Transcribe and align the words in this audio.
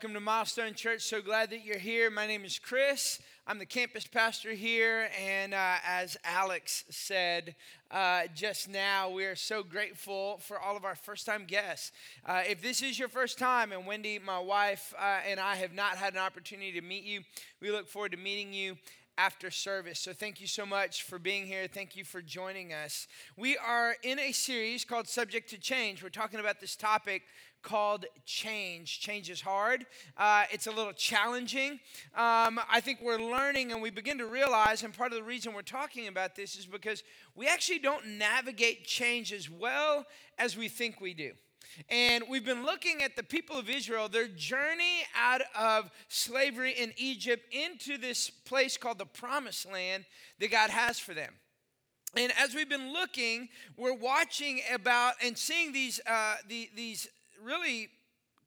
Welcome 0.00 0.14
to 0.14 0.20
Milestone 0.20 0.72
Church. 0.72 1.02
So 1.02 1.20
glad 1.20 1.50
that 1.50 1.62
you're 1.62 1.76
here. 1.76 2.08
My 2.08 2.26
name 2.26 2.42
is 2.42 2.58
Chris. 2.58 3.20
I'm 3.46 3.58
the 3.58 3.66
campus 3.66 4.06
pastor 4.06 4.52
here. 4.52 5.10
And 5.22 5.52
uh, 5.52 5.74
as 5.86 6.16
Alex 6.24 6.84
said 6.88 7.54
uh, 7.90 8.22
just 8.34 8.66
now, 8.66 9.10
we 9.10 9.26
are 9.26 9.36
so 9.36 9.62
grateful 9.62 10.38
for 10.38 10.58
all 10.58 10.74
of 10.74 10.86
our 10.86 10.94
first 10.94 11.26
time 11.26 11.44
guests. 11.46 11.92
Uh, 12.24 12.40
if 12.48 12.62
this 12.62 12.80
is 12.80 12.98
your 12.98 13.08
first 13.08 13.38
time, 13.38 13.72
and 13.72 13.86
Wendy, 13.86 14.18
my 14.18 14.38
wife, 14.38 14.94
uh, 14.98 15.18
and 15.28 15.38
I 15.38 15.56
have 15.56 15.74
not 15.74 15.98
had 15.98 16.14
an 16.14 16.20
opportunity 16.20 16.72
to 16.72 16.80
meet 16.80 17.04
you, 17.04 17.20
we 17.60 17.70
look 17.70 17.86
forward 17.86 18.12
to 18.12 18.18
meeting 18.18 18.54
you 18.54 18.78
after 19.18 19.50
service. 19.50 20.00
So 20.00 20.14
thank 20.14 20.40
you 20.40 20.46
so 20.46 20.64
much 20.64 21.02
for 21.02 21.18
being 21.18 21.44
here. 21.44 21.66
Thank 21.70 21.94
you 21.94 22.04
for 22.04 22.22
joining 22.22 22.72
us. 22.72 23.06
We 23.36 23.58
are 23.58 23.96
in 24.02 24.18
a 24.18 24.32
series 24.32 24.82
called 24.86 25.08
Subject 25.08 25.50
to 25.50 25.58
Change. 25.58 26.02
We're 26.02 26.08
talking 26.08 26.40
about 26.40 26.58
this 26.58 26.74
topic 26.74 27.24
called 27.62 28.06
change. 28.24 29.00
Change 29.00 29.30
is 29.30 29.40
hard, 29.40 29.86
uh, 30.16 30.44
it's 30.50 30.66
a 30.66 30.70
little 30.70 30.92
challenging. 30.92 31.72
Um, 32.14 32.60
I 32.70 32.80
think 32.80 33.00
we're 33.02 33.18
learning 33.20 33.72
and 33.72 33.82
we 33.82 33.90
begin 33.90 34.18
to 34.18 34.26
realize, 34.26 34.82
and 34.82 34.96
part 34.96 35.12
of 35.12 35.18
the 35.18 35.24
reason 35.24 35.54
we're 35.54 35.62
talking 35.62 36.08
about 36.08 36.36
this 36.36 36.56
is 36.56 36.66
because 36.66 37.02
we 37.34 37.46
actually 37.46 37.78
don't 37.78 38.06
navigate 38.06 38.84
change 38.84 39.32
as 39.32 39.48
well 39.50 40.06
as 40.38 40.56
we 40.56 40.68
think 40.68 41.00
we 41.00 41.14
do. 41.14 41.32
And 41.88 42.24
we've 42.28 42.44
been 42.44 42.64
looking 42.64 43.02
at 43.02 43.16
the 43.16 43.22
people 43.22 43.56
of 43.56 43.70
Israel, 43.70 44.08
their 44.08 44.28
journey 44.28 45.04
out 45.16 45.42
of 45.58 45.90
slavery 46.08 46.72
in 46.72 46.92
Egypt 46.96 47.44
into 47.52 47.96
this 47.96 48.30
place 48.30 48.76
called 48.76 48.98
the 48.98 49.06
promised 49.06 49.70
land 49.70 50.04
that 50.40 50.50
God 50.50 50.70
has 50.70 50.98
for 50.98 51.14
them. 51.14 51.34
And 52.16 52.32
as 52.36 52.54
we've 52.54 52.68
been 52.68 52.92
looking, 52.92 53.48
we're 53.76 53.94
watching 53.94 54.60
about 54.72 55.14
and 55.22 55.38
seeing 55.38 55.72
these, 55.72 56.00
uh, 56.06 56.36
the, 56.48 56.68
these 56.74 57.08
really 57.42 57.88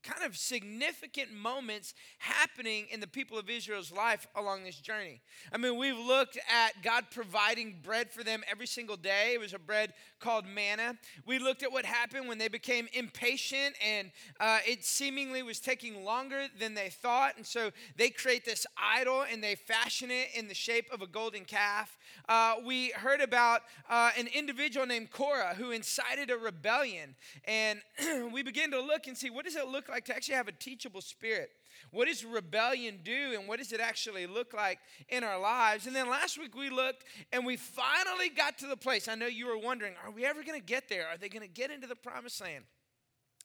kind 0.04 0.24
of 0.24 0.38
significant 0.38 1.34
moments 1.34 1.94
happening 2.20 2.88
in 2.92 3.00
the 3.00 3.08
people 3.08 3.38
of 3.38 3.50
Israel's 3.50 3.92
life 3.92 4.28
along 4.36 4.64
this 4.64 4.76
journey. 4.76 5.22
I 5.52 5.58
mean, 5.58 5.78
we've 5.78 5.98
looked 5.98 6.38
at 6.52 6.84
God 6.84 7.06
providing 7.10 7.80
bread 7.82 8.12
for 8.12 8.24
them 8.24 8.44
every 8.50 8.68
single 8.68 8.98
day. 8.98 9.32
It 9.34 9.40
was 9.40 9.54
a 9.54 9.60
bread 9.60 9.94
called 10.20 10.46
manna. 10.46 10.98
We 11.26 11.40
looked 11.40 11.64
at 11.64 11.72
what 11.72 11.86
happened 11.86 12.28
when 12.28 12.38
they 12.38 12.48
became 12.48 12.88
impatient 12.94 13.76
and 13.86 14.12
uh, 14.40 14.60
it 14.68 14.84
seemingly 14.84 15.42
was 15.42 15.60
taking 15.60 16.04
longer 16.04 16.48
than 16.60 16.74
they 16.74 16.90
thought. 16.90 17.38
And 17.38 17.46
so 17.46 17.72
they 17.98 18.10
create 18.10 18.46
this 18.46 18.66
idol 18.78 19.24
and 19.32 19.44
they 19.44 19.56
fashion 19.56 20.12
it 20.12 20.30
in 20.36 20.48
the 20.48 20.54
shape 20.54 20.86
of 20.92 21.02
a 21.02 21.08
golden 21.08 21.46
calf. 21.46 21.98
Uh, 22.28 22.56
we 22.66 22.90
heard 22.92 23.22
about 23.22 23.62
uh, 23.90 24.12
an 24.18 24.28
individual 24.28 24.86
named 24.86 25.12
Korah 25.12 25.56
who 25.58 25.72
incited 25.72 26.30
a 26.30 26.38
rebellion. 26.38 27.16
And 27.46 27.82
we 28.34 28.44
began 28.44 28.72
to 28.72 28.82
look 28.82 29.08
and 29.08 29.18
see 29.18 29.30
what 29.30 29.46
does 29.46 29.56
it 29.56 29.68
look 29.68 29.90
like 29.90 29.93
to 30.06 30.16
actually 30.16 30.36
have 30.36 30.48
a 30.48 30.54
teachable 30.54 31.02
spirit? 31.02 31.52
What 31.92 32.08
does 32.08 32.24
rebellion 32.24 33.00
do 33.04 33.34
and 33.38 33.48
what 33.48 33.60
does 33.60 33.72
it 33.72 33.80
actually 33.80 34.28
look 34.28 34.54
like 34.54 34.80
in 35.10 35.24
our 35.24 35.40
lives? 35.40 35.88
And 35.88 35.96
then 35.96 36.10
last 36.10 36.40
week 36.40 36.56
we 36.56 36.70
looked 36.70 37.06
and 37.32 37.46
we 37.46 37.58
finally 37.58 38.30
got 38.30 38.58
to 38.60 38.68
the 38.68 38.78
place. 38.78 39.08
I 39.08 39.16
know 39.16 39.28
you 39.28 39.48
were 39.48 39.58
wondering, 39.58 39.94
are 40.04 40.12
we 40.12 40.26
ever 40.26 40.44
going 40.44 40.60
to 40.60 40.66
get 40.66 40.90
there? 40.90 41.08
Are 41.08 41.18
they 41.18 41.30
going 41.30 41.42
to 41.42 41.54
get 41.54 41.72
into 41.72 41.88
the 41.88 41.96
promised 41.96 42.42
land? 42.42 42.64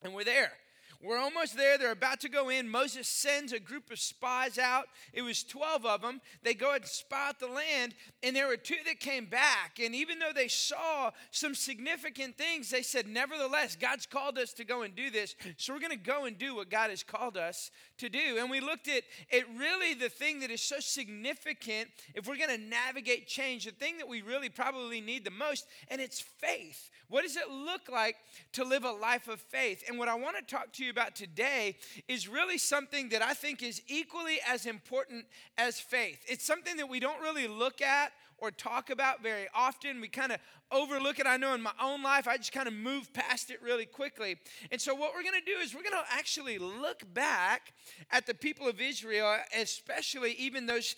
And 0.03 0.15
we're 0.15 0.25
there. 0.25 0.53
We're 1.01 1.19
almost 1.19 1.57
there. 1.57 1.79
They're 1.79 1.93
about 1.93 2.21
to 2.23 2.29
go 2.29 2.49
in. 2.49 2.69
Moses 2.69 3.07
sends 3.09 3.53
a 3.53 3.61
group 3.61 3.93
of 3.93 4.01
spies 4.01 4.59
out. 4.59 4.87
It 5.13 5.23
was 5.23 5.45
12 5.45 5.87
of 5.87 6.03
them. 6.03 6.21
They 6.43 6.55
go 6.55 6.75
and 6.75 6.85
spy 6.85 7.29
out 7.29 7.39
the 7.39 7.47
land, 7.47 7.95
and 8.23 8.35
there 8.35 8.49
were 8.49 8.57
two 8.57 8.77
that 8.85 8.99
came 8.99 9.27
back. 9.27 9.79
And 9.81 9.95
even 9.95 10.19
though 10.19 10.33
they 10.35 10.49
saw 10.49 11.13
some 11.31 11.55
significant 11.55 12.37
things, 12.37 12.71
they 12.71 12.83
said, 12.83 13.07
Nevertheless, 13.07 13.77
God's 13.77 14.07
called 14.07 14.39
us 14.39 14.53
to 14.55 14.65
go 14.65 14.83
and 14.83 14.97
do 14.97 15.09
this. 15.09 15.37
So 15.57 15.73
we're 15.73 15.81
going 15.81 15.93
to 15.93 15.97
go 15.97 16.25
and 16.25 16.37
do 16.37 16.57
what 16.57 16.69
God 16.69 16.91
has 16.91 17.05
called 17.05 17.37
us 17.37 17.71
to 17.99 18.09
do. 18.09 18.39
And 18.39 18.51
we 18.51 18.59
looked 18.59 18.89
at 18.89 19.05
it 19.31 19.45
really 19.57 19.95
the 19.95 20.09
thing 20.09 20.41
that 20.41 20.51
is 20.51 20.63
so 20.63 20.81
significant 20.81 21.91
if 22.15 22.27
we're 22.27 22.37
going 22.37 22.51
to 22.51 22.59
navigate 22.59 23.29
change, 23.29 23.67
the 23.67 23.71
thing 23.71 23.99
that 23.99 24.09
we 24.09 24.23
really 24.23 24.49
probably 24.49 25.01
need 25.01 25.25
the 25.25 25.31
most, 25.31 25.67
and 25.89 26.01
it's 26.01 26.21
faith. 26.21 26.91
What 27.09 27.23
does 27.23 27.37
it 27.37 27.51
look 27.51 27.89
like 27.91 28.17
to 28.53 28.65
live 28.65 28.85
a 28.85 28.93
life 28.93 29.29
of 29.29 29.41
faith? 29.41 29.83
And 29.89 29.99
what 29.99 30.09
I 30.09 30.15
want 30.15 30.37
to 30.37 30.43
talk 30.43 30.73
to 30.75 30.85
you 30.85 30.91
about 30.91 31.15
today 31.15 31.77
is 32.07 32.29
really 32.29 32.59
something 32.59 33.09
that 33.11 33.23
I 33.23 33.33
think 33.35 33.63
is 33.63 33.81
equally 33.89 34.39
as 34.47 34.67
important 34.67 35.25
as 35.57 35.81
faith. 35.81 36.23
It's 36.29 36.45
something 36.45 36.77
that 36.77 36.89
we 36.89 37.01
don't 37.01 37.21
really 37.21 37.49
look 37.49 37.81
at 37.81 38.13
or 38.39 38.51
talk 38.51 38.91
about 38.91 39.23
very 39.23 39.47
often. 39.55 40.01
We 40.01 40.09
kind 40.09 40.33
of 40.33 40.39
overlook 40.71 41.19
it. 41.19 41.27
I 41.27 41.37
know 41.37 41.55
in 41.55 41.63
my 41.63 41.73
own 41.83 42.03
life, 42.03 42.29
I 42.29 42.37
just 42.37 42.53
kind 42.53 42.69
of 42.69 42.75
move 42.75 43.13
past 43.13 43.51
it 43.51 43.61
really 43.63 43.87
quickly. 43.87 44.37
And 44.71 44.81
so, 44.81 44.95
what 44.95 45.13
we're 45.15 45.23
going 45.23 45.41
to 45.41 45.45
do 45.45 45.59
is 45.59 45.75
we're 45.75 45.83
going 45.83 45.93
to 45.93 46.05
actually 46.13 46.59
look 46.59 47.03
back 47.15 47.73
at 48.11 48.27
the 48.27 48.35
people 48.35 48.69
of 48.69 48.81
Israel, 48.81 49.37
especially 49.59 50.33
even 50.33 50.67
those 50.67 50.95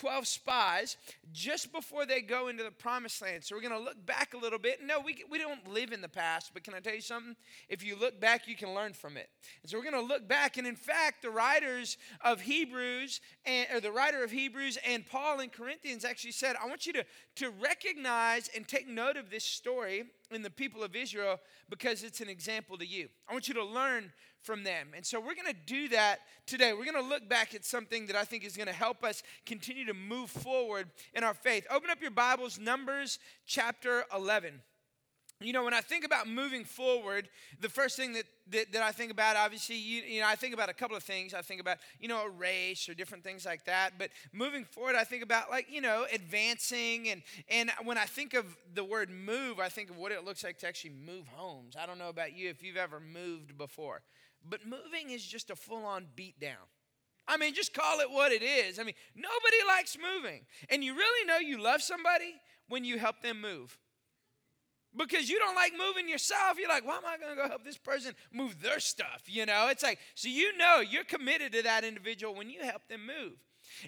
12 0.00 0.26
spies 0.26 0.96
just 1.30 1.72
before 1.72 2.06
they 2.06 2.22
go 2.22 2.48
into 2.48 2.64
the 2.64 2.70
promised 2.70 3.20
land. 3.20 3.44
So 3.44 3.54
we're 3.54 3.60
going 3.60 3.74
to 3.74 3.78
look 3.78 4.06
back 4.06 4.32
a 4.32 4.38
little 4.38 4.58
bit. 4.58 4.78
No, 4.82 4.98
we, 4.98 5.24
we 5.30 5.36
don't 5.36 5.68
live 5.68 5.92
in 5.92 6.00
the 6.00 6.08
past, 6.08 6.52
but 6.54 6.64
can 6.64 6.72
I 6.72 6.80
tell 6.80 6.94
you 6.94 7.02
something? 7.02 7.36
If 7.68 7.84
you 7.84 7.96
look 7.96 8.18
back, 8.18 8.48
you 8.48 8.56
can 8.56 8.74
learn 8.74 8.94
from 8.94 9.18
it. 9.18 9.28
And 9.62 9.70
so 9.70 9.76
we're 9.76 9.84
going 9.84 10.02
to 10.02 10.08
look 10.08 10.26
back. 10.26 10.56
And 10.56 10.66
in 10.66 10.74
fact, 10.74 11.20
the 11.20 11.28
writers 11.28 11.98
of 12.22 12.40
Hebrews, 12.40 13.20
and, 13.44 13.68
or 13.74 13.80
the 13.80 13.92
writer 13.92 14.24
of 14.24 14.30
Hebrews 14.30 14.78
and 14.86 15.04
Paul 15.04 15.40
in 15.40 15.50
Corinthians 15.50 16.06
actually 16.06 16.32
said, 16.32 16.56
I 16.56 16.66
want 16.66 16.86
you 16.86 16.94
to, 16.94 17.04
to 17.36 17.50
recognize 17.50 18.48
and 18.56 18.66
take 18.66 18.88
note 18.88 19.18
of 19.18 19.28
this 19.30 19.44
story 19.44 20.04
in 20.30 20.40
the 20.40 20.50
people 20.50 20.82
of 20.82 20.96
Israel 20.96 21.40
because 21.68 22.04
it's 22.04 22.22
an 22.22 22.30
example 22.30 22.78
to 22.78 22.86
you. 22.86 23.08
I 23.28 23.32
want 23.34 23.48
you 23.48 23.54
to 23.54 23.64
learn 23.64 24.12
from 24.42 24.64
them. 24.64 24.88
And 24.94 25.04
so 25.04 25.20
we're 25.20 25.34
going 25.34 25.52
to 25.52 25.66
do 25.66 25.88
that 25.88 26.20
today. 26.46 26.72
We're 26.72 26.90
going 26.90 27.02
to 27.02 27.08
look 27.08 27.28
back 27.28 27.54
at 27.54 27.64
something 27.64 28.06
that 28.06 28.16
I 28.16 28.24
think 28.24 28.44
is 28.44 28.56
going 28.56 28.68
to 28.68 28.72
help 28.72 29.04
us 29.04 29.22
continue 29.46 29.86
to 29.86 29.94
move 29.94 30.30
forward 30.30 30.88
in 31.14 31.24
our 31.24 31.34
faith. 31.34 31.66
Open 31.70 31.90
up 31.90 32.00
your 32.00 32.10
Bibles, 32.10 32.58
Numbers 32.58 33.18
chapter 33.46 34.04
11. 34.14 34.60
You 35.42 35.54
know, 35.54 35.64
when 35.64 35.72
I 35.72 35.80
think 35.80 36.04
about 36.04 36.28
moving 36.28 36.64
forward, 36.64 37.30
the 37.60 37.70
first 37.70 37.96
thing 37.96 38.12
that, 38.12 38.24
that, 38.50 38.72
that 38.72 38.82
I 38.82 38.92
think 38.92 39.10
about, 39.10 39.36
obviously, 39.36 39.76
you, 39.76 40.02
you, 40.02 40.20
know, 40.20 40.28
I 40.28 40.34
think 40.34 40.52
about 40.52 40.68
a 40.68 40.74
couple 40.74 40.98
of 40.98 41.02
things. 41.02 41.32
I 41.32 41.40
think 41.40 41.62
about, 41.62 41.78
you 41.98 42.08
know, 42.08 42.26
a 42.26 42.28
race 42.28 42.90
or 42.90 42.94
different 42.94 43.24
things 43.24 43.46
like 43.46 43.64
that. 43.64 43.92
But 43.98 44.10
moving 44.34 44.66
forward, 44.66 44.96
I 44.96 45.04
think 45.04 45.22
about, 45.22 45.50
like, 45.50 45.66
you 45.70 45.80
know, 45.80 46.04
advancing. 46.12 47.08
And, 47.08 47.22
and 47.48 47.70
when 47.84 47.96
I 47.96 48.04
think 48.04 48.34
of 48.34 48.44
the 48.74 48.84
word 48.84 49.08
move, 49.08 49.60
I 49.60 49.70
think 49.70 49.88
of 49.88 49.96
what 49.96 50.12
it 50.12 50.26
looks 50.26 50.44
like 50.44 50.58
to 50.58 50.68
actually 50.68 50.92
move 51.06 51.26
homes. 51.28 51.74
I 51.74 51.86
don't 51.86 51.98
know 51.98 52.10
about 52.10 52.36
you 52.36 52.50
if 52.50 52.62
you've 52.62 52.76
ever 52.76 53.00
moved 53.00 53.56
before. 53.56 54.02
But 54.48 54.60
moving 54.64 55.10
is 55.10 55.24
just 55.24 55.50
a 55.50 55.56
full 55.56 55.84
on 55.84 56.06
beat 56.16 56.40
down. 56.40 56.68
I 57.28 57.36
mean, 57.36 57.54
just 57.54 57.74
call 57.74 58.00
it 58.00 58.10
what 58.10 58.32
it 58.32 58.42
is. 58.42 58.78
I 58.78 58.82
mean, 58.82 58.94
nobody 59.14 59.56
likes 59.68 59.96
moving. 59.96 60.46
And 60.68 60.82
you 60.82 60.94
really 60.94 61.26
know 61.26 61.38
you 61.38 61.62
love 61.62 61.82
somebody 61.82 62.34
when 62.68 62.84
you 62.84 62.98
help 62.98 63.20
them 63.22 63.40
move. 63.40 63.78
Because 64.96 65.30
you 65.30 65.38
don't 65.38 65.54
like 65.54 65.72
moving 65.78 66.08
yourself. 66.08 66.58
You're 66.58 66.68
like, 66.68 66.84
why 66.84 66.96
am 66.96 67.06
I 67.06 67.16
going 67.16 67.36
to 67.36 67.40
go 67.40 67.48
help 67.48 67.62
this 67.62 67.76
person 67.76 68.14
move 68.32 68.60
their 68.60 68.80
stuff? 68.80 69.22
You 69.26 69.46
know, 69.46 69.68
it's 69.70 69.84
like, 69.84 70.00
so 70.16 70.28
you 70.28 70.56
know 70.56 70.80
you're 70.80 71.04
committed 71.04 71.52
to 71.52 71.62
that 71.62 71.84
individual 71.84 72.34
when 72.34 72.50
you 72.50 72.62
help 72.62 72.88
them 72.88 73.06
move. 73.06 73.38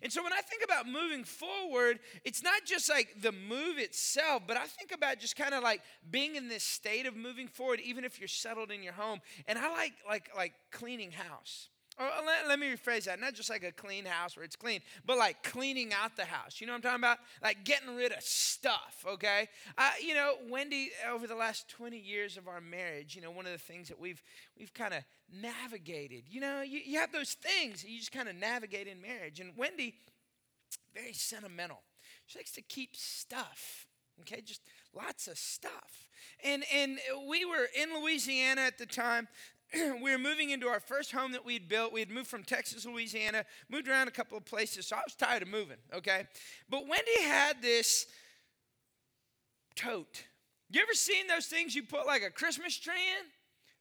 And 0.02 0.12
so 0.12 0.22
when 0.22 0.32
I 0.32 0.40
think 0.40 0.62
about 0.64 0.86
moving 0.86 1.24
forward, 1.24 1.98
it's 2.24 2.42
not 2.42 2.64
just 2.64 2.88
like 2.88 3.20
the 3.20 3.32
move 3.32 3.78
itself, 3.78 4.42
but 4.46 4.56
I 4.56 4.66
think 4.66 4.92
about 4.92 5.18
just 5.18 5.36
kind 5.36 5.54
of 5.54 5.62
like 5.62 5.82
being 6.10 6.36
in 6.36 6.48
this 6.48 6.64
state 6.64 7.06
of 7.06 7.16
moving 7.16 7.48
forward, 7.48 7.80
even 7.80 8.04
if 8.04 8.18
you're 8.18 8.28
settled 8.28 8.70
in 8.70 8.82
your 8.82 8.92
home. 8.92 9.20
And 9.46 9.58
I 9.58 9.70
like 9.70 9.92
like 10.08 10.30
like 10.36 10.54
cleaning 10.70 11.12
house. 11.12 11.68
Or 11.98 12.06
let, 12.26 12.48
let, 12.48 12.58
me 12.58 12.68
rephrase 12.68 13.04
that. 13.04 13.20
Not 13.20 13.34
just 13.34 13.50
like 13.50 13.62
a 13.62 13.72
clean 13.72 14.04
house 14.04 14.36
where 14.36 14.44
it's 14.44 14.56
clean, 14.56 14.80
but 15.04 15.18
like 15.18 15.42
cleaning 15.42 15.92
out 15.92 16.16
the 16.16 16.24
house. 16.24 16.60
You 16.60 16.66
know 16.66 16.72
what 16.72 16.78
I'm 16.78 16.82
talking 16.82 17.00
about? 17.00 17.18
Like 17.42 17.64
getting 17.64 17.94
rid 17.94 18.12
of 18.12 18.22
stuff, 18.22 19.04
okay? 19.06 19.48
Uh, 19.76 19.90
you 20.00 20.14
know, 20.14 20.34
Wendy, 20.48 20.90
over 21.10 21.26
the 21.26 21.34
last 21.34 21.68
20 21.68 21.98
years 21.98 22.36
of 22.36 22.48
our 22.48 22.60
marriage, 22.60 23.14
you 23.14 23.22
know, 23.22 23.30
one 23.30 23.46
of 23.46 23.52
the 23.52 23.58
things 23.58 23.88
that 23.88 24.00
we've 24.00 24.22
we've 24.58 24.72
kind 24.72 24.94
of 24.94 25.02
navigated. 25.40 26.24
You 26.30 26.40
know, 26.40 26.62
you, 26.62 26.80
you 26.84 26.98
have 26.98 27.12
those 27.12 27.34
things 27.34 27.84
you 27.84 27.98
just 27.98 28.12
kind 28.12 28.28
of 28.28 28.36
navigate 28.36 28.86
in 28.86 29.00
marriage. 29.00 29.40
And 29.40 29.52
Wendy, 29.56 29.94
very 30.94 31.12
sentimental. 31.12 31.82
She 32.26 32.38
likes 32.38 32.52
to 32.52 32.62
keep 32.62 32.96
stuff. 32.96 33.86
Okay, 34.20 34.40
just 34.40 34.60
lots 34.94 35.26
of 35.26 35.38
stuff. 35.38 36.08
And 36.44 36.64
and 36.72 36.98
we 37.28 37.44
were 37.44 37.66
in 37.76 38.00
Louisiana 38.00 38.62
at 38.62 38.78
the 38.78 38.86
time. 38.86 39.28
we 40.02 40.12
were 40.12 40.18
moving 40.18 40.50
into 40.50 40.68
our 40.68 40.80
first 40.80 41.12
home 41.12 41.32
that 41.32 41.44
we'd 41.44 41.68
built. 41.68 41.92
We 41.92 42.00
had 42.00 42.10
moved 42.10 42.28
from 42.28 42.44
Texas, 42.44 42.84
Louisiana, 42.86 43.44
moved 43.68 43.88
around 43.88 44.08
a 44.08 44.10
couple 44.12 44.36
of 44.36 44.44
places, 44.44 44.86
so 44.86 44.96
I 44.96 45.00
was 45.04 45.14
tired 45.14 45.42
of 45.42 45.48
moving, 45.48 45.78
okay? 45.94 46.26
But 46.68 46.88
Wendy 46.88 47.22
had 47.22 47.62
this 47.62 48.06
tote. 49.74 50.24
You 50.70 50.80
ever 50.80 50.94
seen 50.94 51.26
those 51.26 51.46
things 51.46 51.74
you 51.74 51.82
put 51.82 52.06
like 52.06 52.22
a 52.22 52.30
Christmas 52.30 52.76
tree 52.76 52.94
in? 52.94 53.26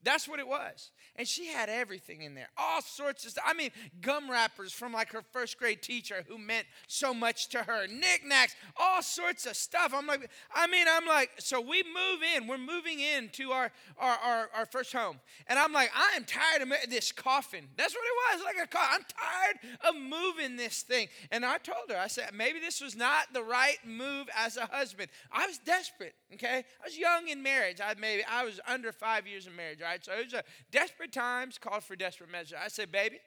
That's 0.03 0.27
what 0.27 0.39
it 0.39 0.47
was. 0.47 0.91
And 1.17 1.27
she 1.27 1.47
had 1.47 1.67
everything 1.67 2.21
in 2.21 2.35
there, 2.35 2.47
all 2.57 2.81
sorts 2.81 3.25
of 3.25 3.31
stuff. 3.31 3.43
I 3.45 3.53
mean, 3.53 3.71
gum 3.99 4.31
wrappers 4.31 4.71
from 4.71 4.93
like 4.93 5.11
her 5.11 5.21
first 5.33 5.59
grade 5.59 5.81
teacher 5.81 6.23
who 6.27 6.37
meant 6.37 6.65
so 6.87 7.13
much 7.13 7.49
to 7.49 7.59
her, 7.63 7.85
knickknacks, 7.85 8.55
all 8.79 9.01
sorts 9.01 9.45
of 9.45 9.57
stuff. 9.57 9.93
I'm 9.93 10.07
like, 10.07 10.29
I 10.55 10.67
mean, 10.67 10.87
I'm 10.89 11.05
like, 11.05 11.31
so 11.37 11.59
we 11.59 11.83
move 11.83 12.21
in, 12.35 12.47
we're 12.47 12.57
moving 12.57 13.01
into 13.01 13.51
our, 13.51 13.71
our, 13.99 14.17
our, 14.23 14.49
our 14.55 14.65
first 14.65 14.93
home. 14.93 15.19
And 15.47 15.59
I'm 15.59 15.73
like, 15.73 15.91
I 15.93 16.15
am 16.15 16.23
tired 16.23 16.61
of 16.61 16.69
this 16.89 17.11
coffin. 17.11 17.67
That's 17.75 17.93
what 17.93 18.03
it 18.03 18.37
was, 18.37 18.45
like 18.45 18.63
a 18.63 18.67
coffin. 18.67 19.01
I'm 19.01 19.05
tired 19.17 19.89
of 19.89 20.01
moving 20.01 20.55
this 20.55 20.81
thing. 20.81 21.09
And 21.29 21.45
I 21.45 21.57
told 21.57 21.89
her, 21.89 21.97
I 21.97 22.07
said, 22.07 22.29
maybe 22.33 22.59
this 22.59 22.79
was 22.79 22.95
not 22.95 23.33
the 23.33 23.43
right 23.43 23.77
move 23.85 24.27
as 24.37 24.55
a 24.55 24.65
husband. 24.65 25.09
I 25.29 25.45
was 25.45 25.57
desperate, 25.57 26.15
okay? 26.35 26.63
I 26.81 26.85
was 26.85 26.97
young 26.97 27.27
in 27.27 27.43
marriage. 27.43 27.81
I 27.81 27.95
maybe 27.99 28.23
I 28.23 28.45
was 28.45 28.61
under 28.65 28.93
five 28.93 29.27
years 29.27 29.45
in 29.45 29.55
marriage, 29.55 29.81
right? 29.81 30.03
So 30.03 30.13
it 30.13 30.25
was 30.25 30.33
a 30.33 30.43
desperate 30.71 31.00
times 31.07 31.57
called 31.57 31.83
for 31.83 31.95
desperate 31.95 32.31
measures. 32.31 32.57
I 32.63 32.68
said, 32.68 32.92
baby, 32.92 33.19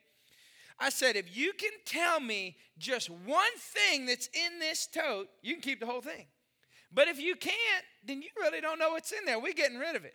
I 0.79 0.91
said, 0.91 1.17
if 1.17 1.37
you 1.37 1.53
can 1.53 1.71
tell 1.85 2.21
me 2.21 2.57
just 2.79 3.09
one 3.09 3.57
thing 3.59 4.07
that's 4.07 4.29
in 4.29 4.59
this 4.59 4.87
tote, 4.87 5.29
you 5.43 5.55
can 5.55 5.63
keep 5.63 5.81
the 5.81 5.87
whole 5.87 6.01
thing. 6.01 6.27
But 6.93 7.09
if 7.09 7.21
you 7.21 7.37
can't, 7.37 7.85
then 8.05 8.23
you 8.23 8.29
really 8.39 8.61
don't 8.61 8.79
know 8.79 8.91
what's 8.91 9.13
in 9.13 9.25
there. 9.25 9.39
We're 9.39 9.53
getting 9.53 9.79
rid 9.79 9.97
of 9.97 10.05
it. 10.05 10.15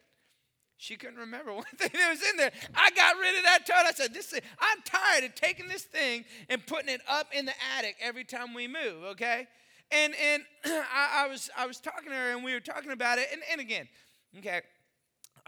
She 0.77 0.95
couldn't 0.95 1.19
remember 1.19 1.53
one 1.53 1.65
thing 1.77 1.91
that 1.93 2.09
was 2.09 2.21
in 2.23 2.37
there. 2.37 2.51
I 2.73 2.89
got 2.91 3.17
rid 3.17 3.37
of 3.37 3.43
that 3.43 3.65
tote. 3.65 3.85
I 3.85 3.91
said, 3.91 4.13
"This, 4.13 4.31
is, 4.31 4.39
I'm 4.59 4.81
tired 4.85 5.25
of 5.25 5.35
taking 5.35 5.67
this 5.67 5.83
thing 5.83 6.23
and 6.47 6.65
putting 6.65 6.89
it 6.89 7.01
up 7.07 7.27
in 7.33 7.45
the 7.45 7.53
attic 7.77 7.97
every 7.99 8.23
time 8.23 8.53
we 8.53 8.67
move." 8.67 9.03
Okay, 9.11 9.45
and 9.91 10.13
and 10.15 10.43
I, 10.65 11.25
I 11.25 11.27
was 11.27 11.49
I 11.57 11.67
was 11.67 11.81
talking 11.81 12.09
to 12.09 12.15
her 12.15 12.31
and 12.31 12.45
we 12.45 12.53
were 12.53 12.61
talking 12.61 12.91
about 12.91 13.19
it. 13.19 13.27
And 13.31 13.41
and 13.51 13.59
again, 13.59 13.89
okay, 14.37 14.61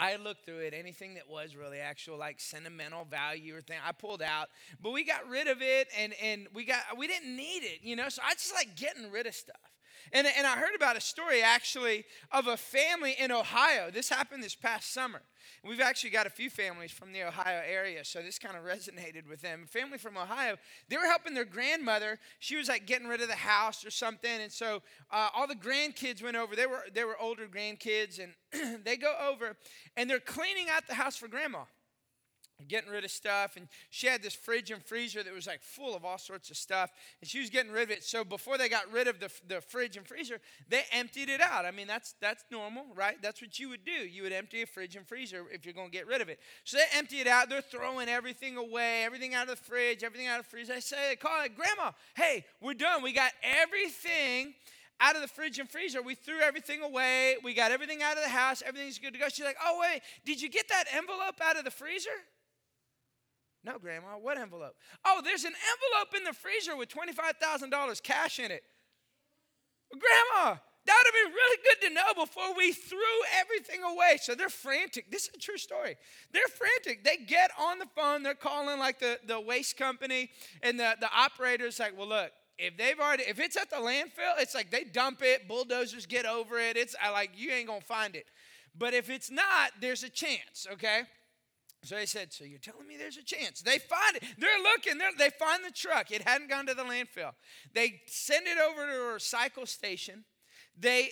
I 0.02 0.16
looked 0.16 0.46
through 0.46 0.60
it, 0.62 0.74
anything 0.74 1.14
that 1.14 1.30
was 1.30 1.56
really 1.56 1.78
actual, 1.78 2.18
like 2.18 2.40
sentimental 2.40 3.06
value 3.06 3.56
or 3.56 3.62
thing, 3.62 3.78
I 3.88 3.92
pulled 3.92 4.24
out. 4.24 4.50
But 4.82 4.94
we 4.94 5.06
got 5.06 5.30
rid 5.30 5.48
of 5.48 5.62
it, 5.62 5.88
and 5.98 6.14
and 6.22 6.48
we 6.54 6.66
got 6.66 6.80
we 6.98 7.06
didn't 7.06 7.36
need 7.36 7.64
it, 7.64 7.80
you 7.84 7.96
know. 7.96 8.10
So 8.10 8.24
I 8.26 8.34
just 8.34 8.54
like 8.56 8.76
getting 8.76 9.12
rid 9.12 9.28
of 9.28 9.36
stuff. 9.36 9.71
And 10.12 10.28
and 10.38 10.46
I 10.46 10.58
heard 10.58 10.76
about 10.76 10.98
a 10.98 11.02
story 11.02 11.42
actually 11.42 12.06
of 12.32 12.48
a 12.48 12.58
family 12.58 13.16
in 13.20 13.32
Ohio. 13.32 13.92
This 13.92 14.10
happened 14.10 14.44
this 14.44 14.56
past 14.56 14.94
summer. 14.94 15.22
We've 15.64 15.82
actually 15.82 16.10
got 16.10 16.26
a 16.26 16.30
few 16.30 16.50
families 16.50 16.92
from 16.92 17.14
the 17.14 17.24
Ohio 17.24 17.62
area, 17.66 18.04
so 18.04 18.22
this 18.22 18.40
kind 18.40 18.56
of 18.56 18.64
resonated 18.64 19.28
with 19.30 19.42
them. 19.42 19.64
A 19.66 19.68
family 19.68 19.98
from 19.98 20.18
Ohio, 20.18 20.58
they 20.90 20.98
were 20.98 21.06
helping 21.06 21.34
their 21.34 21.46
grandmother. 21.46 22.18
She 22.40 22.56
was 22.56 22.68
like 22.68 22.88
getting 22.88 23.08
rid 23.08 23.22
of 23.22 23.28
the 23.28 23.36
house 23.36 23.86
or 23.86 23.92
something, 23.92 24.42
and 24.42 24.52
so 24.52 24.82
uh, 25.12 25.30
all 25.36 25.48
the 25.48 25.56
grandkids 25.56 26.24
went 26.24 26.36
over. 26.36 26.56
They 26.56 26.66
were 26.66 26.86
they 26.94 27.04
were 27.04 27.20
older 27.20 27.48
grandkids, 27.48 28.20
and 28.20 28.84
they 28.86 28.98
go 28.98 29.14
over 29.30 29.56
and 29.96 30.10
they're 30.10 30.20
cleaning 30.20 30.68
out 30.70 30.88
the 30.88 30.96
house 30.96 31.16
for 31.16 31.28
grandma 31.28 31.64
getting 32.68 32.92
rid 32.92 33.04
of 33.04 33.12
stuff. 33.12 33.56
And 33.58 33.68
she 33.90 34.08
had 34.08 34.22
this 34.22 34.34
fridge 34.34 34.72
and 34.72 34.84
freezer 34.84 35.24
that 35.24 35.34
was 35.34 35.48
like 35.48 35.62
full 35.62 35.96
of 35.96 36.06
all 36.06 36.18
sorts 36.18 36.50
of 36.50 36.58
stuff. 36.58 36.92
And 37.22 37.30
she 37.30 37.40
was 37.40 37.50
getting 37.50 37.72
rid 37.72 37.84
of 37.84 37.92
it. 37.92 38.04
So 38.04 38.24
before 38.24 38.58
they 38.58 38.70
got 38.70 38.92
rid 38.92 39.08
of 39.08 39.20
the, 39.20 39.32
the 39.48 39.62
fridge 39.62 39.98
and 39.98 40.08
freezer, 40.08 40.40
they 40.70 40.84
emptied 40.92 41.30
it 41.30 41.42
out. 41.42 41.66
I 41.66 41.72
mean, 41.72 41.88
that's, 41.88 42.16
that's 42.22 42.44
normal, 42.52 42.86
right? 42.96 43.18
That's 43.22 43.42
what 43.42 43.60
you 43.60 43.70
would 43.70 43.86
do. 43.86 43.92
You 43.92 44.24
would 44.24 44.34
empty 44.34 44.62
a 44.62 44.66
fridge 44.66 44.96
and 44.96 45.08
freezer 45.08 45.46
if 45.52 45.66
you're 45.66 45.74
going 45.74 45.90
to 45.90 45.98
get 45.98 46.08
rid 46.08 46.22
of 46.22 46.30
it. 46.30 46.40
So 46.64 46.78
they 46.78 46.98
empty 46.98 47.20
it 47.20 47.28
out. 47.28 47.50
They're 47.50 47.62
throwing 47.62 48.10
everything 48.10 48.58
away, 48.58 49.04
everything 49.04 49.34
out 49.34 49.50
of 49.50 49.50
the 49.50 49.64
fridge, 49.64 50.04
everything 50.04 50.28
out 50.28 50.40
of 50.40 50.46
the 50.46 50.50
freezer. 50.50 50.74
They 50.74 50.80
say, 50.80 51.10
they 51.10 51.16
call 51.16 51.44
it, 51.44 51.56
Grandma, 51.56 51.92
hey, 52.16 52.46
we're 52.62 52.74
done. 52.74 53.04
We 53.04 53.14
got 53.14 53.32
everything 53.44 54.54
out 55.02 55.16
of 55.16 55.22
the 55.22 55.28
fridge 55.28 55.60
and 55.60 55.68
freezer. 55.68 56.02
We 56.02 56.16
threw 56.16 56.40
everything 56.40 56.82
away. 56.84 57.36
We 57.44 57.54
got 57.54 57.72
everything 57.72 58.04
out 58.04 58.18
of 58.18 58.24
the 58.24 58.30
house. 58.30 58.62
Everything's 58.66 59.00
good 59.00 59.14
to 59.14 59.20
go. 59.20 59.28
She's 59.30 59.44
like, 59.44 59.58
oh, 59.64 59.80
wait, 59.82 60.02
did 60.26 60.42
you 60.42 60.50
get 60.50 60.70
that 60.70 60.86
envelope 60.96 61.42
out 61.42 61.58
of 61.58 61.66
the 61.66 61.72
freezer? 61.72 62.10
No, 63.64 63.78
Grandma, 63.78 64.18
what 64.20 64.38
envelope? 64.38 64.76
Oh, 65.06 65.22
there's 65.24 65.44
an 65.44 65.54
envelope 65.54 66.16
in 66.18 66.24
the 66.24 66.34
freezer 66.34 66.76
with 66.76 66.90
$25,000 66.90 68.02
cash 68.04 68.40
in 68.40 68.50
it. 68.52 68.64
Grandma, 69.92 70.58
that 70.86 70.98
would 70.98 71.14
have 71.14 71.26
been 71.26 71.34
really 71.34 71.58
good 71.64 71.88
to 71.88 71.94
know 71.94 72.26
before 72.26 72.56
we 72.58 72.72
threw 72.72 73.00
everything 73.40 73.84
away. 73.84 74.18
So 74.22 74.34
they're 74.34 74.50
frantic. 74.50 75.12
This 75.12 75.24
is 75.28 75.36
a 75.36 75.40
true 75.40 75.58
story. 75.58 75.96
They're 76.32 76.48
frantic. 76.48 77.04
They 77.04 77.18
get 77.18 77.52
on 77.60 77.78
the 77.78 77.86
phone, 77.96 78.24
they're 78.24 78.34
calling 78.34 78.80
like 78.80 79.00
the, 79.00 79.20
the 79.28 79.40
waste 79.40 79.78
company, 79.78 80.30
and 80.64 80.80
the, 80.80 80.96
the 81.00 81.10
operator's 81.16 81.80
like, 81.80 81.96
well, 81.96 82.08
look, 82.08 82.32
if 82.58 82.78
they've 82.78 83.00
already, 83.00 83.24
if 83.24 83.40
it's 83.40 83.58
at 83.58 83.70
the 83.70 83.78
landfill, 83.78 84.40
it's 84.40 84.56
like 84.56 84.72
they 84.72 84.84
dump 84.84 85.22
it, 85.22 85.48
bulldozers 85.48 86.06
get 86.06 86.26
over 86.26 86.60
it. 86.60 86.78
It's 86.78 86.96
like 87.12 87.32
you 87.36 87.52
ain't 87.52 87.68
gonna 87.68 87.82
find 87.82 88.16
it. 88.16 88.26
But 88.78 88.94
if 88.94 89.10
it's 89.10 89.30
not, 89.30 89.72
there's 89.82 90.04
a 90.04 90.10
chance, 90.10 90.66
okay? 90.72 91.02
So 91.84 91.96
they 91.96 92.06
said, 92.06 92.32
So 92.32 92.44
you're 92.44 92.60
telling 92.60 92.88
me 92.88 92.98
there's 92.98 93.18
a 93.18 93.24
chance? 93.24 93.62
They 93.62 93.80
find 93.80 94.16
it. 94.16 94.24
They're 94.38 94.50
looking. 94.62 94.98
They're, 94.98 95.12
they 95.18 95.30
find 95.32 95.64
the 95.66 95.72
truck. 95.72 96.12
It 96.12 96.28
hadn't 96.28 96.50
gone 96.50 96.68
to 96.68 96.74
the 96.74 96.84
landfill. 96.84 97.32
They 97.74 98.02
send 98.06 98.46
it 98.48 98.58
over 98.58 98.86
to 98.86 98.94
a 98.94 99.18
recycle 99.18 99.68
station. 99.68 100.26
They, 100.78 101.10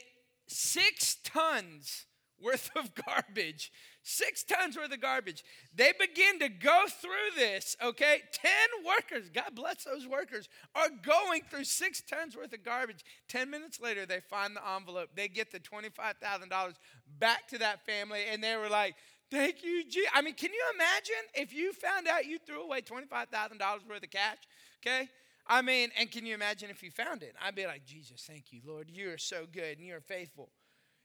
six 0.48 1.18
tons 1.24 2.06
worth 2.42 2.70
of 2.76 2.92
garbage, 3.06 3.72
six 4.04 4.44
tons 4.44 4.78
worth 4.78 4.94
of 4.94 5.02
garbage. 5.02 5.44
They 5.76 5.92
begin 6.00 6.40
to 6.40 6.50
go 6.50 6.86
through 6.88 7.36
this, 7.36 7.76
okay? 7.84 8.22
10 8.32 8.52
workers, 8.86 9.30
God 9.30 9.56
bless 9.56 9.84
those 9.84 10.08
workers, 10.08 10.48
are 10.76 10.90
going 11.04 11.42
through 11.50 11.66
six 11.66 12.02
tons 12.02 12.36
worth 12.36 12.54
of 12.54 12.64
garbage. 12.64 13.04
10 13.28 13.50
minutes 13.50 13.80
later, 13.80 14.06
they 14.06 14.20
find 14.20 14.56
the 14.56 14.68
envelope. 14.76 15.10
They 15.16 15.28
get 15.28 15.52
the 15.52 15.60
$25,000 15.60 16.74
back 17.20 17.48
to 17.50 17.58
that 17.60 17.86
family, 17.86 18.22
and 18.32 18.44
they 18.44 18.56
were 18.56 18.70
like, 18.70 18.96
Thank 19.32 19.64
you, 19.64 19.84
G. 19.88 20.06
I 20.14 20.22
mean, 20.22 20.34
can 20.34 20.52
you 20.52 20.64
imagine 20.74 21.16
if 21.36 21.54
you 21.54 21.72
found 21.74 22.08
out 22.08 22.26
you 22.26 22.40
threw 22.40 22.64
away 22.64 22.82
$25,000 22.82 23.88
worth 23.88 24.04
of 24.04 24.10
cash? 24.10 24.38
Okay? 24.82 25.08
I 25.46 25.62
mean, 25.62 25.90
and 26.00 26.10
can 26.12 26.26
you 26.26 26.34
imagine 26.34 26.70
if 26.70 26.82
you 26.82 26.90
found 26.92 27.22
it? 27.22 27.36
I'd 27.44 27.56
be 27.56 27.66
like, 27.66 27.86
Jesus, 27.86 28.24
thank 28.28 28.52
you, 28.52 28.62
Lord. 28.66 28.90
You 28.90 29.12
are 29.12 29.18
so 29.18 29.46
good 29.52 29.78
and 29.78 29.86
you're 29.86 30.02
faithful. 30.02 30.50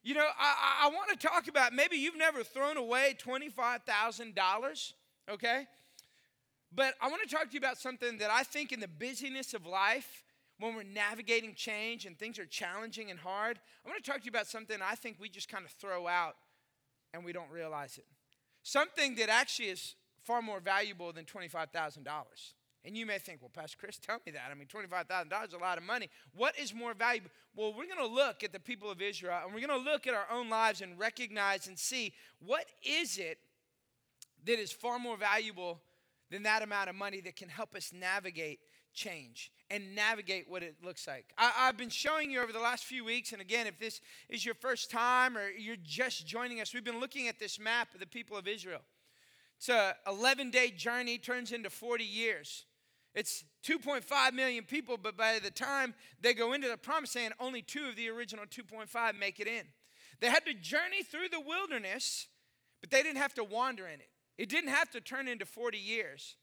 You 0.03 0.15
know, 0.15 0.27
I, 0.39 0.85
I 0.85 0.89
want 0.89 1.19
to 1.19 1.27
talk 1.27 1.49
about 1.49 1.73
maybe 1.73 1.97
you've 1.97 2.17
never 2.17 2.45
thrown 2.45 2.77
away 2.77 3.17
$25,000, 3.23 4.93
okay? 5.31 5.67
But 6.75 6.95
I 7.01 7.09
want 7.09 7.23
to 7.27 7.35
talk 7.35 7.49
to 7.49 7.53
you 7.53 7.59
about 7.59 7.79
something 7.79 8.19
that 8.19 8.31
I 8.31 8.43
think 8.43 8.73
in 8.73 8.81
the 8.81 8.89
busyness 8.89 9.55
of 9.55 9.67
life, 9.67 10.25
when 10.59 10.75
we're 10.75 10.83
navigating 10.83 11.55
change 11.55 12.05
and 12.07 12.19
things 12.19 12.39
are 12.39 12.47
challenging 12.47 13.11
and 13.11 13.19
hard, 13.19 13.59
I 13.85 13.89
want 13.89 14.03
to 14.03 14.11
talk 14.11 14.21
to 14.21 14.25
you 14.25 14.31
about 14.31 14.47
something 14.47 14.77
I 14.83 14.95
think 14.95 15.17
we 15.19 15.29
just 15.29 15.49
kind 15.49 15.65
of 15.65 15.71
throw 15.73 16.07
out 16.07 16.37
and 17.15 17.25
we 17.25 17.33
don't 17.33 17.51
realize 17.51 17.97
it. 17.97 18.07
Something 18.63 19.15
that 19.17 19.29
actually 19.29 19.69
is 19.69 19.95
far 20.23 20.43
more 20.43 20.61
valuable 20.61 21.13
than 21.13 21.25
$25,000. 21.25 22.05
And 22.87 22.97
you 22.97 23.07
may 23.07 23.19
think, 23.19 23.41
well, 23.41 23.51
Pastor 23.55 23.79
Chris, 23.79 23.99
tell 23.99 24.19
me 24.27 24.33
that. 24.33 24.51
I 24.51 24.55
mean, 24.55 24.67
$25,000 24.67 25.49
is 25.49 25.55
a 25.55 25.59
lot 25.59 25.79
of 25.79 25.85
money. 25.85 26.11
What 26.35 26.59
is 26.59 26.75
more 26.75 26.93
valuable? 26.93 27.31
Well, 27.57 27.73
we're 27.73 27.87
going 27.87 28.07
to 28.07 28.15
look 28.15 28.45
at 28.45 28.53
the 28.53 28.61
people 28.61 28.91
of 28.91 29.01
Israel 29.01 29.39
and 29.45 29.55
we're 29.55 29.67
going 29.67 29.83
to 29.83 29.91
look 29.91 30.07
at 30.07 30.13
our 30.13 30.27
own 30.31 30.51
lives 30.51 30.83
and 30.83 30.99
recognize 30.99 31.67
and 31.67 31.79
see 31.79 32.13
what 32.45 32.67
is 32.83 33.17
it 33.17 33.39
that 34.45 34.59
is 34.59 34.73
far 34.73 34.99
more 34.99 35.17
valuable 35.17 35.81
than 36.31 36.43
that 36.43 36.63
amount 36.63 36.91
of 36.91 36.97
money 36.97 37.21
that 37.23 37.37
can 37.37 37.49
help 37.49 37.75
us 37.75 37.93
navigate 37.99 38.59
change 38.93 39.51
and 39.75 39.93
navigate 39.93 40.49
what 40.49 40.63
it 40.63 40.77
looks 40.85 41.09
like. 41.09 41.33
I, 41.37 41.51
have 41.67 41.77
been 41.77 41.91
showing 41.91 42.31
you 42.31 42.41
over 42.41 42.53
the 42.53 42.61
last 42.61 42.85
few 42.85 43.05
weeks, 43.05 43.33
and 43.33 43.41
again, 43.41 43.67
if 43.67 43.77
this 43.77 44.01
is 44.29 44.45
your 44.47 44.55
first 44.55 44.89
time 44.89 45.37
or 45.37 45.49
you're 45.49 45.75
just 45.83 46.29
joining 46.29 46.61
us, 46.61 46.73
we've 46.73 46.85
been 46.85 47.01
looking 47.01 47.27
at 47.27 47.41
this 47.41 47.59
map 47.59 47.93
of 47.93 47.99
the 47.99 48.07
people 48.07 48.37
of 48.37 48.47
Israel. 48.47 48.83
It's 49.59 49.69
a 49.69 49.97
11 50.07 50.53
day 50.53 50.71
journey, 50.71 51.19
turns 51.19 51.51
into 51.51 51.71
40 51.71 52.05
years. 52.05 52.67
It's 53.17 53.43
2.5 53.67 54.33
million 54.33 54.63
people, 54.63 54.97
but 54.97 55.17
by 55.17 55.41
the 55.43 55.51
time 55.51 55.95
they 56.21 56.35
go 56.35 56.53
into 56.53 56.69
the 56.69 56.77
promised 56.77 57.17
land, 57.17 57.35
only 57.41 57.63
two 57.63 57.87
of 57.89 57.97
the 57.97 58.09
original 58.11 58.45
2.5 58.45 59.19
make 59.19 59.41
it 59.41 59.49
in. 59.49 59.65
They 60.21 60.29
had 60.29 60.47
to 60.47 60.55
journey 60.55 61.03
through 61.03 61.31
the 61.31 61.41
wilderness, 61.41 62.29
but 62.81 62.91
they 62.91 63.03
didn't 63.03 63.19
have 63.19 63.35
to 63.35 63.45
wander 63.45 63.89
in 63.89 64.01
it. 64.01 64.11
It 64.39 64.49
didn't 64.49 64.71
have 64.71 64.91
to 64.91 65.01
turn 65.01 65.27
into 65.27 65.47
40 65.47 65.79
years. 65.79 66.37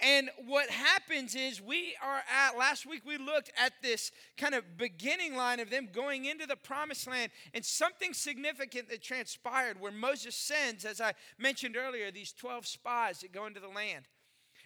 And 0.00 0.30
what 0.46 0.68
happens 0.68 1.34
is 1.34 1.62
we 1.62 1.94
are 2.04 2.22
at, 2.30 2.58
last 2.58 2.86
week 2.86 3.02
we 3.06 3.18
looked 3.18 3.50
at 3.58 3.72
this 3.82 4.12
kind 4.36 4.54
of 4.54 4.76
beginning 4.76 5.36
line 5.36 5.60
of 5.60 5.70
them 5.70 5.88
going 5.92 6.26
into 6.26 6.46
the 6.46 6.56
promised 6.56 7.06
land 7.06 7.30
and 7.54 7.64
something 7.64 8.12
significant 8.12 8.88
that 8.90 9.02
transpired 9.02 9.80
where 9.80 9.92
Moses 9.92 10.34
sends, 10.34 10.84
as 10.84 11.00
I 11.00 11.14
mentioned 11.38 11.76
earlier, 11.76 12.10
these 12.10 12.32
12 12.32 12.66
spies 12.66 13.20
that 13.20 13.32
go 13.32 13.46
into 13.46 13.60
the 13.60 13.68
land. 13.68 14.06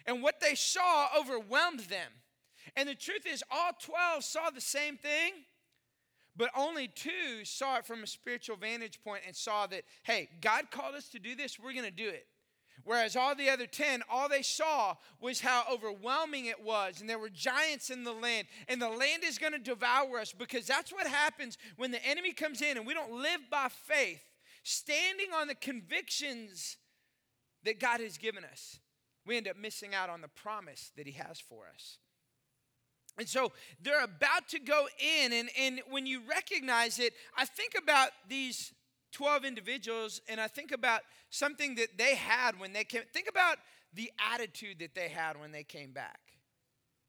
And 0.05 0.23
what 0.23 0.41
they 0.41 0.55
saw 0.55 1.07
overwhelmed 1.17 1.81
them. 1.81 2.11
And 2.75 2.89
the 2.89 2.95
truth 2.95 3.25
is, 3.25 3.43
all 3.51 3.71
12 3.79 4.23
saw 4.23 4.49
the 4.49 4.61
same 4.61 4.97
thing, 4.97 5.33
but 6.35 6.49
only 6.55 6.87
two 6.87 7.43
saw 7.43 7.77
it 7.77 7.85
from 7.85 8.03
a 8.03 8.07
spiritual 8.07 8.55
vantage 8.55 9.01
point 9.03 9.23
and 9.25 9.35
saw 9.35 9.67
that, 9.67 9.83
hey, 10.03 10.29
God 10.41 10.71
called 10.71 10.95
us 10.95 11.09
to 11.09 11.19
do 11.19 11.35
this, 11.35 11.59
we're 11.59 11.73
going 11.73 11.85
to 11.85 11.91
do 11.91 12.09
it. 12.09 12.25
Whereas 12.83 13.15
all 13.15 13.35
the 13.35 13.49
other 13.49 13.67
10, 13.67 14.03
all 14.09 14.27
they 14.27 14.41
saw 14.41 14.95
was 15.19 15.41
how 15.41 15.63
overwhelming 15.71 16.45
it 16.45 16.63
was. 16.63 16.99
And 16.99 17.09
there 17.09 17.19
were 17.19 17.29
giants 17.29 17.89
in 17.89 18.03
the 18.03 18.13
land. 18.13 18.47
And 18.67 18.81
the 18.81 18.89
land 18.89 19.23
is 19.23 19.37
going 19.37 19.53
to 19.53 19.59
devour 19.59 20.19
us 20.19 20.33
because 20.33 20.65
that's 20.65 20.91
what 20.91 21.07
happens 21.07 21.57
when 21.77 21.91
the 21.91 22.05
enemy 22.05 22.33
comes 22.33 22.61
in 22.61 22.77
and 22.77 22.87
we 22.87 22.93
don't 22.93 23.11
live 23.11 23.41
by 23.49 23.67
faith, 23.69 24.23
standing 24.63 25.27
on 25.33 25.47
the 25.47 25.55
convictions 25.55 26.77
that 27.63 27.79
God 27.79 27.99
has 27.99 28.17
given 28.17 28.43
us, 28.43 28.79
we 29.25 29.37
end 29.37 29.47
up 29.47 29.57
missing 29.57 29.93
out 29.93 30.09
on 30.09 30.21
the 30.21 30.27
promise 30.27 30.91
that 30.97 31.05
He 31.05 31.13
has 31.13 31.39
for 31.39 31.65
us. 31.73 31.97
And 33.17 33.27
so 33.27 33.51
they're 33.81 34.03
about 34.03 34.47
to 34.49 34.59
go 34.59 34.87
in, 34.99 35.33
and, 35.33 35.49
and 35.59 35.81
when 35.89 36.05
you 36.05 36.21
recognize 36.27 36.97
it, 36.97 37.13
I 37.37 37.45
think 37.45 37.73
about 37.77 38.09
these 38.27 38.73
12 39.11 39.45
individuals, 39.45 40.21
and 40.27 40.39
I 40.39 40.47
think 40.47 40.71
about 40.71 41.01
something 41.29 41.75
that 41.75 41.97
they 41.97 42.15
had 42.15 42.59
when 42.59 42.73
they 42.73 42.83
came. 42.83 43.03
Think 43.13 43.27
about 43.29 43.57
the 43.93 44.11
attitude 44.33 44.79
that 44.79 44.95
they 44.95 45.09
had 45.09 45.39
when 45.39 45.51
they 45.51 45.63
came 45.63 45.91
back. 45.91 46.19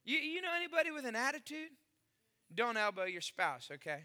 You, 0.04 0.18
you 0.18 0.42
know 0.42 0.50
anybody 0.56 0.90
with 0.90 1.04
an 1.04 1.16
attitude? 1.16 1.70
Don't 2.54 2.76
elbow 2.76 3.04
your 3.04 3.20
spouse, 3.20 3.70
okay? 3.72 4.00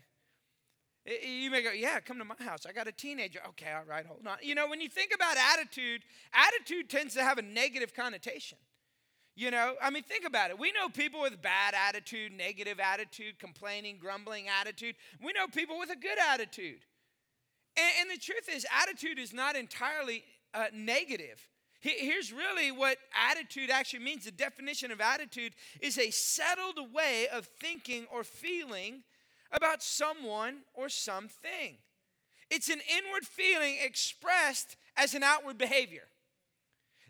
You 1.05 1.49
may 1.49 1.61
go, 1.61 1.71
yeah, 1.71 1.99
come 2.01 2.17
to 2.19 2.25
my 2.25 2.35
house. 2.39 2.65
I 2.67 2.73
got 2.73 2.87
a 2.87 2.91
teenager. 2.91 3.39
Okay, 3.49 3.71
all 3.71 3.85
right, 3.87 4.05
hold 4.05 4.27
on. 4.27 4.37
You 4.41 4.55
know, 4.55 4.67
when 4.67 4.81
you 4.81 4.89
think 4.89 5.11
about 5.15 5.37
attitude, 5.37 6.01
attitude 6.33 6.89
tends 6.89 7.13
to 7.15 7.23
have 7.23 7.37
a 7.37 7.41
negative 7.41 7.93
connotation. 7.93 8.57
You 9.35 9.51
know, 9.51 9.75
I 9.81 9.89
mean, 9.89 10.03
think 10.03 10.25
about 10.25 10.49
it. 10.49 10.59
We 10.59 10.71
know 10.71 10.89
people 10.89 11.21
with 11.21 11.41
bad 11.41 11.75
attitude, 11.75 12.33
negative 12.33 12.79
attitude, 12.79 13.39
complaining, 13.39 13.99
grumbling 14.01 14.47
attitude. 14.49 14.95
We 15.23 15.31
know 15.31 15.47
people 15.47 15.79
with 15.79 15.91
a 15.91 15.95
good 15.95 16.17
attitude. 16.33 16.79
And, 17.77 17.91
and 18.01 18.09
the 18.09 18.21
truth 18.21 18.49
is, 18.53 18.65
attitude 18.81 19.19
is 19.19 19.33
not 19.33 19.55
entirely 19.55 20.23
uh, 20.53 20.65
negative. 20.73 21.47
Here's 21.79 22.33
really 22.33 22.71
what 22.71 22.97
attitude 23.29 23.69
actually 23.69 23.99
means. 23.99 24.25
The 24.25 24.31
definition 24.31 24.91
of 24.91 24.99
attitude 24.99 25.53
is 25.79 25.97
a 25.99 26.09
settled 26.09 26.79
way 26.91 27.27
of 27.31 27.45
thinking 27.45 28.07
or 28.11 28.23
feeling 28.23 29.03
about 29.51 29.83
someone 29.83 30.61
or 30.73 30.89
something. 30.89 31.77
It's 32.49 32.69
an 32.69 32.81
inward 32.89 33.25
feeling 33.25 33.75
expressed 33.81 34.75
as 34.97 35.13
an 35.13 35.21
outward 35.21 35.57
behavior. 35.57 36.07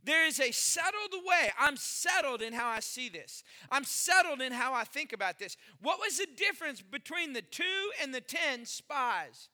There 0.03 0.27
is 0.27 0.39
a 0.39 0.51
settled 0.51 1.13
way. 1.25 1.51
I'm 1.59 1.77
settled 1.77 2.41
in 2.41 2.53
how 2.53 2.67
I 2.67 2.81
see 2.81 3.09
this. 3.09 3.43
I'm 3.71 3.83
settled 3.83 4.41
in 4.41 4.51
how 4.51 4.73
I 4.73 4.83
think 4.83 5.13
about 5.13 5.39
this. 5.39 5.57
What 5.81 5.99
was 5.99 6.17
the 6.17 6.27
difference 6.35 6.81
between 6.81 7.33
the 7.33 7.41
two 7.41 7.91
and 8.01 8.13
the 8.13 8.21
ten 8.21 8.65
spies? 8.65 9.49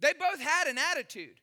They 0.00 0.12
both 0.12 0.40
had 0.40 0.66
an 0.66 0.78
attitude. 0.78 1.40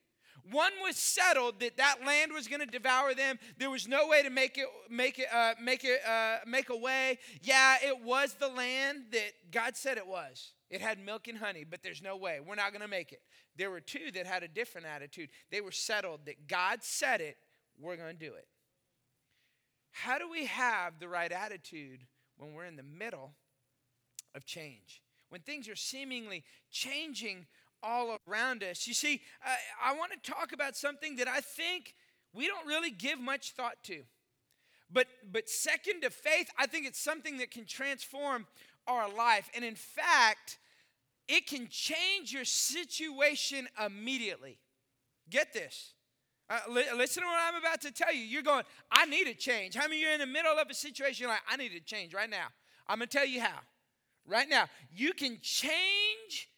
One 0.50 0.72
was 0.82 0.96
settled 0.96 1.60
that 1.60 1.76
that 1.76 1.96
land 2.06 2.32
was 2.32 2.48
going 2.48 2.60
to 2.60 2.66
devour 2.66 3.12
them. 3.14 3.38
There 3.58 3.70
was 3.70 3.86
no 3.86 4.08
way 4.08 4.22
to 4.22 4.30
make 4.30 4.56
it 4.56 4.66
make 4.88 5.18
it 5.18 5.28
uh, 5.32 5.54
make 5.62 5.84
it 5.84 6.00
uh, 6.08 6.38
make 6.46 6.70
a 6.70 6.76
way. 6.76 7.18
Yeah, 7.42 7.76
it 7.82 8.02
was 8.02 8.34
the 8.34 8.48
land 8.48 9.04
that 9.12 9.32
God 9.52 9.76
said 9.76 9.98
it 9.98 10.06
was. 10.06 10.52
It 10.70 10.80
had 10.80 10.98
milk 10.98 11.28
and 11.28 11.38
honey, 11.38 11.64
but 11.68 11.82
there's 11.82 12.02
no 12.02 12.16
way. 12.16 12.40
We're 12.46 12.54
not 12.54 12.72
going 12.72 12.82
to 12.82 12.88
make 12.88 13.12
it. 13.12 13.22
There 13.56 13.70
were 13.70 13.80
two 13.80 14.10
that 14.14 14.26
had 14.26 14.42
a 14.42 14.48
different 14.48 14.86
attitude. 14.86 15.30
They 15.50 15.60
were 15.60 15.72
settled 15.72 16.20
that 16.26 16.46
God 16.46 16.82
said 16.82 17.20
it, 17.20 17.36
we're 17.80 17.96
going 17.96 18.16
to 18.16 18.26
do 18.26 18.34
it. 18.34 18.46
How 19.92 20.18
do 20.18 20.30
we 20.30 20.46
have 20.46 20.98
the 20.98 21.08
right 21.08 21.32
attitude 21.32 22.04
when 22.36 22.52
we're 22.52 22.66
in 22.66 22.76
the 22.76 22.82
middle 22.82 23.32
of 24.34 24.44
change? 24.44 25.02
When 25.30 25.40
things 25.40 25.68
are 25.68 25.76
seemingly 25.76 26.44
changing 26.70 27.46
all 27.82 28.18
around 28.28 28.62
us. 28.62 28.86
You 28.86 28.94
see, 28.94 29.22
I, 29.44 29.92
I 29.92 29.96
want 29.96 30.12
to 30.12 30.30
talk 30.30 30.52
about 30.52 30.76
something 30.76 31.16
that 31.16 31.28
I 31.28 31.40
think 31.40 31.94
we 32.32 32.46
don't 32.46 32.66
really 32.66 32.90
give 32.90 33.18
much 33.18 33.52
thought 33.52 33.82
to. 33.84 34.02
But, 34.90 35.06
but 35.30 35.48
second 35.48 36.02
to 36.02 36.10
faith, 36.10 36.48
I 36.58 36.66
think 36.66 36.86
it's 36.86 37.00
something 37.00 37.38
that 37.38 37.50
can 37.50 37.66
transform 37.66 38.46
our 38.86 39.12
life. 39.12 39.50
And 39.54 39.64
in 39.64 39.74
fact, 39.74 40.58
it 41.28 41.46
can 41.46 41.68
change 41.68 42.32
your 42.32 42.44
situation 42.44 43.68
immediately. 43.84 44.58
Get 45.28 45.52
this. 45.52 45.92
Uh, 46.48 46.60
li- 46.70 46.84
listen 46.96 47.22
to 47.22 47.26
what 47.26 47.40
I'm 47.42 47.60
about 47.60 47.82
to 47.82 47.90
tell 47.90 48.14
you. 48.14 48.22
You're 48.22 48.42
going, 48.42 48.64
I 48.90 49.04
need 49.04 49.28
a 49.28 49.34
change. 49.34 49.74
How 49.74 49.86
many 49.86 50.00
you 50.00 50.08
are 50.08 50.14
in 50.14 50.20
the 50.20 50.26
middle 50.26 50.56
of 50.58 50.70
a 50.70 50.74
situation 50.74 51.28
like, 51.28 51.40
I 51.48 51.56
need 51.56 51.72
a 51.72 51.80
change 51.80 52.14
right 52.14 52.30
now? 52.30 52.46
I'm 52.86 52.98
going 52.98 53.08
to 53.08 53.16
tell 53.18 53.26
you 53.26 53.42
how. 53.42 53.58
Right 54.26 54.48
now, 54.48 54.64
you 54.90 55.12
can 55.12 55.38
change 55.42 56.48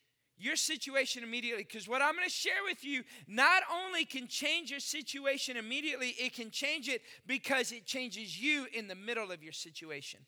your 0.41 0.57
situation 0.57 1.23
immediately. 1.23 1.63
Because 1.63 1.87
what 1.87 2.03
I'm 2.03 2.15
going 2.15 2.27
to 2.27 2.33
share 2.33 2.65
with 2.65 2.85
you 2.85 3.03
not 3.29 3.63
only 3.73 4.05
can 4.05 4.27
change 4.27 4.71
your 4.71 4.81
situation 4.81 5.57
immediately, 5.57 6.15
it 6.19 6.35
can 6.35 6.51
change 6.51 6.89
it 6.89 7.03
because 7.27 7.73
it 7.73 7.87
changes 7.87 8.41
you 8.41 8.67
in 8.73 8.89
the 8.89 8.95
middle 8.95 9.31
of 9.31 9.43
your 9.43 9.53
situation. 9.53 10.21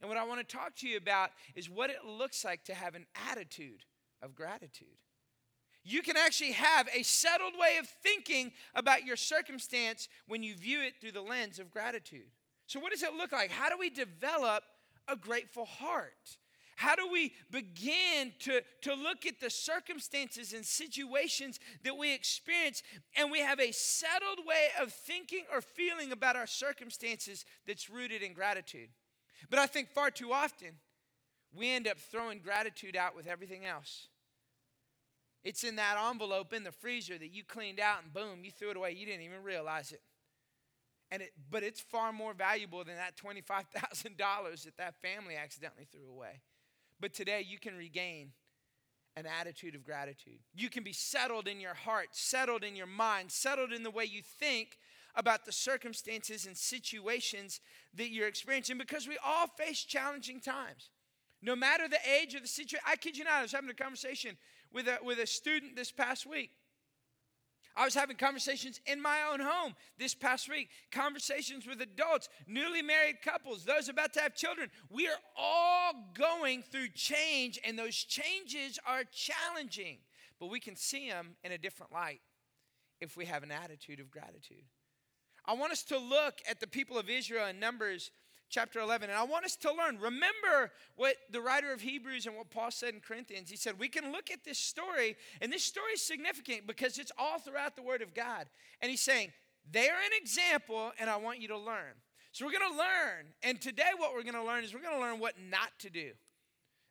And 0.00 0.08
what 0.08 0.18
I 0.18 0.24
want 0.24 0.46
to 0.46 0.56
talk 0.56 0.76
to 0.76 0.88
you 0.88 0.98
about 0.98 1.30
is 1.54 1.70
what 1.70 1.90
it 1.90 2.04
looks 2.04 2.44
like 2.44 2.64
to 2.64 2.74
have 2.74 2.94
an 2.94 3.06
attitude 3.30 3.84
of 4.22 4.34
gratitude. 4.34 4.88
You 5.84 6.02
can 6.02 6.16
actually 6.16 6.52
have 6.52 6.88
a 6.92 7.02
settled 7.02 7.54
way 7.58 7.76
of 7.78 7.86
thinking 7.86 8.52
about 8.74 9.04
your 9.04 9.16
circumstance 9.16 10.08
when 10.26 10.42
you 10.42 10.56
view 10.56 10.82
it 10.82 10.94
through 11.00 11.12
the 11.12 11.22
lens 11.22 11.58
of 11.58 11.70
gratitude. 11.70 12.26
So, 12.66 12.80
what 12.80 12.90
does 12.90 13.04
it 13.04 13.14
look 13.14 13.30
like? 13.30 13.50
How 13.50 13.68
do 13.68 13.76
we 13.78 13.88
develop 13.88 14.64
a 15.06 15.14
grateful 15.14 15.64
heart? 15.64 16.38
How 16.76 16.94
do 16.94 17.08
we 17.10 17.32
begin 17.50 18.32
to, 18.40 18.60
to 18.82 18.94
look 18.94 19.24
at 19.24 19.40
the 19.40 19.48
circumstances 19.48 20.52
and 20.52 20.64
situations 20.64 21.58
that 21.84 21.96
we 21.96 22.14
experience 22.14 22.82
and 23.16 23.30
we 23.30 23.40
have 23.40 23.58
a 23.58 23.72
settled 23.72 24.46
way 24.46 24.68
of 24.80 24.92
thinking 24.92 25.44
or 25.50 25.62
feeling 25.62 26.12
about 26.12 26.36
our 26.36 26.46
circumstances 26.46 27.46
that's 27.66 27.88
rooted 27.88 28.22
in 28.22 28.34
gratitude? 28.34 28.90
But 29.48 29.58
I 29.58 29.66
think 29.66 29.88
far 29.88 30.10
too 30.10 30.34
often 30.34 30.72
we 31.54 31.70
end 31.70 31.88
up 31.88 31.98
throwing 31.98 32.40
gratitude 32.40 32.94
out 32.94 33.16
with 33.16 33.26
everything 33.26 33.64
else. 33.64 34.08
It's 35.42 35.64
in 35.64 35.76
that 35.76 35.96
envelope 36.10 36.52
in 36.52 36.62
the 36.62 36.72
freezer 36.72 37.16
that 37.16 37.32
you 37.32 37.42
cleaned 37.42 37.80
out 37.80 38.02
and 38.02 38.12
boom, 38.12 38.44
you 38.44 38.50
threw 38.50 38.70
it 38.70 38.76
away. 38.76 38.92
You 38.92 39.06
didn't 39.06 39.22
even 39.22 39.42
realize 39.42 39.92
it. 39.92 40.02
And 41.10 41.22
it, 41.22 41.32
but 41.50 41.62
it's 41.62 41.80
far 41.80 42.12
more 42.12 42.34
valuable 42.34 42.84
than 42.84 42.96
that 42.96 43.16
$25,000 43.16 44.64
that 44.64 44.76
that 44.76 45.00
family 45.00 45.36
accidentally 45.36 45.86
threw 45.90 46.10
away. 46.10 46.42
But 47.00 47.12
today 47.12 47.44
you 47.46 47.58
can 47.58 47.76
regain 47.76 48.32
an 49.16 49.26
attitude 49.26 49.74
of 49.74 49.84
gratitude. 49.84 50.38
You 50.54 50.68
can 50.68 50.82
be 50.82 50.92
settled 50.92 51.48
in 51.48 51.60
your 51.60 51.74
heart, 51.74 52.08
settled 52.12 52.64
in 52.64 52.76
your 52.76 52.86
mind, 52.86 53.32
settled 53.32 53.72
in 53.72 53.82
the 53.82 53.90
way 53.90 54.04
you 54.04 54.22
think 54.22 54.78
about 55.14 55.46
the 55.46 55.52
circumstances 55.52 56.46
and 56.46 56.56
situations 56.56 57.60
that 57.94 58.10
you're 58.10 58.28
experiencing 58.28 58.76
because 58.76 59.08
we 59.08 59.16
all 59.24 59.46
face 59.46 59.82
challenging 59.82 60.40
times. 60.40 60.90
No 61.40 61.56
matter 61.56 61.88
the 61.88 61.98
age 62.20 62.34
or 62.34 62.40
the 62.40 62.46
situation, 62.46 62.84
I 62.86 62.96
kid 62.96 63.16
you 63.16 63.24
not, 63.24 63.34
I 63.34 63.42
was 63.42 63.52
having 63.52 63.70
a 63.70 63.74
conversation 63.74 64.36
with 64.72 64.86
a, 64.86 64.98
with 65.02 65.18
a 65.18 65.26
student 65.26 65.76
this 65.76 65.90
past 65.90 66.26
week. 66.26 66.50
I 67.76 67.84
was 67.84 67.94
having 67.94 68.16
conversations 68.16 68.80
in 68.86 69.02
my 69.02 69.18
own 69.30 69.40
home 69.40 69.74
this 69.98 70.14
past 70.14 70.48
week, 70.48 70.70
conversations 70.90 71.66
with 71.66 71.80
adults, 71.82 72.28
newly 72.46 72.80
married 72.80 73.20
couples, 73.22 73.64
those 73.64 73.90
about 73.90 74.14
to 74.14 74.20
have 74.20 74.34
children. 74.34 74.70
We 74.88 75.06
are 75.08 75.20
all 75.36 75.92
going 76.14 76.62
through 76.62 76.88
change, 76.94 77.60
and 77.64 77.78
those 77.78 77.96
changes 77.96 78.78
are 78.86 79.02
challenging, 79.04 79.98
but 80.40 80.48
we 80.48 80.58
can 80.58 80.74
see 80.74 81.10
them 81.10 81.36
in 81.44 81.52
a 81.52 81.58
different 81.58 81.92
light 81.92 82.20
if 83.00 83.16
we 83.16 83.26
have 83.26 83.42
an 83.42 83.52
attitude 83.52 84.00
of 84.00 84.10
gratitude. 84.10 84.64
I 85.44 85.52
want 85.52 85.72
us 85.72 85.82
to 85.84 85.98
look 85.98 86.40
at 86.50 86.60
the 86.60 86.66
people 86.66 86.98
of 86.98 87.10
Israel 87.10 87.46
in 87.46 87.60
Numbers 87.60 88.10
chapter 88.48 88.80
11. 88.80 89.10
And 89.10 89.18
I 89.18 89.24
want 89.24 89.44
us 89.44 89.56
to 89.56 89.72
learn. 89.72 89.98
Remember 89.98 90.72
what 90.96 91.16
the 91.30 91.40
writer 91.40 91.72
of 91.72 91.80
Hebrews 91.80 92.26
and 92.26 92.36
what 92.36 92.50
Paul 92.50 92.70
said 92.70 92.94
in 92.94 93.00
Corinthians. 93.00 93.50
He 93.50 93.56
said, 93.56 93.78
We 93.78 93.88
can 93.88 94.12
look 94.12 94.30
at 94.30 94.44
this 94.44 94.58
story, 94.58 95.16
and 95.40 95.52
this 95.52 95.64
story 95.64 95.92
is 95.94 96.02
significant 96.02 96.66
because 96.66 96.98
it's 96.98 97.12
all 97.18 97.38
throughout 97.38 97.76
the 97.76 97.82
Word 97.82 98.02
of 98.02 98.14
God. 98.14 98.46
And 98.80 98.90
he's 98.90 99.02
saying, 99.02 99.32
They're 99.70 99.94
an 99.94 100.12
example, 100.20 100.92
and 100.98 101.10
I 101.10 101.16
want 101.16 101.40
you 101.40 101.48
to 101.48 101.58
learn. 101.58 101.94
So 102.32 102.44
we're 102.44 102.52
going 102.52 102.70
to 102.70 102.78
learn. 102.78 103.26
And 103.42 103.60
today, 103.60 103.90
what 103.96 104.12
we're 104.12 104.22
going 104.22 104.34
to 104.34 104.44
learn 104.44 104.62
is 104.62 104.74
we're 104.74 104.82
going 104.82 104.94
to 104.94 105.00
learn 105.00 105.18
what 105.18 105.34
not 105.50 105.70
to 105.80 105.90
do. 105.90 106.10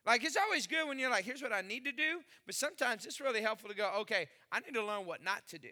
Like, 0.04 0.24
it's 0.24 0.36
always 0.36 0.66
good 0.66 0.86
when 0.88 0.98
you're 0.98 1.10
like, 1.10 1.24
here's 1.24 1.42
what 1.42 1.52
I 1.52 1.60
need 1.60 1.84
to 1.84 1.92
do. 1.92 2.20
But 2.46 2.54
sometimes 2.54 3.06
it's 3.06 3.20
really 3.20 3.42
helpful 3.42 3.68
to 3.68 3.74
go, 3.74 3.90
okay, 4.00 4.28
I 4.52 4.60
need 4.60 4.74
to 4.74 4.84
learn 4.84 5.06
what 5.06 5.22
not 5.22 5.46
to 5.48 5.58
do. 5.58 5.70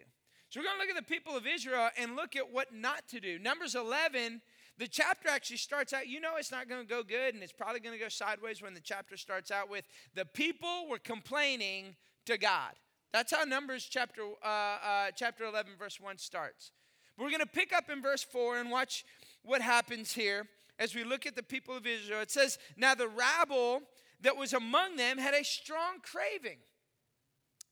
So 0.49 0.59
we're 0.59 0.65
going 0.65 0.77
to 0.77 0.81
look 0.87 0.97
at 0.97 1.07
the 1.07 1.13
people 1.13 1.35
of 1.35 1.45
Israel 1.47 1.89
and 1.97 2.15
look 2.15 2.35
at 2.35 2.51
what 2.51 2.73
not 2.73 3.07
to 3.09 3.19
do. 3.19 3.39
Numbers 3.39 3.75
11 3.75 4.41
the 4.77 4.87
chapter 4.87 5.29
actually 5.29 5.57
starts 5.57 5.93
out, 5.93 6.07
you 6.07 6.19
know, 6.19 6.33
it's 6.37 6.51
not 6.51 6.67
going 6.67 6.81
to 6.81 6.87
go 6.87 7.01
good, 7.01 7.33
and 7.33 7.43
it's 7.43 7.53
probably 7.53 7.79
going 7.79 7.97
to 7.97 8.03
go 8.03 8.09
sideways 8.09 8.61
when 8.61 8.73
the 8.73 8.81
chapter 8.81 9.15
starts 9.15 9.51
out 9.51 9.69
with 9.69 9.85
the 10.13 10.25
people 10.25 10.87
were 10.89 10.99
complaining 10.99 11.95
to 12.25 12.37
God. 12.37 12.73
That's 13.13 13.33
how 13.33 13.45
Numbers 13.45 13.87
chapter, 13.89 14.23
uh, 14.43 14.47
uh, 14.47 15.11
chapter 15.15 15.45
11, 15.45 15.73
verse 15.79 15.99
1 16.01 16.17
starts. 16.17 16.71
We're 17.17 17.29
going 17.29 17.39
to 17.39 17.45
pick 17.45 17.73
up 17.73 17.89
in 17.89 18.01
verse 18.01 18.23
4 18.23 18.57
and 18.57 18.69
watch 18.69 19.05
what 19.43 19.61
happens 19.61 20.11
here 20.11 20.47
as 20.77 20.93
we 20.93 21.05
look 21.05 21.25
at 21.25 21.35
the 21.35 21.43
people 21.43 21.77
of 21.77 21.87
Israel. 21.87 22.19
It 22.19 22.31
says, 22.31 22.57
Now 22.75 22.93
the 22.95 23.07
rabble 23.07 23.83
that 24.21 24.35
was 24.35 24.51
among 24.51 24.97
them 24.97 25.17
had 25.17 25.33
a 25.33 25.43
strong 25.45 25.99
craving. 26.01 26.57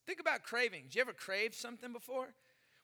Think 0.05 0.19
about 0.19 0.43
cravings. 0.43 0.95
You 0.95 1.01
ever 1.01 1.13
craved 1.13 1.55
something 1.55 1.91
before? 1.91 2.33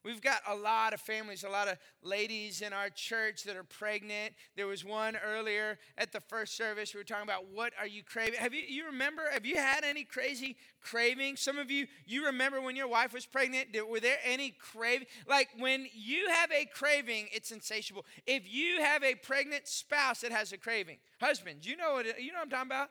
We've 0.04 0.22
got 0.22 0.42
a 0.48 0.56
lot 0.56 0.94
of 0.94 1.02
families, 1.02 1.44
a 1.44 1.50
lot 1.50 1.68
of 1.68 1.78
ladies 2.02 2.62
in 2.62 2.72
our 2.72 2.90
church 2.90 3.44
that 3.44 3.58
are 3.58 3.66
pregnant. 3.66 4.34
There 4.56 4.66
was 4.66 4.86
one 4.86 5.18
earlier 5.18 5.78
at 5.98 6.14
the 6.14 6.22
first 6.22 6.56
service. 6.56 6.94
We 6.94 7.02
were 7.02 7.04
talking 7.04 7.24
about 7.24 7.48
what 7.54 7.74
are 7.78 7.88
you 7.88 8.04
craving? 8.04 8.40
Have 8.40 8.54
you 8.54 8.62
you 8.66 8.86
remember? 8.86 9.24
Have 9.30 9.46
you 9.46 9.58
had 9.58 9.84
any 9.84 10.06
crazy 10.06 10.56
cravings? 10.82 11.42
Some 11.42 11.58
of 11.58 11.70
you 11.70 11.88
you 12.06 12.26
remember 12.26 12.62
when 12.62 12.78
your 12.78 12.88
wife 12.88 13.14
was 13.14 13.26
pregnant. 13.26 13.76
Were 13.90 14.00
there 14.00 14.20
any 14.24 14.52
craving? 14.52 15.08
Like 15.28 15.50
when 15.58 15.86
you 15.94 16.30
have 16.30 16.50
a 16.52 16.66
craving, 16.66 17.28
it's 17.34 17.52
insatiable. 17.52 18.06
If 18.26 18.52
you 18.52 18.82
have 18.82 19.04
a 19.04 19.16
pregnant 19.16 19.68
spouse 19.68 20.22
that 20.22 20.32
has 20.32 20.54
a 20.54 20.58
craving, 20.58 20.98
husbands, 21.20 21.68
you 21.68 21.76
know 21.76 21.94
what 21.94 22.06
you 22.22 22.32
know 22.32 22.40
what 22.40 22.44
I'm 22.44 22.50
talking 22.50 22.68
about. 22.68 22.90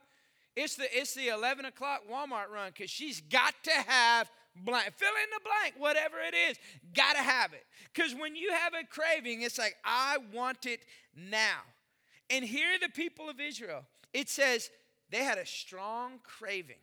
It's 0.56 0.74
the 0.74 0.84
it's 0.90 1.14
the 1.14 1.28
11 1.28 1.64
o'clock 1.64 2.02
Walmart 2.10 2.50
run 2.52 2.72
because 2.74 2.90
she's 2.90 3.20
got 3.20 3.54
to 3.62 3.72
have 3.86 4.30
blank. 4.64 4.92
Fill 4.96 5.08
in 5.08 5.30
the 5.32 5.40
blank, 5.42 5.74
whatever 5.78 6.16
it 6.20 6.34
is. 6.34 6.56
Got 6.94 7.14
to 7.14 7.22
have 7.22 7.52
it. 7.52 7.64
Because 7.92 8.14
when 8.14 8.36
you 8.36 8.52
have 8.52 8.74
a 8.74 8.86
craving, 8.86 9.42
it's 9.42 9.58
like, 9.58 9.76
I 9.84 10.18
want 10.32 10.66
it 10.66 10.80
now. 11.14 11.60
And 12.30 12.44
here 12.44 12.78
the 12.80 12.88
people 12.88 13.28
of 13.28 13.40
Israel, 13.40 13.84
it 14.12 14.28
says 14.28 14.70
they 15.10 15.24
had 15.24 15.38
a 15.38 15.46
strong 15.46 16.20
craving. 16.22 16.76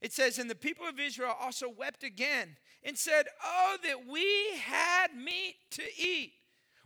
It 0.00 0.12
says, 0.12 0.38
and 0.38 0.50
the 0.50 0.54
people 0.54 0.86
of 0.86 1.00
Israel 1.00 1.34
also 1.40 1.68
wept 1.68 2.04
again 2.04 2.56
and 2.82 2.96
said, 2.96 3.26
Oh, 3.42 3.76
that 3.84 4.06
we 4.06 4.58
had 4.58 5.14
meat 5.16 5.56
to 5.70 5.82
eat. 5.98 6.32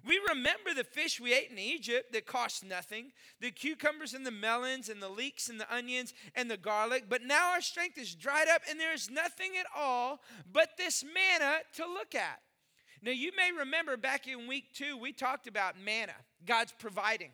We 0.07 0.21
remember 0.28 0.75
the 0.75 0.85
fish 0.85 1.21
we 1.21 1.35
ate 1.35 1.50
in 1.50 1.59
Egypt 1.59 2.12
that 2.12 2.26
cost 2.26 2.64
nothing, 2.64 3.12
the 3.40 3.50
cucumbers 3.50 4.14
and 4.14 4.25
the 4.25 4.31
melons 4.31 4.88
and 4.88 5.02
the 5.02 5.09
leeks 5.09 5.49
and 5.49 5.61
the 5.61 5.75
onions 5.75 6.14
and 6.35 6.50
the 6.50 6.57
garlic, 6.57 7.05
but 7.09 7.25
now 7.25 7.50
our 7.52 7.61
strength 7.61 7.99
is 7.99 8.14
dried 8.14 8.49
up 8.49 8.62
and 8.71 8.78
there 8.78 8.95
is 8.95 9.11
nothing 9.11 9.52
at 9.59 9.67
all 9.76 10.21
but 10.50 10.76
this 10.78 11.05
manna 11.05 11.59
to 11.75 11.85
look 11.85 12.14
at. 12.14 12.40
Now, 13.02 13.12
you 13.12 13.33
may 13.37 13.50
remember 13.57 13.97
back 13.97 14.26
in 14.26 14.49
week 14.49 14.73
two, 14.73 14.97
we 14.97 15.12
talked 15.12 15.47
about 15.47 15.78
manna, 15.81 16.14
God's 16.45 16.73
providing. 16.78 17.31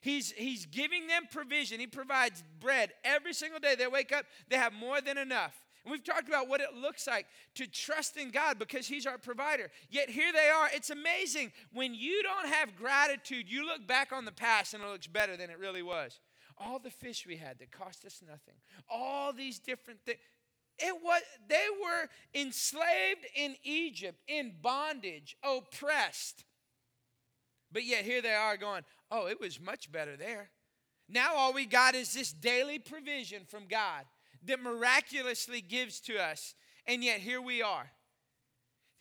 He's, 0.00 0.32
he's 0.32 0.66
giving 0.66 1.06
them 1.06 1.24
provision. 1.30 1.80
He 1.80 1.86
provides 1.86 2.42
bread 2.60 2.92
every 3.04 3.32
single 3.32 3.60
day. 3.60 3.74
They 3.74 3.86
wake 3.86 4.12
up, 4.12 4.26
they 4.48 4.56
have 4.56 4.72
more 4.72 5.00
than 5.00 5.16
enough. 5.16 5.54
And 5.84 5.92
we've 5.92 6.04
talked 6.04 6.28
about 6.28 6.48
what 6.48 6.62
it 6.62 6.74
looks 6.74 7.06
like 7.06 7.26
to 7.56 7.66
trust 7.66 8.16
in 8.16 8.30
God 8.30 8.58
because 8.58 8.86
He's 8.86 9.06
our 9.06 9.18
provider. 9.18 9.70
Yet 9.90 10.08
here 10.08 10.32
they 10.32 10.48
are. 10.48 10.68
It's 10.72 10.90
amazing. 10.90 11.52
When 11.72 11.94
you 11.94 12.22
don't 12.22 12.48
have 12.48 12.74
gratitude, 12.76 13.50
you 13.50 13.66
look 13.66 13.86
back 13.86 14.12
on 14.12 14.24
the 14.24 14.32
past 14.32 14.72
and 14.72 14.82
it 14.82 14.88
looks 14.88 15.06
better 15.06 15.36
than 15.36 15.50
it 15.50 15.58
really 15.58 15.82
was. 15.82 16.20
All 16.56 16.78
the 16.78 16.90
fish 16.90 17.26
we 17.26 17.36
had 17.36 17.58
that 17.58 17.70
cost 17.70 18.04
us 18.04 18.22
nothing, 18.26 18.54
all 18.88 19.32
these 19.32 19.58
different 19.58 20.00
things. 20.06 20.18
It 20.78 20.94
was 21.02 21.22
they 21.48 21.66
were 21.82 22.08
enslaved 22.34 23.26
in 23.36 23.56
Egypt, 23.62 24.20
in 24.26 24.52
bondage, 24.62 25.36
oppressed. 25.42 26.44
But 27.70 27.84
yet 27.84 28.04
here 28.04 28.22
they 28.22 28.34
are 28.34 28.56
going, 28.56 28.84
"Oh, 29.10 29.26
it 29.26 29.40
was 29.40 29.60
much 29.60 29.90
better 29.92 30.16
there." 30.16 30.50
Now 31.08 31.34
all 31.34 31.52
we 31.52 31.66
got 31.66 31.94
is 31.94 32.14
this 32.14 32.32
daily 32.32 32.78
provision 32.78 33.44
from 33.44 33.66
God 33.66 34.04
that 34.46 34.60
miraculously 34.62 35.60
gives 35.60 36.00
to 36.00 36.18
us. 36.18 36.54
And 36.86 37.02
yet 37.02 37.20
here 37.20 37.40
we 37.40 37.62
are. 37.62 37.90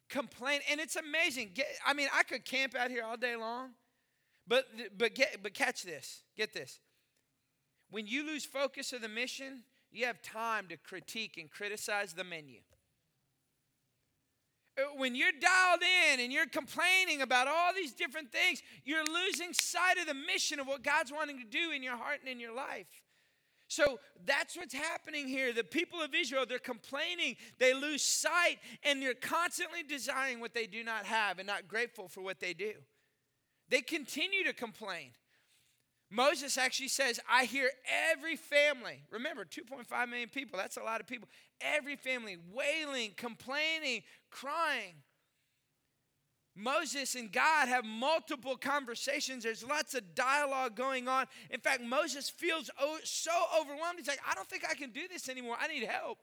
Complain, 0.10 0.62
and 0.70 0.80
it's 0.80 0.96
amazing. 0.96 1.52
Get, 1.54 1.68
I 1.86 1.94
mean, 1.94 2.08
I 2.14 2.24
could 2.24 2.46
camp 2.46 2.76
out 2.76 2.92
here 2.92 3.04
all 3.04 3.18
day 3.18 3.36
long, 3.36 3.72
but 4.48 4.66
but 4.98 5.16
get 5.16 5.42
but 5.42 5.54
catch 5.54 5.84
this. 5.84 6.22
Get 6.38 6.54
this. 6.54 6.80
When 7.90 8.06
you 8.06 8.26
lose 8.26 8.46
focus 8.46 8.94
of 8.94 9.02
the 9.02 9.08
mission, 9.08 9.64
you 9.92 10.06
have 10.06 10.22
time 10.22 10.68
to 10.70 10.78
critique 10.78 11.38
and 11.38 11.50
criticize 11.50 12.14
the 12.14 12.24
menu. 12.24 12.60
Uh, 14.78 14.82
when 14.98 15.16
you're 15.16 15.32
dialed 15.32 15.82
in 15.82 16.20
and 16.20 16.34
you're 16.34 16.48
complaining 16.48 17.22
about 17.22 17.48
all 17.48 17.74
these 17.76 17.94
different 17.94 18.32
things, 18.32 18.64
you're 18.84 19.06
losing 19.06 19.54
sight 19.54 19.98
of 20.00 20.08
the 20.08 20.16
mission 20.16 20.60
of 20.60 20.68
what 20.68 20.84
God's 20.84 21.12
wanting 21.12 21.40
to 21.40 21.46
do 21.46 21.72
in 21.72 21.84
your 21.84 21.96
heart 21.96 22.20
and 22.22 22.30
in 22.30 22.40
your 22.40 22.56
life. 22.56 22.88
So 23.74 24.00
that's 24.24 24.56
what's 24.56 24.74
happening 24.74 25.28
here. 25.28 25.52
The 25.52 25.64
people 25.64 26.00
of 26.00 26.14
Israel, 26.14 26.46
they're 26.48 26.60
complaining, 26.60 27.38
they 27.58 27.74
lose 27.74 28.04
sight, 28.04 28.60
and 28.84 29.02
they're 29.02 29.16
constantly 29.16 29.82
desiring 29.82 30.40
what 30.40 30.54
they 30.54 30.68
do 30.68 30.84
not 30.84 31.06
have 31.06 31.40
and 31.40 31.48
not 31.48 31.68
grateful 31.68 32.08
for 32.08 32.22
what 32.22 32.40
they 32.40 32.54
do. 32.54 32.74
They 33.70 33.82
continue 33.82 34.44
to 34.44 34.54
complain. 34.54 35.10
Moses 36.12 36.56
actually 36.60 36.90
says, 36.90 37.20
I 37.28 37.46
hear 37.46 37.72
every 38.12 38.36
family, 38.36 39.02
remember 39.10 39.44
2.5 39.44 40.08
million 40.08 40.30
people, 40.30 40.60
that's 40.60 40.78
a 40.78 40.84
lot 40.84 41.02
of 41.02 41.08
people, 41.08 41.28
every 41.60 41.96
family 41.96 42.38
wailing, 42.54 43.14
complaining, 43.18 44.04
crying. 44.30 44.94
Moses 46.56 47.16
and 47.16 47.32
God 47.32 47.68
have 47.68 47.84
multiple 47.84 48.56
conversations. 48.56 49.44
There's 49.44 49.64
lots 49.64 49.96
of 49.96 50.14
dialogue 50.14 50.76
going 50.76 51.08
on. 51.08 51.26
In 51.50 51.60
fact, 51.60 51.82
Moses 51.82 52.30
feels 52.30 52.70
so 53.04 53.32
overwhelmed. 53.60 53.98
He's 53.98 54.08
like, 54.08 54.22
I 54.30 54.36
don't 54.36 54.48
think 54.48 54.64
I 54.70 54.76
can 54.76 54.92
do 54.92 55.08
this 55.08 55.30
anymore. 55.30 55.58
I 55.60 55.68
need 55.68 55.84
help. 55.84 56.20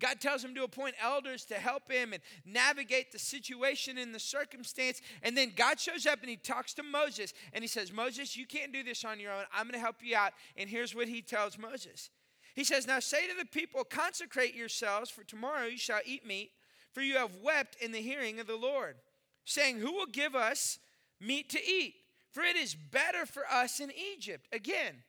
God 0.00 0.20
tells 0.20 0.44
him 0.44 0.54
to 0.56 0.64
appoint 0.64 0.94
elders 1.00 1.44
to 1.46 1.54
help 1.54 1.90
him 1.90 2.12
and 2.12 2.22
navigate 2.44 3.12
the 3.12 3.18
situation 3.18 3.98
and 3.98 4.14
the 4.14 4.20
circumstance. 4.20 5.00
And 5.22 5.36
then 5.36 5.52
God 5.54 5.78
shows 5.78 6.06
up 6.06 6.20
and 6.20 6.28
he 6.28 6.36
talks 6.36 6.74
to 6.74 6.82
Moses 6.82 7.32
and 7.52 7.62
he 7.62 7.68
says, 7.68 7.92
Moses, 7.92 8.36
you 8.36 8.46
can't 8.46 8.72
do 8.72 8.82
this 8.82 9.04
on 9.04 9.20
your 9.20 9.32
own. 9.32 9.44
I'm 9.52 9.64
going 9.64 9.74
to 9.74 9.80
help 9.80 9.96
you 10.02 10.16
out. 10.16 10.32
And 10.56 10.68
here's 10.68 10.94
what 10.94 11.08
he 11.08 11.22
tells 11.22 11.58
Moses 11.58 12.10
He 12.54 12.64
says, 12.64 12.86
Now 12.86 13.00
say 13.00 13.28
to 13.28 13.36
the 13.36 13.46
people, 13.46 13.84
consecrate 13.84 14.54
yourselves, 14.54 15.10
for 15.10 15.22
tomorrow 15.22 15.66
you 15.66 15.78
shall 15.78 16.00
eat 16.04 16.26
meat, 16.26 16.50
for 16.92 17.00
you 17.00 17.16
have 17.16 17.36
wept 17.42 17.76
in 17.80 17.92
the 17.92 18.02
hearing 18.02 18.40
of 18.40 18.46
the 18.46 18.56
Lord 18.56 18.96
saying, 19.44 19.78
Who 19.78 19.92
will 19.92 20.06
give 20.06 20.34
us 20.34 20.78
meat 21.20 21.50
to 21.50 21.58
eat? 21.64 21.94
For 22.30 22.42
it 22.42 22.56
is 22.56 22.74
better 22.74 23.26
for 23.26 23.44
us 23.50 23.78
in 23.80 23.92
Egypt. 24.14 24.48
Again, 24.52 25.04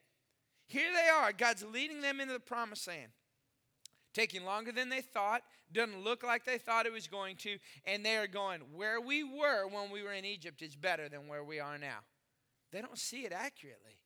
here 0.67 0.91
they 0.93 1.09
are. 1.09 1.31
God's 1.31 1.63
leading 1.63 2.01
them 2.01 2.19
into 2.19 2.33
the 2.33 2.39
promised 2.39 2.87
land. 2.87 3.11
Taking 4.13 4.45
longer 4.45 4.71
than 4.71 4.89
they 4.89 5.01
thought, 5.01 5.41
doesn't 5.73 6.03
look 6.03 6.23
like 6.23 6.45
they 6.45 6.57
thought 6.57 6.85
it 6.85 6.93
was 6.93 7.07
going 7.07 7.35
to, 7.37 7.57
and 7.85 8.05
they 8.05 8.15
are 8.15 8.27
going, 8.27 8.61
Where 8.73 9.01
we 9.01 9.23
were 9.23 9.67
when 9.67 9.91
we 9.91 10.03
were 10.03 10.13
in 10.13 10.25
Egypt 10.25 10.61
is 10.61 10.75
better 10.75 11.09
than 11.09 11.27
where 11.27 11.43
we 11.43 11.59
are 11.59 11.77
now. 11.77 11.99
They 12.71 12.81
don't 12.81 12.97
see 12.97 13.25
it 13.25 13.33
accurately. 13.33 13.99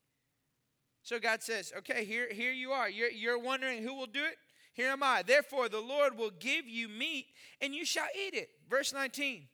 So 1.03 1.19
God 1.19 1.43
says, 1.43 1.71
Okay, 1.77 2.05
here, 2.05 2.27
here 2.31 2.51
you 2.51 2.71
are. 2.71 2.89
You're, 2.89 3.11
you're 3.11 3.39
wondering 3.39 3.83
who 3.83 3.93
will 3.93 4.07
do 4.07 4.23
it? 4.23 4.37
Here 4.73 4.89
am 4.89 5.03
I. 5.03 5.23
Therefore, 5.23 5.69
the 5.69 5.81
Lord 5.81 6.17
will 6.17 6.31
give 6.31 6.67
you 6.67 6.87
meat, 6.87 7.27
and 7.61 7.75
you 7.75 7.85
shall 7.85 8.07
eat 8.15 8.33
it. 8.33 8.49
Verse 8.69 8.93
19. 8.93 9.47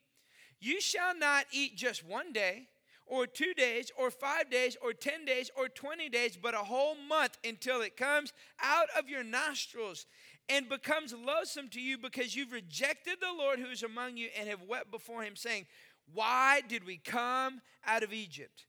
You 0.59 0.81
shall 0.81 1.17
not 1.17 1.45
eat 1.51 1.75
just 1.75 2.05
one 2.05 2.33
day, 2.33 2.67
or 3.07 3.27
two 3.27 3.53
days, 3.53 3.91
or 3.97 4.09
five 4.09 4.49
days, 4.49 4.75
or 4.81 4.93
ten 4.93 5.25
days, 5.25 5.51
or 5.55 5.69
twenty 5.69 6.09
days, 6.09 6.37
but 6.41 6.55
a 6.55 6.59
whole 6.59 6.95
month 6.95 7.37
until 7.43 7.81
it 7.81 7.97
comes 7.97 8.33
out 8.61 8.87
of 8.97 9.09
your 9.09 9.23
nostrils 9.23 10.05
and 10.49 10.69
becomes 10.69 11.13
loathsome 11.13 11.69
to 11.69 11.81
you 11.81 11.97
because 11.97 12.35
you've 12.35 12.51
rejected 12.51 13.17
the 13.19 13.37
Lord 13.37 13.59
who 13.59 13.69
is 13.69 13.83
among 13.83 14.17
you 14.17 14.29
and 14.37 14.47
have 14.47 14.61
wept 14.63 14.91
before 14.91 15.23
him, 15.23 15.35
saying, 15.35 15.65
Why 16.13 16.61
did 16.67 16.85
we 16.85 16.97
come 16.97 17.61
out 17.85 18.03
of 18.03 18.13
Egypt? 18.13 18.65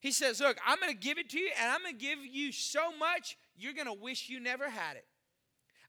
He 0.00 0.10
says, 0.10 0.40
Look, 0.40 0.58
I'm 0.66 0.80
going 0.80 0.92
to 0.92 0.98
give 0.98 1.18
it 1.18 1.30
to 1.30 1.38
you, 1.38 1.50
and 1.60 1.70
I'm 1.70 1.82
going 1.82 1.96
to 1.96 2.04
give 2.04 2.18
you 2.24 2.52
so 2.52 2.96
much, 2.98 3.36
you're 3.56 3.74
going 3.74 3.86
to 3.86 3.92
wish 3.92 4.28
you 4.28 4.40
never 4.40 4.68
had 4.68 4.96
it. 4.96 5.06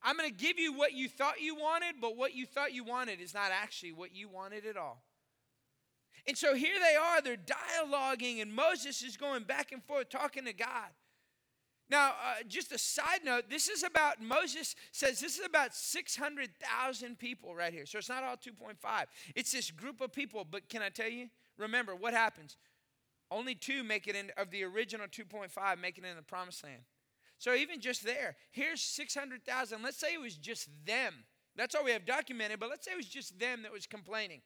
I'm 0.04 0.18
going 0.18 0.30
to 0.30 0.36
give 0.36 0.60
you 0.60 0.74
what 0.74 0.94
you 0.94 1.08
thought 1.08 1.40
you 1.40 1.56
wanted, 1.56 1.96
but 2.02 2.18
what 2.18 2.36
you 2.36 2.46
thought 2.46 2.74
you 2.74 2.84
wanted 2.84 3.22
is 3.22 3.34
not 3.34 3.52
actually 3.52 3.94
what 3.94 4.14
you 4.14 4.28
wanted 4.28 4.66
at 4.66 4.78
all. 4.78 5.02
And 6.28 6.38
so 6.38 6.56
here 6.56 6.76
they 6.80 6.96
are, 6.96 7.22
they're 7.22 7.38
dialoguing, 7.38 8.42
and 8.42 8.54
Moses 8.54 9.02
is 9.04 9.18
going 9.18 9.44
back 9.44 9.72
and 9.72 9.84
forth 9.84 10.10
talking 10.10 10.46
to 10.46 10.54
God. 10.54 10.90
Now, 11.90 12.10
uh, 12.12 12.44
just 12.48 12.72
a 12.72 12.78
side 12.78 13.26
note, 13.26 13.50
this 13.50 13.68
is 13.68 13.84
about, 13.84 14.22
Moses 14.22 14.76
says 14.92 15.20
this 15.20 15.38
is 15.38 15.46
about 15.46 15.76
600,000 15.76 17.20
people 17.20 17.54
right 17.54 17.74
here. 17.74 17.86
So 17.86 17.98
it's 17.98 18.10
not 18.10 18.24
all 18.24 18.38
2.5. 18.38 18.76
It's 19.36 19.52
this 19.52 19.70
group 19.70 20.02
of 20.02 20.14
people. 20.14 20.46
But 20.50 20.70
can 20.70 20.82
I 20.82 20.90
tell 20.90 21.10
you? 21.10 21.28
Remember, 21.58 21.94
what 21.96 22.14
happens? 22.14 22.58
Only 23.30 23.54
two 23.54 23.84
make 23.84 24.08
it 24.08 24.16
in, 24.16 24.32
of 24.38 24.50
the 24.50 24.64
original 24.64 25.08
2.5 25.08 25.80
make 25.80 25.98
it 25.98 26.06
in 26.06 26.16
the 26.16 26.22
promised 26.22 26.64
land. 26.64 26.82
So 27.38 27.54
even 27.54 27.82
just 27.82 28.06
there, 28.06 28.38
here's 28.52 28.82
600,000. 28.82 29.82
Let's 29.84 29.98
say 29.98 30.14
it 30.14 30.22
was 30.22 30.36
just 30.36 30.70
them. 30.86 31.14
That's 31.56 31.76
all 31.76 31.84
we 31.84 31.92
have 31.92 32.06
documented, 32.06 32.60
but 32.60 32.70
let's 32.70 32.86
say 32.86 32.94
it 32.94 32.98
was 32.98 33.08
just 33.08 33.38
them 33.38 33.64
that 33.64 33.72
was 33.72 33.86
complaining. 33.86 34.42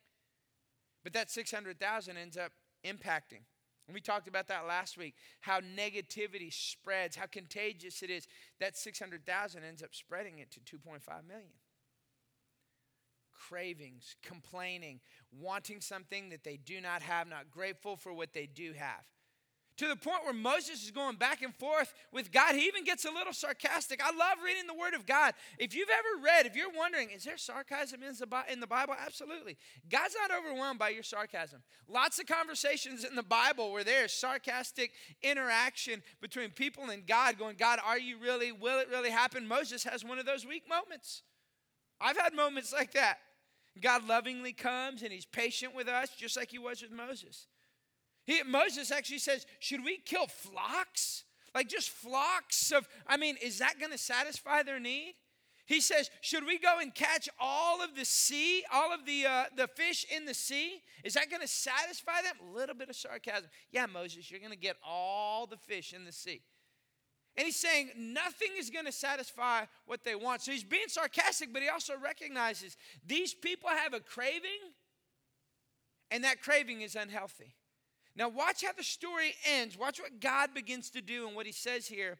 But 1.08 1.14
that 1.14 1.32
600,000 1.32 2.18
ends 2.18 2.36
up 2.36 2.52
impacting. 2.84 3.46
And 3.88 3.94
we 3.94 4.02
talked 4.02 4.28
about 4.28 4.48
that 4.48 4.68
last 4.68 4.98
week, 4.98 5.16
how 5.40 5.62
negativity 5.62 6.52
spreads, 6.52 7.16
how 7.16 7.28
contagious 7.28 8.04
it 8.04 8.10
is. 8.10 8.28
That 8.60 8.76
600,000 8.76 9.64
ends 9.64 9.82
up 9.82 9.96
spreading 9.96 10.40
it 10.40 10.52
to 10.52 10.60
2.5 10.60 11.00
million. 11.26 11.48
Cravings, 13.32 14.18
complaining, 14.22 15.00
wanting 15.32 15.80
something 15.80 16.28
that 16.28 16.44
they 16.44 16.58
do 16.58 16.82
not 16.82 17.02
have, 17.02 17.30
not 17.30 17.50
grateful 17.50 17.96
for 17.96 18.12
what 18.12 18.34
they 18.34 18.46
do 18.46 18.74
have. 18.74 19.06
To 19.78 19.88
the 19.88 19.96
point 19.96 20.24
where 20.24 20.34
Moses 20.34 20.84
is 20.84 20.92
going 20.92 21.16
back 21.16 21.42
and 21.42 21.56
forth 21.56 21.94
with 22.12 22.32
God. 22.32 22.56
He 22.56 22.66
even 22.66 22.84
gets 22.84 23.06
a 23.06 23.12
little 23.12 23.34
sarcastic. 23.34 24.02
I 24.04 24.10
love 24.16 24.38
reading 24.44 24.68
the 24.68 24.74
Word 24.74 24.94
of 24.94 25.06
God. 25.06 25.34
If 25.58 25.76
you've 25.76 25.90
ever 25.90 26.24
read, 26.24 26.46
if 26.46 26.56
you're 26.56 26.72
wondering, 26.76 27.10
is 27.12 27.24
there 27.24 27.38
sarcasm 27.38 28.02
in 28.04 28.60
the 28.60 28.68
Bible? 28.68 28.96
Absolutely. 29.00 29.58
God's 29.90 30.16
not 30.20 30.38
overwhelmed 30.38 30.80
by 30.80 30.90
your 30.90 31.04
sarcasm. 31.04 31.62
Lots 31.88 32.20
of 32.20 32.26
conversations 32.26 33.04
in 33.04 33.16
the 33.16 33.24
Bible 33.24 33.72
where 33.72 33.84
there's 33.84 34.12
sarcastic 34.12 34.92
interaction 35.22 36.02
between 36.22 36.50
people 36.50 36.90
and 36.90 37.06
God, 37.06 37.38
going, 37.38 37.56
God, 37.58 37.80
are 37.86 38.00
you 38.00 38.18
really? 38.18 38.52
Will 38.52 38.80
it 38.80 38.90
really 38.90 39.12
happen? 39.12 39.48
Moses 39.48 39.84
has 39.84 40.04
one 40.04 40.20
of 40.20 40.26
those 40.26 40.46
weak 40.46 40.64
moments. 40.68 41.22
I've 42.02 42.18
had 42.18 42.34
moments 42.34 42.74
like 42.74 42.94
that. 42.94 43.18
God 43.82 44.08
lovingly 44.08 44.54
comes 44.54 45.04
and 45.04 45.12
he's 45.12 45.26
patient 45.26 45.76
with 45.76 45.88
us, 45.88 46.10
just 46.18 46.36
like 46.36 46.50
he 46.50 46.58
was 46.58 46.82
with 46.82 46.92
Moses. 46.92 47.48
He, 48.28 48.44
Moses 48.44 48.92
actually 48.92 49.20
says, 49.20 49.48
Should 49.60 49.84
we 49.84 49.98
kill 49.98 50.28
flocks? 50.28 51.24
Like 51.56 51.70
just 51.70 51.90
flocks 51.90 52.72
of, 52.72 52.88
I 53.08 53.18
mean, 53.18 53.38
is 53.42 53.58
that 53.60 53.80
going 53.80 53.92
to 53.92 53.98
satisfy 53.98 54.62
their 54.62 54.80
need? 54.80 55.16
He 55.66 55.80
says, 55.82 56.12
Should 56.22 56.46
we 56.46 56.60
go 56.60 56.80
and 56.80 56.94
catch 56.94 57.30
all 57.40 57.82
of 57.82 57.96
the 57.96 58.04
sea, 58.04 58.64
all 58.72 58.94
of 58.94 59.06
the, 59.06 59.26
uh, 59.26 59.44
the 59.56 59.68
fish 59.68 60.06
in 60.14 60.26
the 60.26 60.34
sea? 60.34 60.82
Is 61.06 61.14
that 61.14 61.30
going 61.30 61.42
to 61.42 61.48
satisfy 61.48 62.22
them? 62.22 62.36
A 62.52 62.56
little 62.56 62.76
bit 62.76 62.90
of 62.90 62.98
sarcasm. 62.98 63.50
Yeah, 63.72 63.86
Moses, 63.86 64.30
you're 64.30 64.42
going 64.42 64.52
to 64.52 64.58
get 64.58 64.76
all 64.86 65.48
the 65.48 65.58
fish 65.58 65.94
in 65.94 66.04
the 66.04 66.12
sea. 66.12 66.42
And 67.38 67.46
he's 67.46 67.56
saying 67.56 67.92
nothing 67.96 68.50
is 68.58 68.70
going 68.70 68.86
to 68.86 68.92
satisfy 68.92 69.66
what 69.86 70.04
they 70.04 70.16
want. 70.16 70.42
So 70.42 70.52
he's 70.52 70.64
being 70.64 70.88
sarcastic, 70.88 71.54
but 71.54 71.62
he 71.62 71.70
also 71.70 71.94
recognizes 72.04 72.76
these 73.06 73.34
people 73.34 73.70
have 73.70 73.94
a 73.94 74.00
craving, 74.00 74.74
and 76.12 76.24
that 76.24 76.42
craving 76.42 76.82
is 76.82 76.96
unhealthy. 76.96 77.54
Now, 78.18 78.30
watch 78.30 78.66
how 78.66 78.72
the 78.76 78.84
story 78.84 79.36
ends. 79.46 79.78
Watch 79.78 80.00
what 80.00 80.20
God 80.20 80.54
begins 80.56 80.90
to 80.92 81.02
do 81.02 81.28
and 81.28 81.36
what 81.36 81.46
he 81.46 81.52
says 81.52 81.86
here 81.86 82.18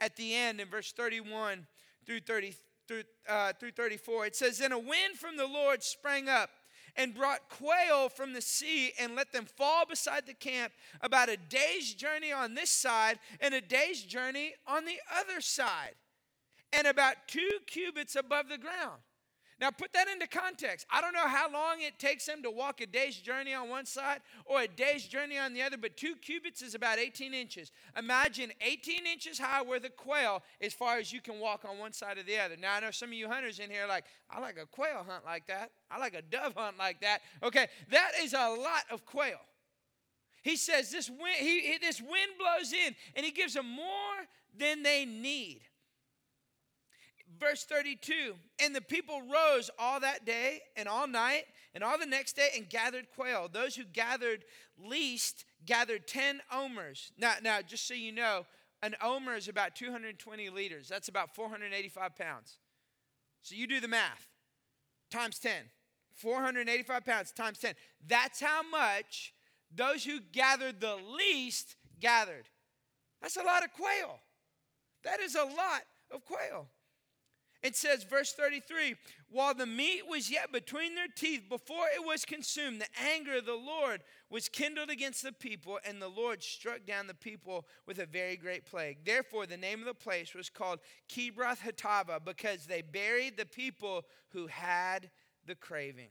at 0.00 0.16
the 0.16 0.34
end 0.34 0.60
in 0.60 0.68
verse 0.68 0.92
31 0.92 1.66
through, 2.06 2.20
30, 2.20 2.54
through, 2.86 3.02
uh, 3.28 3.52
through 3.58 3.72
34. 3.72 4.26
It 4.26 4.36
says, 4.36 4.58
Then 4.58 4.70
a 4.70 4.78
wind 4.78 5.16
from 5.18 5.36
the 5.36 5.46
Lord 5.46 5.82
sprang 5.82 6.28
up 6.28 6.50
and 6.94 7.12
brought 7.12 7.48
quail 7.48 8.08
from 8.08 8.32
the 8.32 8.40
sea 8.40 8.92
and 9.00 9.16
let 9.16 9.32
them 9.32 9.46
fall 9.46 9.84
beside 9.84 10.26
the 10.26 10.34
camp 10.34 10.72
about 11.00 11.28
a 11.28 11.36
day's 11.36 11.92
journey 11.92 12.32
on 12.32 12.54
this 12.54 12.70
side 12.70 13.18
and 13.40 13.52
a 13.52 13.60
day's 13.60 14.02
journey 14.02 14.54
on 14.66 14.84
the 14.84 14.98
other 15.20 15.40
side, 15.40 15.94
and 16.72 16.86
about 16.86 17.16
two 17.26 17.50
cubits 17.66 18.14
above 18.14 18.48
the 18.48 18.58
ground. 18.58 19.00
Now, 19.58 19.70
put 19.70 19.94
that 19.94 20.06
into 20.08 20.26
context. 20.26 20.86
I 20.90 21.00
don't 21.00 21.14
know 21.14 21.26
how 21.26 21.50
long 21.50 21.76
it 21.80 21.98
takes 21.98 22.26
them 22.26 22.42
to 22.42 22.50
walk 22.50 22.82
a 22.82 22.86
day's 22.86 23.16
journey 23.16 23.54
on 23.54 23.70
one 23.70 23.86
side 23.86 24.20
or 24.44 24.60
a 24.60 24.68
day's 24.68 25.06
journey 25.06 25.38
on 25.38 25.54
the 25.54 25.62
other, 25.62 25.78
but 25.78 25.96
two 25.96 26.14
cubits 26.16 26.60
is 26.60 26.74
about 26.74 26.98
18 26.98 27.32
inches. 27.32 27.72
Imagine 27.96 28.52
18 28.60 29.06
inches 29.06 29.38
high 29.38 29.62
worth 29.62 29.86
of 29.86 29.96
quail 29.96 30.42
as 30.60 30.74
far 30.74 30.98
as 30.98 31.10
you 31.10 31.22
can 31.22 31.40
walk 31.40 31.64
on 31.64 31.78
one 31.78 31.94
side 31.94 32.18
or 32.18 32.22
the 32.22 32.38
other. 32.38 32.56
Now, 32.60 32.74
I 32.74 32.80
know 32.80 32.90
some 32.90 33.08
of 33.08 33.14
you 33.14 33.28
hunters 33.28 33.58
in 33.58 33.70
here 33.70 33.86
like, 33.88 34.04
I 34.30 34.40
like 34.40 34.58
a 34.62 34.66
quail 34.66 35.06
hunt 35.08 35.24
like 35.24 35.46
that. 35.46 35.70
I 35.90 35.98
like 35.98 36.12
a 36.12 36.22
dove 36.22 36.52
hunt 36.54 36.76
like 36.78 37.00
that. 37.00 37.22
Okay, 37.42 37.66
that 37.90 38.10
is 38.22 38.34
a 38.34 38.50
lot 38.50 38.84
of 38.90 39.06
quail. 39.06 39.40
He 40.42 40.56
says 40.56 40.90
this 40.90 41.08
wind, 41.08 41.36
he, 41.38 41.78
this 41.80 42.00
wind 42.02 42.32
blows 42.38 42.74
in 42.74 42.94
and 43.14 43.24
he 43.24 43.32
gives 43.32 43.54
them 43.54 43.66
more 43.66 43.84
than 44.56 44.82
they 44.82 45.06
need 45.06 45.62
verse 47.38 47.64
32 47.64 48.34
And 48.62 48.74
the 48.74 48.80
people 48.80 49.22
rose 49.22 49.70
all 49.78 50.00
that 50.00 50.24
day 50.24 50.60
and 50.76 50.88
all 50.88 51.06
night 51.06 51.44
and 51.74 51.82
all 51.84 51.98
the 51.98 52.06
next 52.06 52.36
day 52.36 52.48
and 52.56 52.68
gathered 52.68 53.06
quail. 53.14 53.48
Those 53.52 53.76
who 53.76 53.84
gathered 53.84 54.44
least 54.78 55.44
gathered 55.64 56.06
10 56.06 56.40
omers. 56.52 57.12
Now, 57.18 57.34
now 57.42 57.60
just 57.62 57.86
so 57.86 57.94
you 57.94 58.12
know, 58.12 58.46
an 58.82 58.94
omer 59.02 59.34
is 59.34 59.48
about 59.48 59.74
220 59.74 60.50
liters. 60.50 60.88
That's 60.88 61.08
about 61.08 61.34
485 61.34 62.16
pounds. 62.16 62.58
So 63.42 63.54
you 63.54 63.66
do 63.66 63.80
the 63.80 63.88
math 63.88 64.28
times 65.10 65.38
10. 65.38 65.52
485 66.14 67.04
pounds 67.04 67.32
times 67.32 67.58
10. 67.58 67.74
That's 68.06 68.40
how 68.40 68.62
much 68.62 69.34
those 69.74 70.04
who 70.04 70.20
gathered 70.32 70.80
the 70.80 70.96
least 70.96 71.76
gathered. 72.00 72.48
That's 73.20 73.36
a 73.36 73.42
lot 73.42 73.64
of 73.64 73.72
quail. 73.72 74.20
That 75.04 75.20
is 75.20 75.34
a 75.34 75.44
lot 75.44 75.82
of 76.10 76.24
quail. 76.24 76.68
It 77.66 77.74
says, 77.74 78.04
verse 78.04 78.32
33 78.32 78.94
While 79.28 79.52
the 79.52 79.66
meat 79.66 80.02
was 80.08 80.30
yet 80.30 80.52
between 80.52 80.94
their 80.94 81.08
teeth, 81.08 81.48
before 81.48 81.86
it 81.92 82.06
was 82.06 82.24
consumed, 82.24 82.80
the 82.80 83.02
anger 83.04 83.38
of 83.38 83.44
the 83.44 83.54
Lord 83.54 84.02
was 84.30 84.48
kindled 84.48 84.88
against 84.88 85.24
the 85.24 85.32
people, 85.32 85.80
and 85.84 86.00
the 86.00 86.06
Lord 86.06 86.44
struck 86.44 86.86
down 86.86 87.08
the 87.08 87.14
people 87.14 87.66
with 87.84 87.98
a 87.98 88.06
very 88.06 88.36
great 88.36 88.66
plague. 88.66 88.98
Therefore, 89.04 89.46
the 89.46 89.56
name 89.56 89.80
of 89.80 89.86
the 89.86 89.94
place 89.94 90.32
was 90.32 90.48
called 90.48 90.78
Kibroth 91.08 91.58
Hattaavah, 91.58 92.24
because 92.24 92.66
they 92.66 92.82
buried 92.82 93.36
the 93.36 93.46
people 93.46 94.04
who 94.28 94.46
had 94.46 95.10
the 95.44 95.56
craving. 95.56 96.10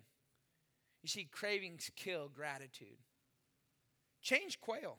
You 1.03 1.07
see, 1.07 1.23
cravings 1.23 1.89
kill 1.95 2.27
gratitude. 2.27 2.97
Change 4.21 4.59
quail. 4.59 4.97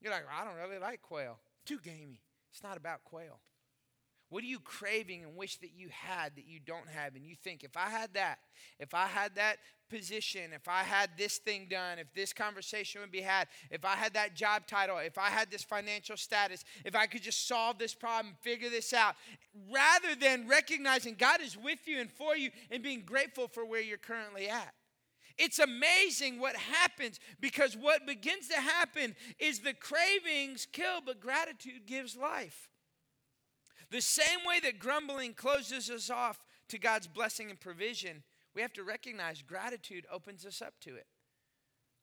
You're 0.00 0.12
like, 0.12 0.24
I 0.34 0.46
don't 0.46 0.56
really 0.56 0.80
like 0.80 1.02
quail. 1.02 1.40
Too 1.66 1.78
gamey. 1.78 2.22
It's 2.50 2.62
not 2.62 2.78
about 2.78 3.04
quail. 3.04 3.40
What 4.32 4.42
are 4.42 4.46
you 4.46 4.60
craving 4.60 5.24
and 5.24 5.36
wish 5.36 5.58
that 5.58 5.72
you 5.76 5.90
had 5.90 6.36
that 6.36 6.46
you 6.46 6.58
don't 6.58 6.88
have? 6.88 7.16
And 7.16 7.26
you 7.26 7.36
think, 7.36 7.64
if 7.64 7.76
I 7.76 7.90
had 7.90 8.14
that, 8.14 8.38
if 8.78 8.94
I 8.94 9.04
had 9.04 9.34
that 9.34 9.58
position, 9.90 10.54
if 10.54 10.68
I 10.68 10.84
had 10.84 11.10
this 11.18 11.36
thing 11.36 11.66
done, 11.68 11.98
if 11.98 12.06
this 12.14 12.32
conversation 12.32 13.02
would 13.02 13.12
be 13.12 13.20
had, 13.20 13.48
if 13.70 13.84
I 13.84 13.94
had 13.94 14.14
that 14.14 14.34
job 14.34 14.66
title, 14.66 14.96
if 14.96 15.18
I 15.18 15.28
had 15.28 15.50
this 15.50 15.62
financial 15.62 16.16
status, 16.16 16.64
if 16.82 16.96
I 16.96 17.08
could 17.08 17.20
just 17.20 17.46
solve 17.46 17.76
this 17.76 17.92
problem, 17.92 18.34
figure 18.40 18.70
this 18.70 18.94
out, 18.94 19.16
rather 19.70 20.14
than 20.18 20.48
recognizing 20.48 21.16
God 21.18 21.42
is 21.42 21.58
with 21.58 21.86
you 21.86 22.00
and 22.00 22.10
for 22.10 22.34
you 22.34 22.52
and 22.70 22.82
being 22.82 23.02
grateful 23.04 23.48
for 23.48 23.66
where 23.66 23.82
you're 23.82 23.98
currently 23.98 24.48
at. 24.48 24.72
It's 25.36 25.58
amazing 25.58 26.40
what 26.40 26.56
happens 26.56 27.20
because 27.38 27.76
what 27.76 28.06
begins 28.06 28.48
to 28.48 28.58
happen 28.58 29.14
is 29.38 29.58
the 29.58 29.74
cravings 29.74 30.66
kill, 30.72 31.02
but 31.04 31.20
gratitude 31.20 31.84
gives 31.86 32.16
life. 32.16 32.70
The 33.92 34.00
same 34.00 34.38
way 34.48 34.58
that 34.60 34.78
grumbling 34.78 35.34
closes 35.34 35.90
us 35.90 36.08
off 36.08 36.42
to 36.68 36.78
God's 36.78 37.06
blessing 37.06 37.50
and 37.50 37.60
provision, 37.60 38.22
we 38.54 38.62
have 38.62 38.72
to 38.72 38.82
recognize 38.82 39.42
gratitude 39.42 40.06
opens 40.10 40.46
us 40.46 40.62
up 40.62 40.72
to 40.80 40.96
it. 40.96 41.06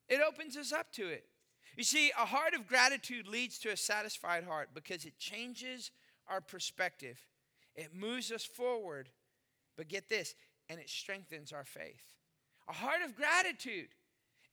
It 0.08 0.22
opens 0.22 0.56
us 0.56 0.72
up 0.72 0.94
to 0.94 1.08
it. 1.08 1.26
You 1.76 1.84
see, 1.84 2.12
a 2.12 2.28
heart 2.28 2.54
of 2.54 2.68
gratitude 2.68 3.28
leads 3.28 3.58
to 3.60 3.70
a 3.70 3.78
satisfied 3.78 4.44
heart 4.44 4.70
because 4.76 5.04
it 5.04 5.18
changes 5.18 5.90
our 6.28 6.42
perspective. 6.42 7.18
It 7.76 7.90
moves 7.96 8.32
us 8.32 8.46
forward, 8.46 9.10
but 9.76 9.88
get 9.88 10.10
this, 10.10 10.36
and 10.70 10.80
it 10.80 10.90
strengthens 10.92 11.52
our 11.52 11.66
faith. 11.66 12.04
A 12.68 12.74
heart 12.74 13.02
of 13.04 13.16
gratitude, 13.16 13.90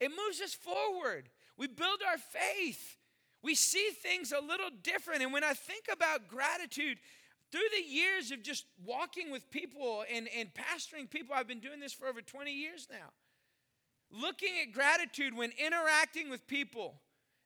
it 0.00 0.08
moves 0.08 0.40
us 0.40 0.54
forward. 0.54 1.28
We 1.58 1.66
build 1.66 2.00
our 2.08 2.16
faith. 2.16 2.96
We 3.42 3.54
see 3.54 3.90
things 4.02 4.32
a 4.32 4.40
little 4.40 4.70
different. 4.82 5.22
And 5.22 5.34
when 5.34 5.44
I 5.44 5.52
think 5.52 5.84
about 5.92 6.28
gratitude, 6.28 6.98
through 7.56 7.80
the 7.82 7.90
years 7.90 8.32
of 8.32 8.42
just 8.42 8.66
walking 8.84 9.30
with 9.30 9.50
people 9.50 10.04
and, 10.12 10.28
and 10.36 10.50
pastoring 10.52 11.08
people, 11.08 11.34
I've 11.34 11.48
been 11.48 11.60
doing 11.60 11.80
this 11.80 11.94
for 11.94 12.06
over 12.06 12.20
20 12.20 12.52
years 12.52 12.86
now. 12.90 13.08
Looking 14.10 14.50
at 14.60 14.74
gratitude 14.74 15.34
when 15.34 15.52
interacting 15.58 16.28
with 16.28 16.46
people. 16.46 17.00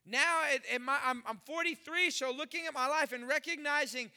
Now, 0.05 0.41
at, 0.53 0.63
at 0.73 0.81
my, 0.81 0.97
I'm, 1.05 1.23
I'm 1.25 1.39
43, 1.45 2.09
so 2.11 2.33
looking 2.35 2.65
at 2.67 2.73
my 2.73 2.89
life 2.89 3.13
and 3.13 3.25
recognizing 3.25 4.11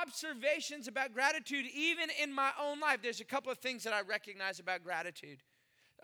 observations 0.00 0.86
about 0.86 1.14
gratitude, 1.14 1.66
even 1.74 2.10
in 2.22 2.32
my 2.32 2.52
own 2.60 2.78
life, 2.78 3.00
there's 3.02 3.20
a 3.20 3.24
couple 3.24 3.50
of 3.50 3.58
things 3.58 3.82
that 3.82 3.92
I 3.92 4.02
recognize 4.02 4.60
about 4.60 4.84
gratitude. 4.84 5.38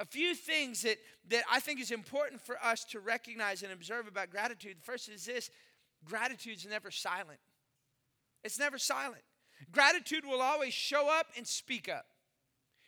A 0.00 0.04
few 0.04 0.34
things 0.34 0.82
that, 0.82 0.96
that 1.28 1.44
I 1.48 1.60
think 1.60 1.80
is 1.80 1.92
important 1.92 2.40
for 2.40 2.56
us 2.64 2.84
to 2.86 2.98
recognize 2.98 3.62
and 3.62 3.72
observe 3.72 4.08
about 4.08 4.30
gratitude. 4.30 4.78
The 4.78 4.84
first 4.84 5.08
is 5.08 5.24
this 5.24 5.50
gratitude 6.04 6.56
is 6.56 6.66
never 6.66 6.90
silent. 6.90 7.38
It's 8.42 8.58
never 8.58 8.76
silent. 8.78 9.22
Gratitude 9.72 10.24
will 10.24 10.42
always 10.42 10.74
show 10.74 11.08
up 11.08 11.26
and 11.36 11.46
speak 11.46 11.88
up. 11.88 12.06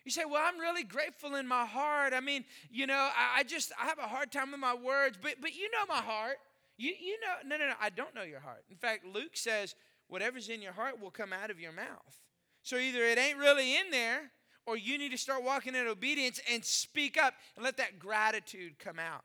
You 0.05 0.11
say, 0.11 0.25
Well, 0.25 0.43
I'm 0.45 0.59
really 0.59 0.85
grateful 0.85 1.35
in 1.35 1.47
my 1.47 1.67
heart. 1.67 2.13
I 2.15 2.21
mean, 2.21 2.45
you 2.71 2.87
know, 2.87 3.11
I, 3.17 3.41
I 3.41 3.43
just 3.43 3.73
I 3.81 3.87
have 3.87 3.99
a 3.99 4.09
hard 4.09 4.33
time 4.33 4.53
with 4.53 4.61
my 4.61 4.75
words, 4.75 5.19
but 5.21 5.35
but 5.41 5.55
you 5.55 5.71
know 5.71 5.87
my 5.89 6.01
heart. 6.01 6.37
You 6.77 6.95
you 6.99 7.19
know, 7.21 7.49
no, 7.49 7.57
no, 7.63 7.69
no, 7.69 7.75
I 7.81 7.91
don't 7.91 8.15
know 8.15 8.23
your 8.23 8.41
heart. 8.41 8.65
In 8.71 8.77
fact, 8.77 9.05
Luke 9.05 9.37
says, 9.37 9.75
whatever's 10.09 10.49
in 10.49 10.63
your 10.63 10.73
heart 10.73 11.01
will 11.01 11.11
come 11.11 11.33
out 11.33 11.51
of 11.51 11.61
your 11.61 11.73
mouth. 11.73 12.23
So 12.63 12.77
either 12.77 13.05
it 13.05 13.19
ain't 13.19 13.39
really 13.39 13.77
in 13.77 13.91
there, 13.91 14.31
or 14.67 14.77
you 14.77 14.99
need 14.99 15.11
to 15.13 15.19
start 15.19 15.43
walking 15.43 15.75
in 15.75 15.87
obedience 15.87 16.41
and 16.53 16.65
speak 16.65 17.17
up 17.17 17.35
and 17.57 17.65
let 17.65 17.77
that 17.79 17.99
gratitude 17.99 18.79
come 18.79 18.99
out. 18.99 19.25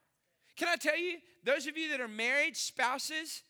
Can 0.55 0.67
I 0.67 0.75
tell 0.75 0.97
you, 0.97 1.17
those 1.43 1.67
of 1.67 1.77
you 1.77 1.89
that 1.89 1.99
are 1.99 2.07
married, 2.07 2.55
spouses, 2.55 3.43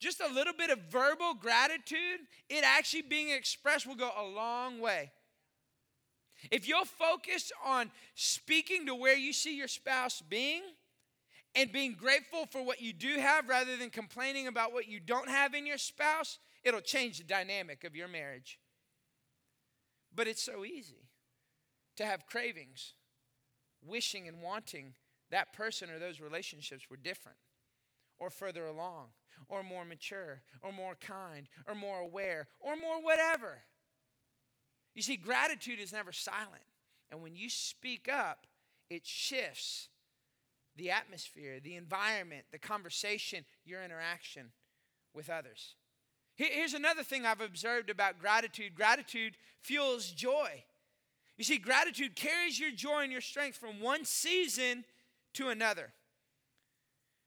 just 0.00 0.20
a 0.20 0.32
little 0.32 0.52
bit 0.52 0.70
of 0.70 0.78
verbal 0.90 1.34
gratitude, 1.34 2.20
it 2.48 2.64
actually 2.64 3.02
being 3.02 3.30
expressed 3.30 3.86
will 3.86 3.94
go 3.94 4.10
a 4.16 4.26
long 4.26 4.80
way. 4.80 5.12
If 6.50 6.68
you'll 6.68 6.84
focus 6.84 7.52
on 7.64 7.90
speaking 8.14 8.86
to 8.86 8.94
where 8.94 9.16
you 9.16 9.32
see 9.32 9.56
your 9.56 9.68
spouse 9.68 10.20
being 10.20 10.62
and 11.54 11.72
being 11.72 11.94
grateful 11.94 12.46
for 12.46 12.62
what 12.62 12.80
you 12.80 12.92
do 12.92 13.18
have 13.18 13.48
rather 13.48 13.76
than 13.76 13.90
complaining 13.90 14.46
about 14.46 14.72
what 14.72 14.88
you 14.88 15.00
don't 15.00 15.28
have 15.28 15.54
in 15.54 15.66
your 15.66 15.78
spouse, 15.78 16.38
it'll 16.62 16.80
change 16.80 17.18
the 17.18 17.24
dynamic 17.24 17.84
of 17.84 17.96
your 17.96 18.08
marriage. 18.08 18.58
But 20.14 20.26
it's 20.26 20.42
so 20.42 20.64
easy 20.64 21.08
to 21.96 22.04
have 22.04 22.26
cravings, 22.26 22.94
wishing 23.82 24.28
and 24.28 24.42
wanting 24.42 24.94
that 25.30 25.52
person 25.52 25.90
or 25.90 25.98
those 25.98 26.20
relationships 26.20 26.90
were 26.90 26.96
different 26.96 27.38
or 28.18 28.30
further 28.30 28.66
along 28.66 29.08
or 29.48 29.62
more 29.62 29.84
mature 29.84 30.42
or 30.62 30.72
more 30.72 30.96
kind 31.00 31.48
or 31.66 31.74
more 31.74 31.98
aware 31.98 32.48
or 32.60 32.76
more 32.76 33.02
whatever. 33.02 33.58
You 34.94 35.02
see, 35.02 35.16
gratitude 35.16 35.80
is 35.80 35.92
never 35.92 36.12
silent. 36.12 36.62
And 37.10 37.22
when 37.22 37.36
you 37.36 37.50
speak 37.50 38.08
up, 38.08 38.46
it 38.90 39.06
shifts 39.06 39.88
the 40.76 40.90
atmosphere, 40.90 41.60
the 41.62 41.76
environment, 41.76 42.44
the 42.50 42.58
conversation, 42.58 43.44
your 43.64 43.82
interaction 43.82 44.50
with 45.14 45.30
others. 45.30 45.74
Here's 46.36 46.74
another 46.74 47.04
thing 47.04 47.24
I've 47.24 47.40
observed 47.40 47.90
about 47.90 48.18
gratitude 48.18 48.74
gratitude 48.74 49.36
fuels 49.62 50.10
joy. 50.10 50.64
You 51.36 51.44
see, 51.44 51.58
gratitude 51.58 52.16
carries 52.16 52.58
your 52.58 52.70
joy 52.70 53.02
and 53.02 53.12
your 53.12 53.20
strength 53.20 53.56
from 53.56 53.80
one 53.80 54.04
season 54.04 54.84
to 55.34 55.48
another. 55.48 55.92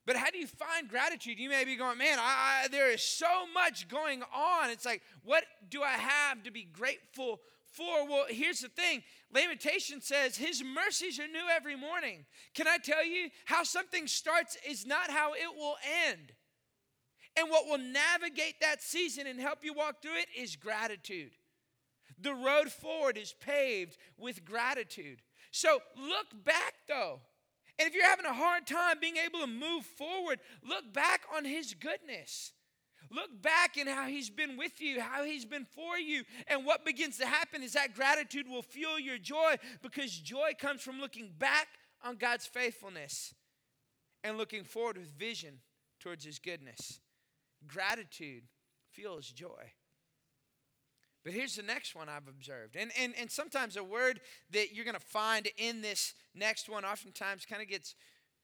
But 0.07 0.15
how 0.15 0.31
do 0.31 0.37
you 0.37 0.47
find 0.47 0.87
gratitude? 0.87 1.37
You 1.37 1.49
may 1.49 1.65
be 1.65 1.75
going, 1.75 1.97
man, 1.97 2.17
I, 2.17 2.63
I, 2.63 2.67
there 2.69 2.89
is 2.89 3.03
so 3.03 3.27
much 3.53 3.89
going 3.89 4.23
on. 4.33 4.69
It's 4.69 4.85
like, 4.85 5.01
what 5.25 5.43
do 5.69 5.83
I 5.83 5.91
have 5.91 6.43
to 6.43 6.51
be 6.51 6.63
grateful 6.63 7.41
for? 7.73 8.07
Well, 8.07 8.25
here's 8.29 8.61
the 8.61 8.69
thing 8.69 9.03
Lamentation 9.33 9.99
says, 9.99 10.37
His 10.37 10.63
mercies 10.63 11.19
are 11.19 11.27
new 11.27 11.45
every 11.53 11.75
morning. 11.75 12.25
Can 12.55 12.69
I 12.69 12.77
tell 12.77 13.05
you 13.05 13.27
how 13.43 13.63
something 13.63 14.07
starts 14.07 14.57
is 14.65 14.85
not 14.85 15.11
how 15.11 15.33
it 15.33 15.53
will 15.57 15.75
end? 16.07 16.31
And 17.37 17.49
what 17.49 17.67
will 17.67 17.77
navigate 17.77 18.61
that 18.61 18.81
season 18.81 19.27
and 19.27 19.41
help 19.41 19.59
you 19.61 19.73
walk 19.73 20.01
through 20.01 20.15
it 20.15 20.27
is 20.35 20.55
gratitude. 20.55 21.31
The 22.19 22.33
road 22.33 22.71
forward 22.71 23.17
is 23.17 23.35
paved 23.41 23.97
with 24.17 24.45
gratitude. 24.45 25.19
So 25.51 25.79
look 25.97 26.45
back 26.45 26.73
though. 26.87 27.19
And 27.79 27.87
if 27.87 27.93
you're 27.93 28.09
having 28.09 28.25
a 28.25 28.33
hard 28.33 28.65
time 28.65 28.97
being 28.99 29.17
able 29.17 29.39
to 29.41 29.47
move 29.47 29.85
forward, 29.85 30.39
look 30.67 30.91
back 30.93 31.21
on 31.35 31.45
His 31.45 31.73
goodness. 31.73 32.53
Look 33.11 33.41
back 33.41 33.77
in 33.77 33.87
how 33.87 34.07
He's 34.07 34.29
been 34.29 34.57
with 34.57 34.81
you, 34.81 34.99
how 34.99 35.23
He's 35.23 35.45
been 35.45 35.65
for 35.65 35.97
you. 35.97 36.23
And 36.47 36.65
what 36.65 36.85
begins 36.85 37.17
to 37.19 37.25
happen 37.25 37.61
is 37.61 37.73
that 37.73 37.93
gratitude 37.93 38.49
will 38.49 38.63
fuel 38.63 38.99
your 38.99 39.17
joy 39.17 39.55
because 39.81 40.11
joy 40.11 40.51
comes 40.59 40.81
from 40.81 40.99
looking 40.99 41.31
back 41.37 41.67
on 42.03 42.15
God's 42.15 42.45
faithfulness 42.45 43.33
and 44.23 44.37
looking 44.37 44.63
forward 44.63 44.97
with 44.97 45.11
vision 45.11 45.59
towards 45.99 46.25
His 46.25 46.39
goodness. 46.39 46.99
Gratitude 47.67 48.43
fuels 48.91 49.29
joy. 49.29 49.71
But 51.23 51.33
here's 51.33 51.55
the 51.55 51.63
next 51.63 51.93
one 51.93 52.07
I've 52.07 52.27
observed. 52.27 52.75
And, 52.77 52.89
and, 52.97 53.13
and 53.19 53.29
sometimes 53.29 53.75
a 53.75 53.83
word 53.83 54.21
that 54.51 54.73
you're 54.73 54.85
going 54.85 54.95
to 54.95 54.99
find 54.99 55.47
in 55.57 55.81
this 55.81 56.13
next 56.37 56.69
one 56.69 56.85
oftentimes 56.85 57.45
kind 57.45 57.61
of 57.61 57.67
gets 57.67 57.95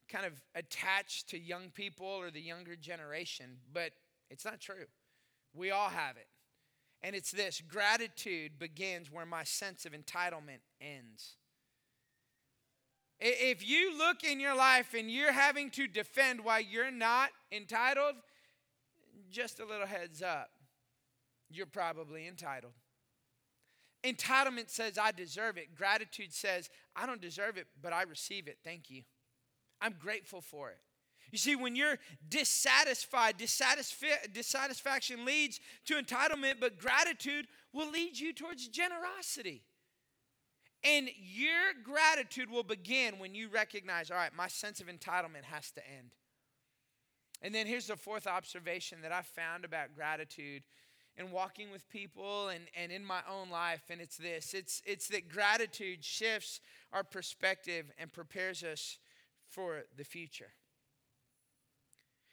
kind 0.10 0.25
of 0.25 0.34
attached 0.56 1.29
to 1.29 1.39
young 1.39 1.69
people 1.73 2.08
or 2.08 2.29
the 2.29 2.41
younger 2.41 2.75
generation, 2.75 3.58
but 3.71 3.91
it's 4.29 4.45
not 4.45 4.60
true. 4.60 4.86
We 5.53 5.71
all 5.71 5.89
have 5.89 6.17
it. 6.17 6.27
And 7.01 7.15
it's 7.15 7.32
this 7.32 7.62
gratitude 7.62 8.60
begins 8.60 9.12
where 9.12 9.25
my 9.25 9.43
sense 9.43 9.86
of 9.86 9.93
entitlement 9.93 10.62
ends. 10.82 11.36
If 13.19 13.67
you 13.67 13.97
look 13.97 14.23
in 14.23 14.39
your 14.39 14.56
life 14.56 14.93
and 14.97 15.10
you're 15.10 15.32
having 15.32 15.69
to 15.71 15.88
defend 15.88 16.43
why 16.43 16.60
you're 16.60 16.91
not 16.91 17.29
entitled, 17.51 18.15
just 19.32 19.60
a 19.60 19.65
little 19.65 19.88
heads 19.88 20.21
up 20.21 20.49
you're 21.53 21.65
probably 21.65 22.27
entitled. 22.27 22.73
Entitlement 24.04 24.70
says, 24.70 24.98
I 24.98 25.12
deserve 25.12 25.58
it. 25.58 25.76
Gratitude 25.76 26.34
says, 26.34 26.70
I 26.96 27.06
don't 27.06 27.22
deserve 27.22 27.58
it, 27.58 27.68
but 27.82 27.94
I 27.94 28.04
receive 28.04 28.48
it. 28.48 28.58
Thank 28.63 28.89
you. 28.89 29.04
I'm 29.82 29.96
grateful 30.00 30.42
for 30.42 30.70
it. 30.70 30.80
You 31.32 31.38
see, 31.38 31.56
when 31.56 31.76
you're 31.76 31.98
dissatisfied, 32.30 33.39
dissatisf- 33.39 34.34
dissatisfaction 34.34 35.26
leads 35.26 35.60
to 35.86 35.96
entitlement, 35.96 36.56
but 36.60 36.78
gratitude 36.78 37.48
will 37.74 37.89
lead 37.89 38.20
you 38.20 38.34
towards 38.34 38.68
generosity. 38.68 39.63
And 40.84 41.10
your 41.18 41.74
gratitude 41.84 42.52
will 42.52 42.63
begin 42.63 43.18
when 43.18 43.34
you 43.34 43.48
recognize, 43.48 44.12
all 44.12 44.18
right, 44.18 44.36
my 44.36 44.48
sense 44.48 44.82
of 44.82 44.88
entitlement 44.88 45.46
has 45.46 45.72
to 45.72 45.82
end. 45.88 46.12
And 47.42 47.56
then 47.56 47.68
here's 47.68 47.88
the 47.88 47.96
fourth 47.96 48.28
observation 48.28 49.00
that 49.02 49.12
I've 49.12 49.26
found 49.26 49.66
about 49.66 49.96
gratitude 49.96 50.63
and 51.17 51.32
walking 51.32 51.71
with 51.71 51.88
people 51.89 52.49
and, 52.49 52.63
and 52.76 52.91
in 52.91 53.06
my 53.06 53.19
own 53.30 53.49
life 53.49 53.84
and 53.89 54.02
it's 54.02 54.17
this 54.17 54.54
it's 54.54 54.82
it's 54.86 55.08
that 55.10 55.30
gratitude 55.30 56.04
shifts 56.04 56.60
our 56.91 57.04
perspective 57.04 57.91
and 57.97 58.12
prepares 58.12 58.63
us 58.63 58.97
for 59.49 59.84
the 59.97 60.04
future. 60.04 60.52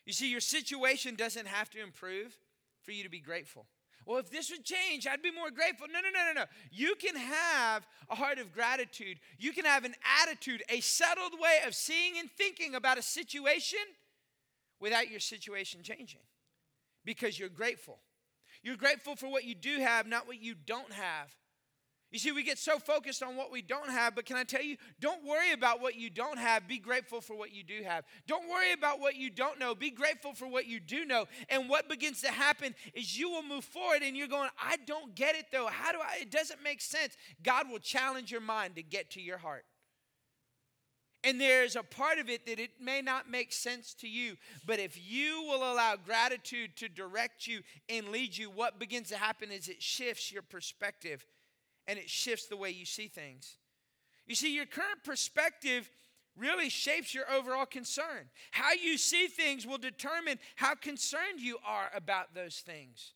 You 0.06 0.12
see 0.12 0.30
your 0.30 0.40
situation 0.40 1.14
doesn't 1.14 1.46
have 1.46 1.70
to 1.70 1.82
improve 1.82 2.36
for 2.82 2.92
you 2.92 3.02
to 3.02 3.10
be 3.10 3.20
grateful. 3.20 3.66
Well 4.06 4.18
if 4.18 4.30
this 4.30 4.50
would 4.50 4.64
change 4.64 5.06
i'd 5.06 5.22
be 5.22 5.30
more 5.30 5.50
grateful. 5.50 5.86
No 5.92 6.00
no 6.00 6.08
no 6.12 6.32
no 6.32 6.40
no. 6.40 6.46
You 6.70 6.94
can 6.94 7.16
have 7.16 7.86
a 8.08 8.14
heart 8.14 8.38
of 8.38 8.52
gratitude. 8.52 9.18
You 9.38 9.52
can 9.52 9.66
have 9.66 9.84
an 9.84 9.94
attitude 10.22 10.62
a 10.70 10.80
settled 10.80 11.32
way 11.38 11.58
of 11.66 11.74
seeing 11.74 12.18
and 12.18 12.30
thinking 12.30 12.74
about 12.74 12.98
a 12.98 13.02
situation 13.02 13.78
without 14.80 15.10
your 15.10 15.20
situation 15.20 15.82
changing 15.82 16.22
because 17.04 17.38
you're 17.38 17.50
grateful 17.50 17.98
you're 18.62 18.76
grateful 18.76 19.16
for 19.16 19.28
what 19.28 19.44
you 19.44 19.54
do 19.54 19.78
have, 19.78 20.06
not 20.06 20.26
what 20.26 20.42
you 20.42 20.54
don't 20.54 20.92
have. 20.92 21.34
You 22.10 22.18
see, 22.18 22.32
we 22.32 22.42
get 22.42 22.58
so 22.58 22.80
focused 22.80 23.22
on 23.22 23.36
what 23.36 23.52
we 23.52 23.62
don't 23.62 23.88
have, 23.88 24.16
but 24.16 24.24
can 24.24 24.36
I 24.36 24.42
tell 24.42 24.62
you, 24.62 24.76
don't 24.98 25.24
worry 25.24 25.52
about 25.52 25.80
what 25.80 25.94
you 25.94 26.10
don't 26.10 26.38
have. 26.38 26.66
Be 26.66 26.78
grateful 26.78 27.20
for 27.20 27.36
what 27.36 27.54
you 27.54 27.62
do 27.62 27.84
have. 27.84 28.04
Don't 28.26 28.48
worry 28.50 28.72
about 28.72 28.98
what 28.98 29.14
you 29.14 29.30
don't 29.30 29.60
know. 29.60 29.76
Be 29.76 29.90
grateful 29.90 30.34
for 30.34 30.48
what 30.48 30.66
you 30.66 30.80
do 30.80 31.04
know. 31.04 31.26
And 31.48 31.68
what 31.68 31.88
begins 31.88 32.20
to 32.22 32.28
happen 32.28 32.74
is 32.94 33.16
you 33.16 33.30
will 33.30 33.44
move 33.44 33.64
forward 33.64 34.02
and 34.02 34.16
you're 34.16 34.26
going, 34.26 34.50
I 34.60 34.76
don't 34.86 35.14
get 35.14 35.36
it 35.36 35.46
though. 35.52 35.68
How 35.68 35.92
do 35.92 35.98
I? 35.98 36.22
It 36.22 36.32
doesn't 36.32 36.60
make 36.64 36.80
sense. 36.80 37.16
God 37.44 37.70
will 37.70 37.78
challenge 37.78 38.32
your 38.32 38.40
mind 38.40 38.74
to 38.74 38.82
get 38.82 39.10
to 39.12 39.20
your 39.20 39.38
heart. 39.38 39.64
And 41.22 41.38
there's 41.38 41.76
a 41.76 41.82
part 41.82 42.18
of 42.18 42.30
it 42.30 42.46
that 42.46 42.58
it 42.58 42.70
may 42.80 43.02
not 43.02 43.30
make 43.30 43.52
sense 43.52 43.92
to 43.94 44.08
you, 44.08 44.36
but 44.64 44.78
if 44.78 44.98
you 44.98 45.42
will 45.42 45.70
allow 45.70 45.96
gratitude 45.96 46.76
to 46.76 46.88
direct 46.88 47.46
you 47.46 47.60
and 47.90 48.08
lead 48.08 48.36
you, 48.36 48.48
what 48.48 48.78
begins 48.78 49.10
to 49.10 49.18
happen 49.18 49.50
is 49.50 49.68
it 49.68 49.82
shifts 49.82 50.32
your 50.32 50.42
perspective 50.42 51.26
and 51.86 51.98
it 51.98 52.08
shifts 52.08 52.46
the 52.46 52.56
way 52.56 52.70
you 52.70 52.86
see 52.86 53.08
things. 53.08 53.56
You 54.26 54.34
see, 54.34 54.54
your 54.54 54.64
current 54.64 55.04
perspective 55.04 55.90
really 56.38 56.70
shapes 56.70 57.14
your 57.14 57.30
overall 57.30 57.66
concern. 57.66 58.30
How 58.52 58.72
you 58.72 58.96
see 58.96 59.26
things 59.26 59.66
will 59.66 59.78
determine 59.78 60.38
how 60.56 60.74
concerned 60.74 61.40
you 61.40 61.58
are 61.66 61.90
about 61.94 62.34
those 62.34 62.62
things. 62.64 63.12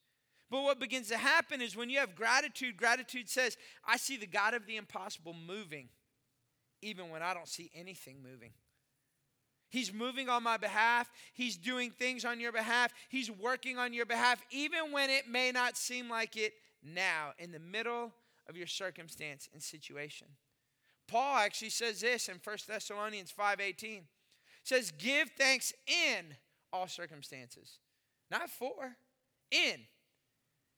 But 0.51 0.63
what 0.63 0.79
begins 0.79 1.09
to 1.09 1.17
happen 1.17 1.63
is 1.63 1.75
when 1.75 1.89
you 1.89 2.01
have 2.01 2.15
gratitude, 2.15 2.77
gratitude 2.77 3.31
says, 3.31 3.57
I 3.87 3.97
see 3.97 4.19
the 4.19 4.27
God 4.27 4.53
of 4.53 4.67
the 4.67 4.77
impossible 4.77 5.35
moving 5.35 5.89
even 6.85 7.11
when 7.11 7.23
I 7.23 7.35
don't 7.35 7.49
see 7.49 7.71
anything 7.75 8.17
moving. 8.23 8.51
He's 9.71 9.93
moving 9.93 10.29
on 10.29 10.45
my 10.45 10.57
behalf. 10.57 11.11
He's 11.33 11.57
doing 11.57 11.91
things 11.91 12.25
on 12.25 12.39
your 12.39 12.53
behalf. 12.53 12.93
He's 13.09 13.31
working 13.31 13.77
on 13.77 13.93
your 13.93 14.07
behalf, 14.07 14.41
even 14.51 14.93
when 14.93 15.11
it 15.11 15.29
may 15.29 15.51
not 15.51 15.77
seem 15.77 16.09
like 16.09 16.37
it 16.37 16.53
now, 16.83 17.33
in 17.39 17.51
the 17.51 17.59
middle 17.59 18.13
of 18.49 18.57
your 18.57 18.67
circumstance 18.67 19.49
and 19.53 19.63
situation. 19.63 20.29
Paul 21.09 21.39
actually 21.39 21.71
says 21.71 22.01
this 22.03 22.29
in 22.29 22.37
1 22.43 22.57
Thessalonians 22.69 23.33
5:18. 23.37 24.03
Says, 24.63 24.93
give 24.93 25.31
thanks 25.37 25.75
in 25.87 26.35
all 26.73 26.89
circumstances. 26.89 27.79
Not 28.31 28.49
for, 28.49 28.97
in. 29.51 29.81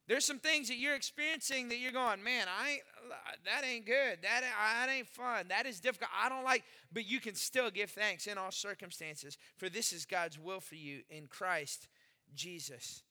There's 0.08 0.24
some 0.24 0.38
things 0.38 0.68
that 0.68 0.76
you're 0.76 0.94
experiencing 0.94 1.68
that 1.68 1.78
you're 1.78 1.92
going, 1.92 2.22
man, 2.22 2.46
I 2.48 2.70
ain't, 2.70 2.82
that 3.44 3.64
ain't 3.64 3.86
good. 3.86 4.18
That, 4.22 4.42
that 4.42 4.88
ain't 4.88 5.08
fun. 5.08 5.48
That 5.48 5.66
is 5.66 5.80
difficult. 5.80 6.10
I 6.16 6.28
don't 6.28 6.44
like, 6.44 6.62
but 6.92 7.08
you 7.08 7.18
can 7.18 7.34
still 7.34 7.70
give 7.70 7.90
thanks 7.90 8.26
in 8.26 8.38
all 8.38 8.52
circumstances, 8.52 9.36
for 9.56 9.68
this 9.68 9.92
is 9.92 10.04
God's 10.04 10.38
will 10.38 10.60
for 10.60 10.76
you 10.76 11.00
in 11.10 11.26
Christ 11.26 11.88
Jesus. 12.34 13.02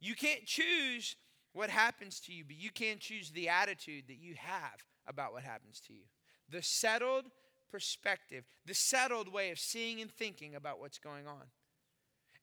You 0.00 0.14
can't 0.14 0.46
choose 0.46 1.16
what 1.52 1.68
happens 1.68 2.20
to 2.20 2.32
you, 2.32 2.44
but 2.46 2.56
you 2.56 2.70
can 2.70 2.98
choose 2.98 3.30
the 3.30 3.48
attitude 3.48 4.04
that 4.08 4.18
you 4.18 4.34
have 4.38 4.84
about 5.06 5.32
what 5.32 5.42
happens 5.42 5.80
to 5.88 5.92
you. 5.92 6.04
The 6.48 6.62
settled 6.62 7.26
perspective, 7.70 8.44
the 8.64 8.74
settled 8.74 9.32
way 9.32 9.50
of 9.50 9.58
seeing 9.58 10.00
and 10.00 10.10
thinking 10.10 10.54
about 10.54 10.80
what's 10.80 10.98
going 10.98 11.26
on. 11.26 11.42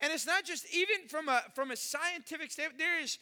And 0.01 0.13
it's 0.13 0.27
not 0.27 0.45
just 0.45 0.65
even 0.73 1.07
from 1.07 1.27
a 1.29 1.41
from 1.55 1.71
a 1.71 1.75
scientific 1.75 2.51
standpoint, 2.51 2.79
there 2.79 3.01
is 3.01 3.17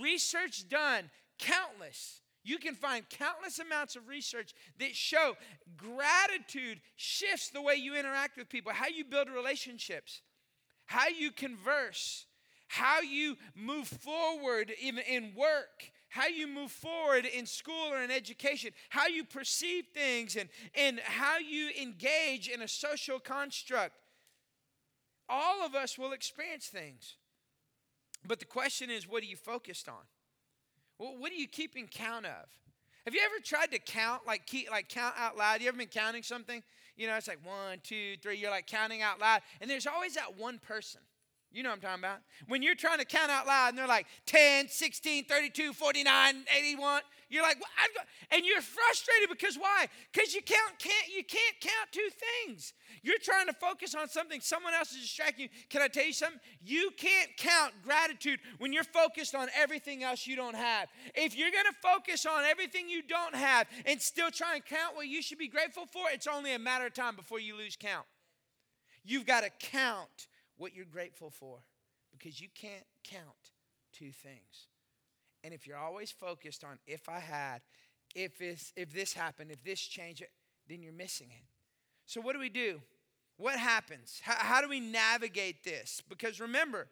research 0.00 0.68
done, 0.68 1.10
countless. 1.38 2.20
You 2.42 2.58
can 2.58 2.74
find 2.74 3.04
countless 3.10 3.58
amounts 3.58 3.96
of 3.96 4.08
research 4.08 4.54
that 4.78 4.94
show 4.94 5.36
gratitude 5.76 6.80
shifts 6.96 7.50
the 7.50 7.60
way 7.60 7.74
you 7.74 7.94
interact 7.94 8.38
with 8.38 8.48
people, 8.48 8.72
how 8.72 8.88
you 8.88 9.04
build 9.04 9.28
relationships, 9.28 10.22
how 10.86 11.08
you 11.08 11.32
converse, 11.32 12.24
how 12.68 13.00
you 13.00 13.36
move 13.54 13.88
forward 13.88 14.72
even 14.80 15.04
in 15.04 15.34
work, 15.34 15.90
how 16.08 16.28
you 16.28 16.46
move 16.46 16.70
forward 16.70 17.26
in 17.26 17.44
school 17.44 17.92
or 17.92 18.02
in 18.02 18.10
education, 18.10 18.70
how 18.88 19.06
you 19.06 19.24
perceive 19.24 19.84
things, 19.92 20.36
and, 20.36 20.48
and 20.74 20.98
how 21.00 21.38
you 21.38 21.70
engage 21.80 22.48
in 22.48 22.62
a 22.62 22.68
social 22.68 23.18
construct. 23.18 23.94
All 25.30 25.64
of 25.64 25.74
us 25.74 25.96
will 25.96 26.12
experience 26.12 26.66
things. 26.66 27.14
But 28.26 28.40
the 28.40 28.44
question 28.44 28.90
is, 28.90 29.08
what 29.08 29.22
are 29.22 29.26
you 29.26 29.36
focused 29.36 29.88
on? 29.88 30.02
Well, 30.98 31.14
what 31.18 31.32
are 31.32 31.36
you 31.36 31.46
keeping 31.46 31.86
count 31.86 32.26
of? 32.26 32.46
Have 33.06 33.14
you 33.14 33.20
ever 33.24 33.42
tried 33.42 33.70
to 33.70 33.78
count, 33.78 34.26
like 34.26 34.44
keep, 34.46 34.70
like 34.70 34.88
count 34.88 35.14
out 35.16 35.38
loud? 35.38 35.62
You 35.62 35.68
ever 35.68 35.78
been 35.78 35.86
counting 35.86 36.22
something? 36.22 36.62
You 36.96 37.06
know, 37.06 37.16
it's 37.16 37.28
like 37.28 37.38
one, 37.44 37.78
two, 37.82 38.16
three. 38.20 38.36
You're 38.36 38.50
like 38.50 38.66
counting 38.66 39.00
out 39.00 39.20
loud, 39.20 39.40
and 39.60 39.70
there's 39.70 39.86
always 39.86 40.14
that 40.16 40.36
one 40.36 40.58
person. 40.58 41.00
You 41.52 41.64
know 41.64 41.70
what 41.70 41.76
I'm 41.76 41.80
talking 41.80 42.04
about? 42.04 42.18
When 42.46 42.62
you're 42.62 42.76
trying 42.76 42.98
to 42.98 43.04
count 43.04 43.30
out 43.30 43.46
loud 43.46 43.70
and 43.70 43.78
they're 43.78 43.88
like 43.88 44.06
10, 44.26 44.68
16, 44.68 45.24
32, 45.24 45.72
49, 45.72 46.44
81, 46.56 47.02
you're 47.30 47.44
like, 47.44 47.58
well, 47.60 48.04
and 48.32 48.44
you're 48.44 48.60
frustrated 48.60 49.28
because 49.30 49.56
why? 49.56 49.86
Because 50.12 50.34
you 50.34 50.42
can't, 50.42 50.78
can't, 50.78 51.08
you 51.08 51.24
can't 51.24 51.60
count 51.60 51.92
two 51.92 52.08
things. 52.44 52.72
You're 53.02 53.18
trying 53.22 53.46
to 53.46 53.52
focus 53.52 53.94
on 53.94 54.08
something, 54.08 54.40
someone 54.40 54.74
else 54.74 54.90
is 54.92 55.02
distracting 55.02 55.44
you. 55.44 55.48
Can 55.68 55.80
I 55.80 55.88
tell 55.88 56.04
you 56.04 56.12
something? 56.12 56.40
You 56.60 56.90
can't 56.96 57.30
count 57.36 57.72
gratitude 57.84 58.40
when 58.58 58.72
you're 58.72 58.84
focused 58.84 59.34
on 59.34 59.48
everything 59.56 60.02
else 60.02 60.26
you 60.26 60.34
don't 60.34 60.56
have. 60.56 60.88
If 61.14 61.36
you're 61.36 61.52
going 61.52 61.66
to 61.66 61.88
focus 61.88 62.26
on 62.26 62.44
everything 62.44 62.90
you 62.90 63.02
don't 63.02 63.34
have 63.34 63.68
and 63.86 64.02
still 64.02 64.30
try 64.30 64.56
and 64.56 64.64
count 64.64 64.96
what 64.96 65.06
you 65.06 65.22
should 65.22 65.38
be 65.38 65.48
grateful 65.48 65.86
for, 65.86 66.06
it's 66.12 66.26
only 66.26 66.54
a 66.54 66.58
matter 66.58 66.86
of 66.86 66.94
time 66.94 67.14
before 67.14 67.38
you 67.38 67.56
lose 67.56 67.76
count. 67.76 68.06
You've 69.04 69.26
got 69.26 69.44
to 69.44 69.50
count 69.60 70.26
what 70.56 70.74
you're 70.74 70.84
grateful 70.84 71.30
for 71.30 71.60
because 72.10 72.40
you 72.40 72.48
can't 72.54 72.84
count 73.04 73.52
two 73.92 74.10
things. 74.10 74.66
And 75.42 75.54
if 75.54 75.66
you're 75.66 75.78
always 75.78 76.10
focused 76.10 76.64
on 76.64 76.78
if 76.86 77.08
I 77.08 77.18
had, 77.18 77.60
if 78.14 78.38
this, 78.38 78.72
if 78.76 78.92
this 78.92 79.12
happened, 79.12 79.50
if 79.50 79.62
this 79.62 79.80
changed, 79.80 80.24
then 80.68 80.82
you're 80.82 80.92
missing 80.92 81.28
it. 81.30 81.44
So, 82.06 82.20
what 82.20 82.32
do 82.32 82.40
we 82.40 82.48
do? 82.48 82.80
What 83.36 83.58
happens? 83.58 84.20
How, 84.22 84.34
how 84.36 84.60
do 84.60 84.68
we 84.68 84.80
navigate 84.80 85.64
this? 85.64 86.02
Because 86.08 86.40
remember, 86.40 86.88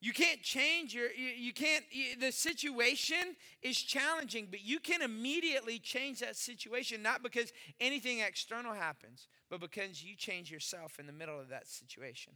you 0.00 0.12
can't 0.12 0.42
change 0.42 0.94
your, 0.94 1.10
you, 1.10 1.28
you 1.36 1.52
can't, 1.52 1.84
you, 1.90 2.16
the 2.18 2.30
situation 2.30 3.34
is 3.62 3.76
challenging, 3.76 4.46
but 4.48 4.64
you 4.64 4.78
can 4.78 5.02
immediately 5.02 5.80
change 5.80 6.20
that 6.20 6.36
situation, 6.36 7.02
not 7.02 7.22
because 7.22 7.52
anything 7.80 8.20
external 8.20 8.74
happens, 8.74 9.26
but 9.50 9.60
because 9.60 10.02
you 10.02 10.14
change 10.14 10.52
yourself 10.52 11.00
in 11.00 11.06
the 11.06 11.12
middle 11.12 11.38
of 11.38 11.48
that 11.48 11.66
situation. 11.66 12.32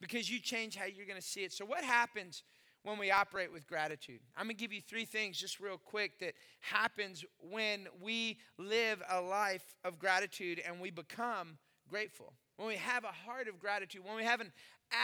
Because 0.00 0.30
you 0.30 0.40
change 0.40 0.76
how 0.76 0.84
you're 0.84 1.06
going 1.06 1.20
to 1.20 1.26
see 1.26 1.40
it. 1.40 1.52
So, 1.52 1.64
what 1.64 1.82
happens 1.82 2.42
when 2.84 2.98
we 2.98 3.10
operate 3.10 3.52
with 3.52 3.66
gratitude? 3.66 4.20
I'm 4.36 4.46
going 4.46 4.56
to 4.56 4.60
give 4.60 4.72
you 4.72 4.80
three 4.80 5.04
things 5.04 5.38
just 5.38 5.58
real 5.58 5.78
quick 5.78 6.20
that 6.20 6.34
happens 6.60 7.24
when 7.50 7.88
we 8.00 8.38
live 8.58 9.02
a 9.10 9.20
life 9.20 9.74
of 9.84 9.98
gratitude 9.98 10.62
and 10.64 10.80
we 10.80 10.90
become 10.90 11.58
grateful. 11.88 12.34
When 12.56 12.68
we 12.68 12.76
have 12.76 13.02
a 13.02 13.08
heart 13.08 13.48
of 13.48 13.58
gratitude, 13.58 14.04
when 14.04 14.16
we 14.16 14.24
have 14.24 14.40
an 14.40 14.52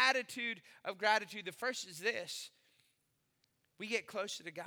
attitude 0.09 0.61
of 0.85 0.99
gratitude, 0.99 1.47
the 1.47 1.53
first 1.53 1.89
is 1.89 1.99
this 1.99 2.51
we 3.79 3.87
get 3.87 4.07
closer 4.07 4.45
to 4.45 4.51
God. 4.51 4.67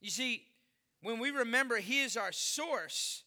You 0.00 0.10
see, 0.10 0.44
when 1.02 1.18
we 1.18 1.30
remember 1.30 1.78
He 1.78 2.02
is 2.02 2.16
our 2.16 2.32
source, 2.32 3.24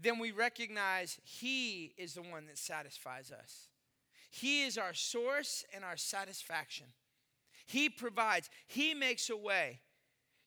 then 0.00 0.18
we 0.18 0.32
recognize 0.32 1.18
He 1.22 1.94
is 1.96 2.14
the 2.14 2.22
one 2.22 2.46
that 2.46 2.58
satisfies 2.58 3.30
us. 3.30 3.68
He 4.40 4.64
is 4.64 4.76
our 4.78 4.94
source 4.94 5.64
and 5.72 5.84
our 5.84 5.96
satisfaction. 5.96 6.86
He 7.66 7.88
provides, 7.88 8.50
He 8.66 8.92
makes 8.92 9.30
a 9.30 9.36
way. 9.36 9.80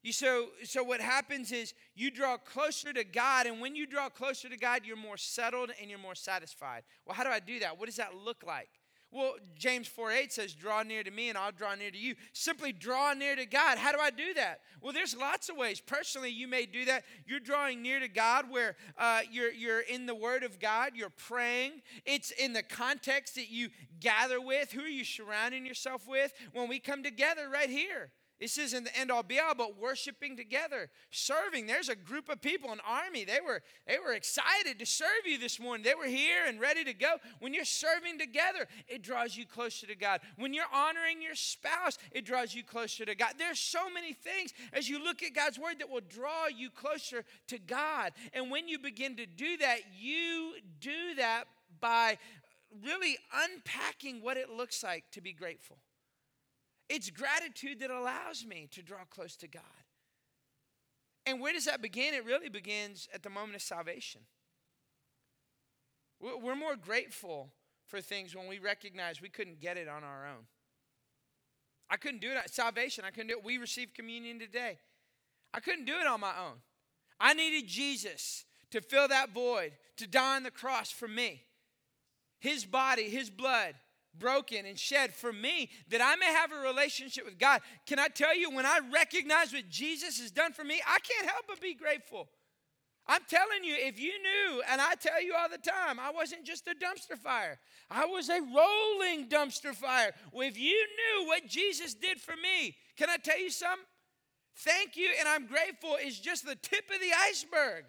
You 0.03 0.11
so 0.11 0.49
so 0.63 0.83
what 0.83 0.99
happens 1.01 1.51
is 1.51 1.73
you 1.95 2.11
draw 2.11 2.37
closer 2.37 2.93
to 2.93 3.03
God, 3.03 3.45
and 3.45 3.61
when 3.61 3.75
you 3.75 3.87
draw 3.87 4.09
closer 4.09 4.49
to 4.49 4.57
God, 4.57 4.81
you're 4.85 4.95
more 4.97 5.17
settled 5.17 5.71
and 5.79 5.89
you're 5.89 5.99
more 5.99 6.15
satisfied. 6.15 6.83
Well, 7.05 7.15
how 7.15 7.23
do 7.23 7.29
I 7.29 7.39
do 7.39 7.59
that? 7.59 7.79
What 7.79 7.85
does 7.87 7.95
that 7.95 8.15
look 8.15 8.43
like? 8.45 8.69
Well, 9.11 9.35
James 9.57 9.87
4 9.87 10.11
8 10.11 10.33
says, 10.33 10.53
Draw 10.53 10.83
near 10.83 11.03
to 11.03 11.11
me 11.11 11.29
and 11.29 11.37
I'll 11.37 11.51
draw 11.51 11.75
near 11.75 11.91
to 11.91 11.97
you. 11.97 12.15
Simply 12.33 12.73
draw 12.73 13.13
near 13.13 13.35
to 13.35 13.45
God. 13.45 13.77
How 13.77 13.91
do 13.91 13.99
I 13.99 14.09
do 14.09 14.33
that? 14.33 14.61
Well, 14.81 14.91
there's 14.91 15.15
lots 15.15 15.49
of 15.49 15.55
ways. 15.55 15.79
Personally, 15.79 16.29
you 16.29 16.47
may 16.47 16.65
do 16.65 16.85
that. 16.85 17.03
You're 17.25 17.39
drawing 17.39 17.81
near 17.81 17.99
to 17.99 18.09
God 18.09 18.49
where 18.49 18.75
uh, 18.97 19.21
you're, 19.31 19.51
you're 19.51 19.79
in 19.79 20.05
the 20.05 20.15
Word 20.15 20.43
of 20.43 20.59
God, 20.59 20.91
you're 20.95 21.09
praying. 21.09 21.81
It's 22.05 22.31
in 22.31 22.53
the 22.53 22.63
context 22.63 23.35
that 23.35 23.49
you 23.49 23.69
gather 23.99 24.41
with. 24.41 24.71
Who 24.73 24.81
are 24.81 24.87
you 24.87 25.05
surrounding 25.05 25.65
yourself 25.65 26.07
with? 26.07 26.33
When 26.53 26.67
we 26.67 26.79
come 26.79 27.01
together 27.01 27.49
right 27.49 27.69
here. 27.69 28.11
This 28.39 28.59
isn't 28.59 28.83
the 28.83 28.95
end 28.95 29.09
all 29.09 29.23
be 29.23 29.39
all, 29.39 29.55
but 29.55 29.79
worshiping 29.79 30.37
together, 30.37 30.89
serving. 31.09 31.65
There's 31.65 31.89
a 31.89 31.95
group 31.95 32.29
of 32.29 32.39
people, 32.39 32.71
an 32.71 32.79
army. 32.87 33.25
They 33.25 33.39
were, 33.43 33.63
they 33.87 33.97
were 33.97 34.13
excited 34.13 34.77
to 34.77 34.85
serve 34.85 35.25
you 35.25 35.39
this 35.39 35.59
morning. 35.59 35.83
They 35.83 35.95
were 35.95 36.05
here 36.05 36.45
and 36.47 36.61
ready 36.61 36.83
to 36.83 36.93
go. 36.93 37.15
When 37.39 37.55
you're 37.55 37.65
serving 37.65 38.19
together, 38.19 38.67
it 38.87 39.01
draws 39.01 39.35
you 39.35 39.47
closer 39.47 39.87
to 39.87 39.95
God. 39.95 40.21
When 40.37 40.53
you're 40.53 40.65
honoring 40.71 41.21
your 41.21 41.33
spouse, 41.33 41.97
it 42.11 42.25
draws 42.25 42.53
you 42.53 42.63
closer 42.63 43.05
to 43.05 43.15
God. 43.15 43.33
There's 43.39 43.59
so 43.59 43.89
many 43.89 44.13
things 44.13 44.53
as 44.71 44.87
you 44.87 45.03
look 45.03 45.23
at 45.23 45.33
God's 45.33 45.57
word 45.57 45.79
that 45.79 45.89
will 45.89 46.01
draw 46.07 46.47
you 46.47 46.69
closer 46.69 47.25
to 47.47 47.57
God. 47.57 48.11
And 48.33 48.51
when 48.51 48.67
you 48.67 48.77
begin 48.77 49.15
to 49.15 49.25
do 49.25 49.57
that, 49.57 49.79
you 49.99 50.53
do 50.79 51.15
that 51.17 51.45
by 51.79 52.19
really 52.83 53.17
unpacking 53.33 54.21
what 54.21 54.37
it 54.37 54.49
looks 54.49 54.83
like 54.83 55.05
to 55.11 55.21
be 55.21 55.33
grateful. 55.33 55.77
It's 56.89 57.09
gratitude 57.09 57.79
that 57.79 57.91
allows 57.91 58.45
me 58.45 58.67
to 58.71 58.81
draw 58.81 59.03
close 59.09 59.35
to 59.37 59.47
God. 59.47 59.63
And 61.25 61.41
where 61.41 61.51
does 61.51 61.65
that 61.65 61.81
begin? 61.81 62.13
It 62.13 62.25
really 62.25 62.49
begins 62.49 63.09
at 63.13 63.23
the 63.23 63.29
moment 63.29 63.55
of 63.55 63.61
salvation. 63.61 64.21
We're 66.19 66.55
more 66.55 66.75
grateful 66.75 67.51
for 67.85 68.01
things 68.01 68.35
when 68.35 68.47
we 68.47 68.59
recognize 68.59 69.21
we 69.21 69.29
couldn't 69.29 69.59
get 69.59 69.77
it 69.77 69.87
on 69.87 70.03
our 70.03 70.25
own. 70.25 70.45
I 71.89 71.97
couldn't 71.97 72.21
do 72.21 72.31
it. 72.31 72.53
Salvation, 72.53 73.03
I 73.05 73.11
couldn't 73.11 73.27
do 73.27 73.37
it. 73.37 73.45
We 73.45 73.57
received 73.57 73.93
communion 73.93 74.39
today. 74.39 74.79
I 75.53 75.59
couldn't 75.59 75.85
do 75.85 75.99
it 75.99 76.07
on 76.07 76.19
my 76.19 76.33
own. 76.39 76.55
I 77.19 77.33
needed 77.33 77.67
Jesus 77.67 78.45
to 78.71 78.81
fill 78.81 79.07
that 79.07 79.33
void, 79.33 79.73
to 79.97 80.07
die 80.07 80.35
on 80.35 80.43
the 80.43 80.51
cross 80.51 80.91
for 80.91 81.07
me. 81.07 81.43
His 82.39 82.65
body, 82.65 83.09
His 83.09 83.29
blood 83.29 83.75
broken 84.19 84.65
and 84.65 84.77
shed 84.77 85.13
for 85.13 85.31
me 85.31 85.69
that 85.89 86.01
I 86.01 86.15
may 86.15 86.33
have 86.33 86.51
a 86.51 86.67
relationship 86.67 87.25
with 87.25 87.37
God. 87.37 87.61
Can 87.85 87.99
I 87.99 88.07
tell 88.07 88.35
you, 88.35 88.51
when 88.51 88.65
I 88.65 88.79
recognize 88.93 89.53
what 89.53 89.69
Jesus 89.69 90.19
has 90.19 90.31
done 90.31 90.53
for 90.53 90.63
me, 90.63 90.81
I 90.85 90.99
can't 90.99 91.29
help 91.29 91.45
but 91.47 91.61
be 91.61 91.73
grateful. 91.73 92.29
I'm 93.09 93.21
telling 93.29 93.63
you, 93.63 93.73
if 93.77 93.99
you 93.99 94.11
knew, 94.11 94.61
and 94.69 94.81
I 94.81 94.95
tell 94.95 95.23
you 95.23 95.33
all 95.33 95.47
the 95.49 95.57
time, 95.57 95.97
I 95.99 96.11
wasn't 96.11 96.43
just 96.43 96.67
a 96.67 96.71
dumpster 96.71 97.17
fire, 97.17 97.57
I 97.89 98.05
was 98.05 98.29
a 98.29 98.41
rolling 98.41 99.29
dumpster 99.29 99.73
fire. 99.73 100.11
If 100.33 100.59
you 100.59 100.75
knew 100.75 101.27
what 101.27 101.47
Jesus 101.47 101.93
did 101.93 102.19
for 102.19 102.33
me, 102.35 102.75
can 102.97 103.09
I 103.09 103.17
tell 103.17 103.39
you 103.39 103.49
something? 103.49 103.85
Thank 104.57 104.97
you, 104.97 105.09
and 105.19 105.27
I'm 105.27 105.45
grateful 105.45 105.97
is 106.03 106.19
just 106.19 106.45
the 106.45 106.55
tip 106.55 106.89
of 106.93 106.99
the 106.99 107.11
iceberg 107.29 107.85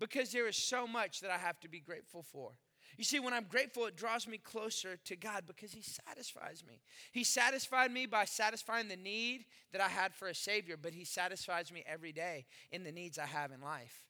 because 0.00 0.32
there 0.32 0.48
is 0.48 0.56
so 0.56 0.86
much 0.86 1.20
that 1.20 1.30
I 1.30 1.36
have 1.36 1.60
to 1.60 1.68
be 1.68 1.80
grateful 1.80 2.24
for. 2.24 2.52
You 2.96 3.04
see, 3.04 3.20
when 3.20 3.32
I'm 3.32 3.44
grateful, 3.44 3.86
it 3.86 3.96
draws 3.96 4.28
me 4.28 4.38
closer 4.38 4.96
to 4.96 5.16
God 5.16 5.44
because 5.46 5.72
He 5.72 5.82
satisfies 5.82 6.62
me. 6.66 6.82
He 7.12 7.24
satisfied 7.24 7.90
me 7.90 8.06
by 8.06 8.24
satisfying 8.24 8.88
the 8.88 8.96
need 8.96 9.46
that 9.72 9.80
I 9.80 9.88
had 9.88 10.14
for 10.14 10.28
a 10.28 10.34
Savior, 10.34 10.76
but 10.76 10.92
He 10.92 11.04
satisfies 11.04 11.72
me 11.72 11.82
every 11.86 12.12
day 12.12 12.46
in 12.70 12.84
the 12.84 12.92
needs 12.92 13.18
I 13.18 13.26
have 13.26 13.50
in 13.50 13.60
life. 13.60 14.04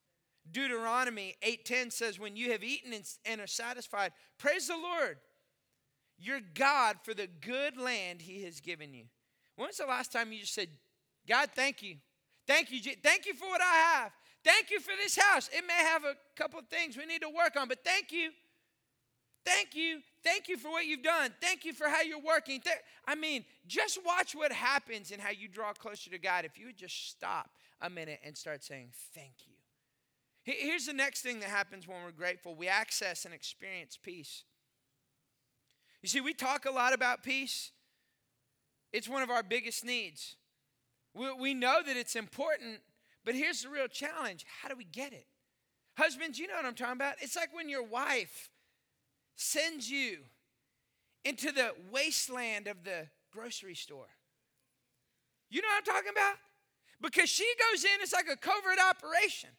Deuteronomy 0.51 1.37
8:10 1.42 1.90
says, 1.92 2.18
"When 2.18 2.35
you 2.35 2.51
have 2.51 2.64
eaten 2.64 2.92
and 3.25 3.40
are 3.40 3.47
satisfied, 3.47 4.12
praise 4.38 4.66
the 4.66 4.77
Lord, 4.77 5.21
your 6.18 6.40
God, 6.40 6.99
for 7.05 7.14
the 7.14 7.29
good 7.29 7.77
land 7.77 8.23
He 8.23 8.42
has 8.42 8.61
given 8.61 8.92
you." 8.92 9.09
When 9.55 9.68
was 9.68 9.77
the 9.77 9.87
last 9.87 10.11
time 10.11 10.33
you 10.33 10.40
just 10.40 10.55
said, 10.55 10.77
"God, 11.27 11.53
thank 11.55 11.83
you, 11.83 12.01
thank 12.47 12.73
you, 12.73 12.81
thank 12.97 13.27
you 13.27 13.35
for 13.35 13.49
what 13.49 13.61
I 13.61 13.75
have, 13.75 14.12
thank 14.42 14.71
you 14.71 14.81
for 14.81 14.97
this 14.97 15.14
house. 15.14 15.49
It 15.49 15.64
may 15.64 15.75
have 15.75 16.05
a 16.05 16.16
couple 16.35 16.61
things 16.62 16.97
we 16.97 17.07
need 17.07 17.23
to 17.23 17.29
work 17.29 17.57
on, 17.57 17.68
but 17.68 17.85
thank 17.85 18.11
you." 18.11 18.35
Thank 19.44 19.74
you. 19.74 20.00
Thank 20.22 20.48
you 20.48 20.57
for 20.57 20.70
what 20.70 20.87
you've 20.87 21.02
done. 21.02 21.31
Thank 21.40 21.64
you 21.64 21.72
for 21.72 21.88
how 21.88 22.02
you're 22.02 22.20
working. 22.20 22.62
I 23.07 23.14
mean, 23.14 23.45
just 23.66 23.99
watch 24.05 24.34
what 24.34 24.53
happens 24.53 25.11
and 25.11 25.20
how 25.20 25.30
you 25.30 25.49
draw 25.49 25.72
closer 25.72 26.11
to 26.11 26.18
God 26.18 26.45
if 26.45 26.59
you 26.59 26.66
would 26.66 26.76
just 26.76 27.11
stop 27.11 27.51
a 27.80 27.90
minute 27.90 28.20
and 28.24 28.36
start 28.36 28.62
saying, 28.62 28.90
Thank 29.14 29.34
you. 29.47 29.55
Here's 30.45 30.86
the 30.86 30.93
next 30.93 31.22
thing 31.22 31.40
that 31.40 31.49
happens 31.49 31.86
when 31.86 32.03
we're 32.03 32.11
grateful 32.11 32.55
we 32.55 32.68
access 32.68 33.24
and 33.24 33.34
experience 33.34 33.99
peace. 34.01 34.45
You 36.03 36.09
see, 36.09 36.20
we 36.20 36.34
talk 36.34 36.64
a 36.64 36.70
lot 36.70 36.93
about 36.93 37.22
peace, 37.22 37.70
it's 38.93 39.09
one 39.09 39.22
of 39.22 39.30
our 39.30 39.43
biggest 39.43 39.84
needs. 39.84 40.36
We, 41.14 41.32
we 41.32 41.55
know 41.55 41.80
that 41.84 41.97
it's 41.97 42.16
important, 42.16 42.80
but 43.24 43.34
here's 43.34 43.62
the 43.62 43.68
real 43.68 43.88
challenge 43.88 44.45
how 44.62 44.68
do 44.68 44.76
we 44.76 44.84
get 44.84 45.12
it? 45.12 45.26
Husbands, 45.97 46.38
you 46.38 46.47
know 46.47 46.55
what 46.55 46.64
I'm 46.64 46.74
talking 46.74 46.95
about? 46.95 47.16
It's 47.20 47.36
like 47.36 47.55
when 47.55 47.68
your 47.68 47.84
wife 47.84 48.51
sends 49.37 49.91
you 49.91 50.18
into 51.24 51.53
the 51.53 51.72
wasteland 51.91 52.66
of 52.66 52.85
the 52.85 53.09
grocery 53.33 53.74
store. 53.74 54.09
You 55.51 55.62
know 55.62 55.68
what 55.68 55.89
I'm 55.89 55.95
talking 55.95 56.12
about? 56.12 56.37
Because 57.01 57.28
she 57.28 57.47
goes 57.70 57.85
in, 57.85 57.91
it's 58.01 58.12
like 58.12 58.28
a 58.30 58.37
covert 58.37 58.78
operation. 58.89 59.51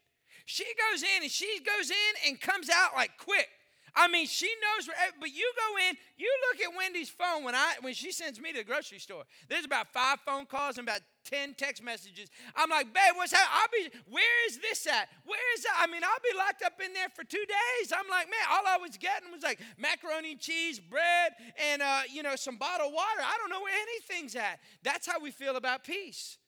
She 0.46 0.66
goes 0.92 1.04
in 1.04 1.24
and 1.24 1.32
she 1.32 1.60
goes 1.60 1.90
in 1.90 2.30
and 2.30 2.40
comes 2.40 2.70
out 2.70 2.96
like 2.96 3.12
quick. 3.18 3.50
I 3.96 4.08
mean, 4.08 4.26
she 4.26 4.48
knows 4.48 4.88
where, 4.88 4.98
but 5.20 5.30
you 5.30 5.52
go 5.56 5.88
in, 5.90 5.96
you 6.18 6.32
look 6.50 6.68
at 6.68 6.76
Wendy's 6.76 7.10
phone 7.10 7.44
when 7.44 7.54
I 7.54 7.76
when 7.82 7.94
she 7.94 8.12
sends 8.12 8.40
me 8.40 8.52
to 8.52 8.60
the 8.60 8.64
grocery 8.64 8.98
store. 8.98 9.24
There's 9.50 9.66
about 9.66 9.94
five 9.94 10.20
phone 10.26 10.46
calls 10.46 10.80
and 10.80 10.88
about 10.88 11.02
10 11.26 11.54
text 11.54 11.84
messages. 11.84 12.30
I'm 12.56 12.70
like, 12.70 12.88
babe, 12.94 13.14
what's 13.16 13.32
happening? 13.32 13.54
I'll 13.54 13.68
be, 13.72 14.12
where 14.12 14.48
is 14.48 14.58
this 14.58 14.88
at? 14.88 15.10
Where 15.26 15.54
is 15.56 15.64
that? 15.64 15.78
I 15.80 15.88
mean, 15.88 16.04
I'll 16.04 16.24
be 16.24 16.38
locked 16.38 16.64
up 16.64 16.74
in 16.84 16.92
there 16.94 17.10
for 17.10 17.24
two 17.24 17.38
days. 17.46 17.94
I'm 17.94 18.10
like, 18.10 18.28
man, 18.28 18.46
all 18.52 18.64
I 18.68 18.78
was 18.78 18.98
getting 18.98 19.32
was 19.32 19.44
like 19.44 19.60
macaroni 19.78 20.32
and 20.32 20.40
cheese, 20.40 20.80
bread, 20.80 21.34
and 21.72 21.82
uh, 21.82 22.02
you 22.12 22.24
know, 22.24 22.36
some 22.36 22.58
bottled 22.58 22.94
water. 22.94 23.22
I 23.22 23.38
don't 23.38 23.50
know 23.50 23.62
where 23.62 23.78
anything's 23.80 24.36
at. 24.36 24.60
That's 24.82 25.06
how 25.06 25.20
we 25.20 25.30
feel 25.30 25.56
about 25.56 25.84
peace. 25.84 26.40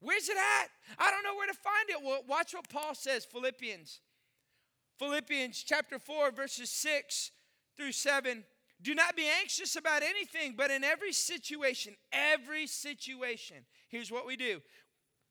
Where's 0.00 0.28
it 0.28 0.36
at? 0.36 0.70
I 0.98 1.10
don't 1.10 1.24
know 1.24 1.34
where 1.34 1.48
to 1.48 1.54
find 1.54 1.90
it. 1.90 1.98
Well, 2.02 2.22
watch 2.26 2.54
what 2.54 2.68
Paul 2.68 2.94
says, 2.94 3.26
Philippians 3.26 4.00
Philippians 4.98 5.62
chapter 5.66 5.98
4, 5.98 6.32
verses 6.32 6.70
6 6.70 7.30
through 7.76 7.92
7. 7.92 8.44
Do 8.80 8.94
not 8.94 9.16
be 9.16 9.26
anxious 9.40 9.76
about 9.76 10.02
anything, 10.02 10.54
but 10.56 10.70
in 10.70 10.84
every 10.84 11.12
situation, 11.12 11.96
every 12.12 12.66
situation, 12.66 13.56
here's 13.88 14.10
what 14.10 14.26
we 14.26 14.36
do 14.36 14.60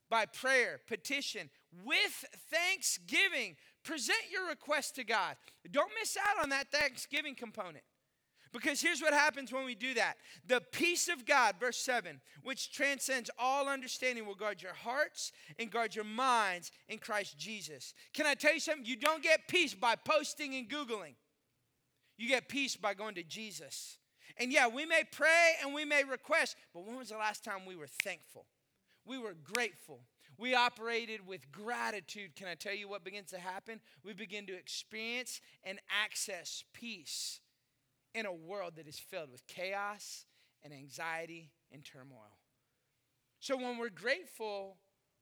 by 0.09 0.25
prayer, 0.25 0.79
petition, 0.87 1.49
with 1.83 2.25
thanksgiving, 2.49 3.55
present 3.83 4.17
your 4.31 4.47
request 4.47 4.95
to 4.95 5.03
God. 5.03 5.35
Don't 5.69 5.91
miss 5.99 6.17
out 6.17 6.41
on 6.41 6.49
that 6.49 6.71
thanksgiving 6.71 7.35
component. 7.35 7.83
Because 8.51 8.81
here's 8.81 9.01
what 9.01 9.13
happens 9.13 9.51
when 9.51 9.65
we 9.65 9.75
do 9.75 9.93
that 9.95 10.17
the 10.45 10.61
peace 10.71 11.07
of 11.07 11.25
God, 11.25 11.55
verse 11.59 11.77
7, 11.77 12.19
which 12.43 12.71
transcends 12.71 13.29
all 13.37 13.67
understanding, 13.67 14.25
will 14.25 14.35
guard 14.35 14.61
your 14.61 14.73
hearts 14.73 15.31
and 15.59 15.71
guard 15.71 15.95
your 15.95 16.05
minds 16.05 16.71
in 16.87 16.97
Christ 16.97 17.37
Jesus. 17.37 17.93
Can 18.13 18.25
I 18.25 18.33
tell 18.33 18.53
you 18.53 18.59
something? 18.59 18.85
You 18.85 18.97
don't 18.97 19.23
get 19.23 19.47
peace 19.47 19.73
by 19.73 19.95
posting 19.95 20.55
and 20.55 20.69
Googling, 20.69 21.15
you 22.17 22.27
get 22.27 22.49
peace 22.49 22.75
by 22.75 22.93
going 22.93 23.15
to 23.15 23.23
Jesus. 23.23 23.97
And 24.39 24.51
yeah, 24.51 24.67
we 24.67 24.85
may 24.85 25.03
pray 25.09 25.53
and 25.63 25.73
we 25.73 25.83
may 25.83 26.03
request, 26.03 26.57
but 26.73 26.85
when 26.85 26.97
was 26.97 27.09
the 27.09 27.17
last 27.17 27.43
time 27.43 27.65
we 27.65 27.75
were 27.75 27.87
thankful? 27.87 28.45
We 29.05 29.17
were 29.17 29.35
grateful. 29.41 30.01
We 30.37 30.53
operated 30.53 31.25
with 31.25 31.51
gratitude. 31.51 32.35
Can 32.35 32.47
I 32.47 32.53
tell 32.53 32.75
you 32.75 32.87
what 32.87 33.03
begins 33.03 33.31
to 33.31 33.39
happen? 33.39 33.79
We 34.03 34.13
begin 34.13 34.45
to 34.47 34.53
experience 34.53 35.41
and 35.63 35.79
access 36.03 36.63
peace 36.73 37.39
in 38.13 38.25
a 38.25 38.33
world 38.33 38.73
that 38.77 38.87
is 38.87 38.99
filled 38.99 39.31
with 39.31 39.45
chaos 39.47 40.25
and 40.63 40.73
anxiety 40.73 41.51
and 41.71 41.83
turmoil. 41.83 42.39
So 43.39 43.55
when 43.55 43.77
we're 43.77 43.89
grateful, 43.89 44.77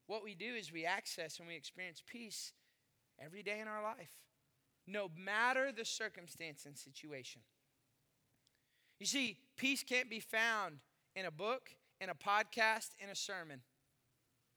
what 0.08 0.24
we 0.24 0.36
do 0.36 0.54
is 0.56 0.72
we 0.72 0.86
access 0.86 1.40
and 1.40 1.48
we 1.48 1.56
experience 1.56 2.02
peace 2.06 2.54
every 3.20 3.44
day 3.44 3.60
in 3.60 3.68
our 3.68 3.84
life, 3.84 4.12
no 4.88 5.10
matter 5.18 5.72
the 5.72 5.86
circumstance 5.86 6.66
and 6.66 6.78
situation. 6.78 7.42
You 9.00 9.06
see, 9.06 9.38
peace 9.58 9.84
can't 9.84 10.10
be 10.10 10.20
found 10.20 10.78
in 11.16 11.26
a 11.26 11.32
book, 11.32 11.72
in 12.00 12.10
a 12.10 12.16
podcast, 12.16 12.92
in 13.00 13.10
a 13.10 13.16
sermon. 13.16 13.62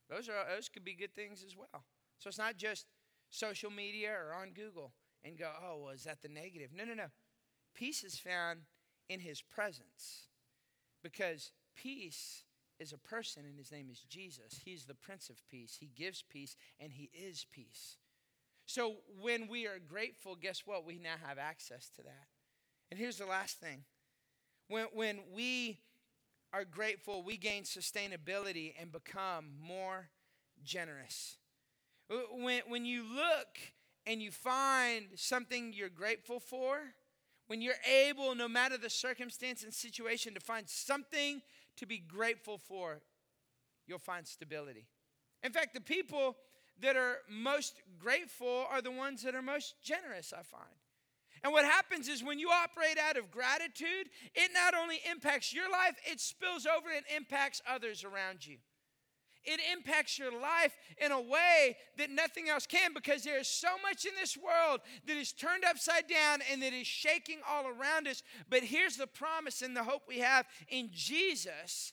Those, 0.09 0.29
are, 0.29 0.35
those 0.55 0.68
could 0.68 0.85
be 0.85 0.95
good 0.95 1.14
things 1.14 1.43
as 1.45 1.57
well. 1.57 1.85
So 2.18 2.29
it's 2.29 2.39
not 2.39 2.57
just 2.57 2.87
social 3.31 3.70
media 3.70 4.11
or 4.11 4.35
on 4.35 4.51
Google 4.51 4.93
and 5.24 5.39
go, 5.39 5.51
oh, 5.62 5.83
well, 5.85 5.95
is 5.95 6.05
that 6.05 6.22
the 6.22 6.29
negative? 6.29 6.70
No, 6.74 6.85
no, 6.85 6.95
no. 6.95 7.07
Peace 7.79 8.03
is 8.03 8.18
found 8.18 8.62
in 9.09 9.20
his 9.20 9.41
presence 9.41 10.26
because 11.01 11.53
peace 11.76 12.43
is 12.81 12.93
a 12.93 12.99
person 12.99 13.45
and 13.49 13.57
his 13.57 13.70
name 13.70 13.89
is 13.89 14.01
Jesus. 14.01 14.61
He's 14.64 14.85
the 14.85 14.97
Prince 14.97 15.31
of 15.31 15.37
Peace. 15.49 15.76
He 15.79 15.89
gives 15.95 16.24
peace 16.29 16.57
and 16.81 16.93
he 16.93 17.09
is 17.14 17.47
peace. 17.53 17.97
So 18.66 18.97
when 19.20 19.47
we 19.47 19.68
are 19.68 19.79
grateful, 19.79 20.35
guess 20.35 20.62
what? 20.66 20.85
We 20.85 20.99
now 20.99 21.14
have 21.24 21.39
access 21.39 21.89
to 21.97 22.03
that. 22.03 22.26
And 22.91 22.99
here's 22.99 23.18
the 23.18 23.26
last 23.26 23.61
thing 23.61 23.85
when, 24.66 24.87
when 24.93 25.20
we 25.33 25.79
are 26.53 26.64
grateful, 26.64 27.22
we 27.22 27.37
gain 27.37 27.62
sustainability 27.62 28.74
and 28.81 28.91
become 28.91 29.51
more 29.61 30.09
generous. 30.64 31.37
When, 32.09 32.62
when 32.66 32.85
you 32.85 33.05
look 33.05 33.57
and 34.05 34.20
you 34.20 34.33
find 34.33 35.07
something 35.14 35.72
you're 35.72 35.89
grateful 35.89 36.41
for, 36.41 36.81
when 37.49 37.61
you're 37.61 37.75
able, 37.91 38.35
no 38.35 38.47
matter 38.47 38.79
the 38.79 38.91
circumstance 38.91 39.65
and 39.65 39.75
situation, 39.75 40.35
to 40.35 40.41
find 40.41 40.69
something 40.69 41.43
to 41.77 41.87
be 41.87 41.99
grateful 41.99 42.59
for, 42.59 43.01
you'll 43.87 43.99
find 43.99 44.27
stability. 44.27 44.87
In 45.43 45.53
fact, 45.53 45.75
the 45.75 45.81
people 45.81 46.37
that 46.81 46.95
are 46.95 47.17
most 47.29 47.75
grateful 47.99 48.67
are 48.71 48.83
the 48.83 48.91
ones 48.91 49.23
that 49.23 49.35
are 49.35 49.43
most 49.43 49.75
generous, 49.83 50.33
I 50.33 50.43
find. 50.43 50.65
And 51.43 51.53
what 51.53 51.65
happens 51.65 52.09
is 52.09 52.23
when 52.23 52.39
you 52.39 52.51
operate 52.51 52.99
out 52.99 53.17
of 53.17 53.31
gratitude, 53.31 54.11
it 54.35 54.51
not 54.53 54.75
only 54.75 55.01
impacts 55.11 55.53
your 55.53 55.71
life, 55.71 55.97
it 56.05 56.21
spills 56.21 56.67
over 56.67 56.89
and 56.95 57.05
impacts 57.17 57.63
others 57.67 58.05
around 58.05 58.47
you 58.47 58.59
it 59.49 59.61
impacts 59.73 60.19
your 60.19 60.33
life 60.33 60.77
in 60.99 61.11
a 61.11 61.21
way 61.21 61.77
that 61.97 62.11
nothing 62.11 62.49
else 62.49 62.67
can 62.67 62.93
because 62.93 63.25
there 63.25 63.39
is 63.39 63.49
so 63.49 63.69
much 63.83 64.05
in 64.05 64.13
this 64.21 64.37
world 64.37 64.81
that 65.07 65.17
is 65.17 65.33
turned 65.33 65.65
upside 65.65 66.07
down 66.07 66.41
and 66.53 66.63
that 66.63 66.75
is 66.75 66.87
shaking 66.87 67.39
all 67.49 67.67
around 67.67 68.07
us. 68.07 68.23
But 68.51 68.63
here's 68.63 68.97
the 68.97 69.07
promise 69.07 69.63
and 69.63 69.75
the 69.75 69.85
hope 69.85 70.03
we 70.07 70.19
have 70.19 70.47
in 70.69 70.91
Jesus. 70.93 71.93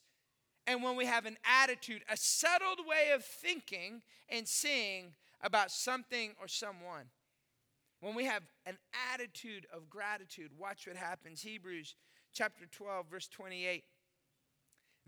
And 0.68 0.84
when 0.84 0.96
we 0.96 1.06
have 1.06 1.26
an 1.26 1.38
attitude, 1.62 2.02
a 2.10 2.18
settled 2.18 2.80
way 2.88 3.12
of 3.14 3.24
thinking 3.24 4.02
and 4.28 4.48
seeing 4.48 5.14
about 5.42 5.72
something 5.72 6.32
or 6.42 6.48
someone, 6.48 7.06
when 8.02 8.16
we 8.16 8.26
have 8.26 8.44
an 8.66 8.78
attitude 9.14 9.66
of 9.74 9.90
gratitude, 9.90 10.52
watch 10.60 10.88
what 10.88 10.98
happens. 10.98 11.42
Hebrews 11.42 11.96
chapter 12.34 12.66
12, 12.66 13.06
verse 13.10 13.28
28. 13.28 13.84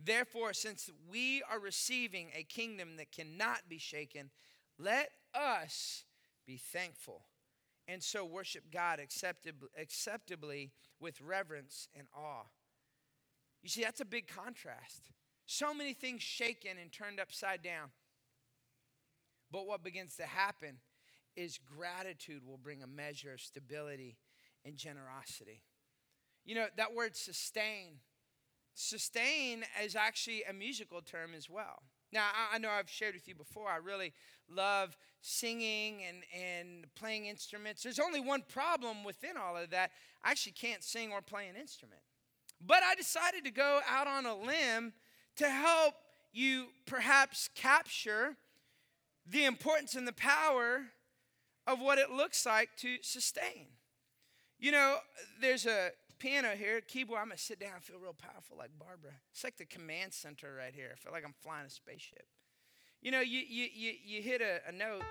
Therefore, 0.04 0.54
since 0.54 0.90
we 1.10 1.42
are 1.50 1.60
receiving 1.60 2.30
a 2.36 2.44
kingdom 2.44 2.98
that 2.98 3.12
cannot 3.12 3.62
be 3.68 3.80
shaken, 3.80 4.30
let 4.78 5.10
us 5.34 6.04
be 6.46 6.58
thankful 6.58 7.24
and 7.88 8.04
so 8.04 8.26
worship 8.26 8.66
God 8.72 9.00
acceptably, 9.00 9.70
acceptably 9.80 10.72
with 11.00 11.22
reverence 11.22 11.88
and 11.98 12.08
awe. 12.16 12.46
You 13.64 13.70
see, 13.70 13.84
that's 13.84 14.02
a 14.02 14.06
big 14.06 14.28
contrast. 14.28 15.12
So 15.46 15.74
many 15.74 15.94
things 15.94 16.22
shaken 16.22 16.78
and 16.82 16.92
turned 16.92 17.20
upside 17.20 17.64
down. 17.64 17.90
But 19.52 19.66
what 19.66 19.84
begins 19.84 20.16
to 20.18 20.26
happen 20.26 20.78
is 21.36 21.58
gratitude 21.58 22.46
will 22.46 22.58
bring 22.58 22.84
a 22.84 22.88
measure 22.88 23.34
of 23.34 23.42
stability 23.42 24.18
and 24.66 24.76
generosity. 24.76 25.62
You 26.44 26.56
know, 26.56 26.66
that 26.76 26.94
word 26.94 27.16
sustain 27.16 28.00
Sustain 28.80 29.64
is 29.84 29.96
actually 29.96 30.44
a 30.44 30.54
musical 30.54 31.02
term 31.02 31.32
as 31.36 31.50
well. 31.50 31.82
Now, 32.14 32.28
I, 32.54 32.60
know 32.60 32.70
I've 32.70 32.88
shared 32.88 33.16
with 33.16 33.28
you 33.28 33.34
before, 33.34 33.70
I 33.70 33.78
really 33.78 34.14
love 34.48 34.96
singing 35.20 36.04
and, 36.08 36.18
and 36.32 36.86
playing 36.94 37.26
instruments. 37.26 37.82
There's 37.82 37.98
only 37.98 38.20
one 38.20 38.44
problem 38.48 39.04
within 39.04 39.32
all 39.36 39.58
of 39.58 39.72
that 39.72 39.90
I 40.24 40.30
actually 40.30 40.52
can't 40.52 40.84
sing 40.84 41.12
or 41.12 41.24
play 41.24 41.48
an 41.48 41.56
instrument. 41.60 42.02
But 42.64 42.84
I 42.84 42.94
decided 42.94 43.44
to 43.46 43.52
go 43.52 43.80
out 43.90 44.06
on 44.06 44.28
a 44.28 44.36
limb 44.36 44.94
to 45.38 45.50
help 45.50 45.96
you 46.32 46.68
perhaps 46.86 47.50
capture 47.56 48.38
the 49.26 49.46
importance 49.46 49.96
and 49.96 50.08
the 50.08 50.14
power 50.14 50.84
of 51.66 51.82
what 51.82 51.98
it 51.98 52.12
looks 52.12 52.46
like 52.46 52.70
to 52.78 52.98
sustain. 53.02 53.70
You 54.60 54.72
know, 54.72 54.98
there's 55.42 55.66
a 55.66 55.90
piano 56.20 56.50
here, 56.58 56.82
keyboard, 56.82 57.20
I'm 57.20 57.28
going 57.28 57.38
to 57.38 57.44
sit 57.44 57.60
down 57.60 57.74
and 57.76 57.84
feel 57.84 58.00
real 58.00 58.14
powerful 58.14 58.58
like 58.58 58.72
Barbara. 58.80 59.12
It's 59.32 59.44
like 59.44 59.58
the 59.58 59.66
command 59.66 60.14
center 60.14 60.54
right 60.58 60.74
here. 60.74 60.90
I 60.94 60.96
feel 60.96 61.12
like 61.12 61.24
I'm 61.26 61.36
flying 61.42 61.66
a 61.66 61.70
spaceship. 61.70 62.26
You 63.02 63.12
know, 63.12 63.22
you, 63.22 63.40
you, 63.48 63.68
you, 63.74 63.94
you 64.04 64.22
hit 64.22 64.42
a, 64.42 64.60
a 64.68 64.72
note, 64.72 65.04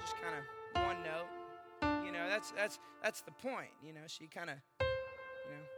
just 0.00 0.16
kind 0.20 0.34
of 0.34 0.82
one 0.82 0.96
note. 1.02 1.28
You 2.04 2.12
know, 2.12 2.28
that's, 2.28 2.52
that's, 2.52 2.78
that's 3.02 3.20
the 3.22 3.32
point, 3.32 3.70
you 3.84 3.92
know, 3.92 4.00
so 4.06 4.22
you 4.22 4.28
kind 4.28 4.50
of, 4.50 4.56
you 4.80 5.52
know. 5.52 5.75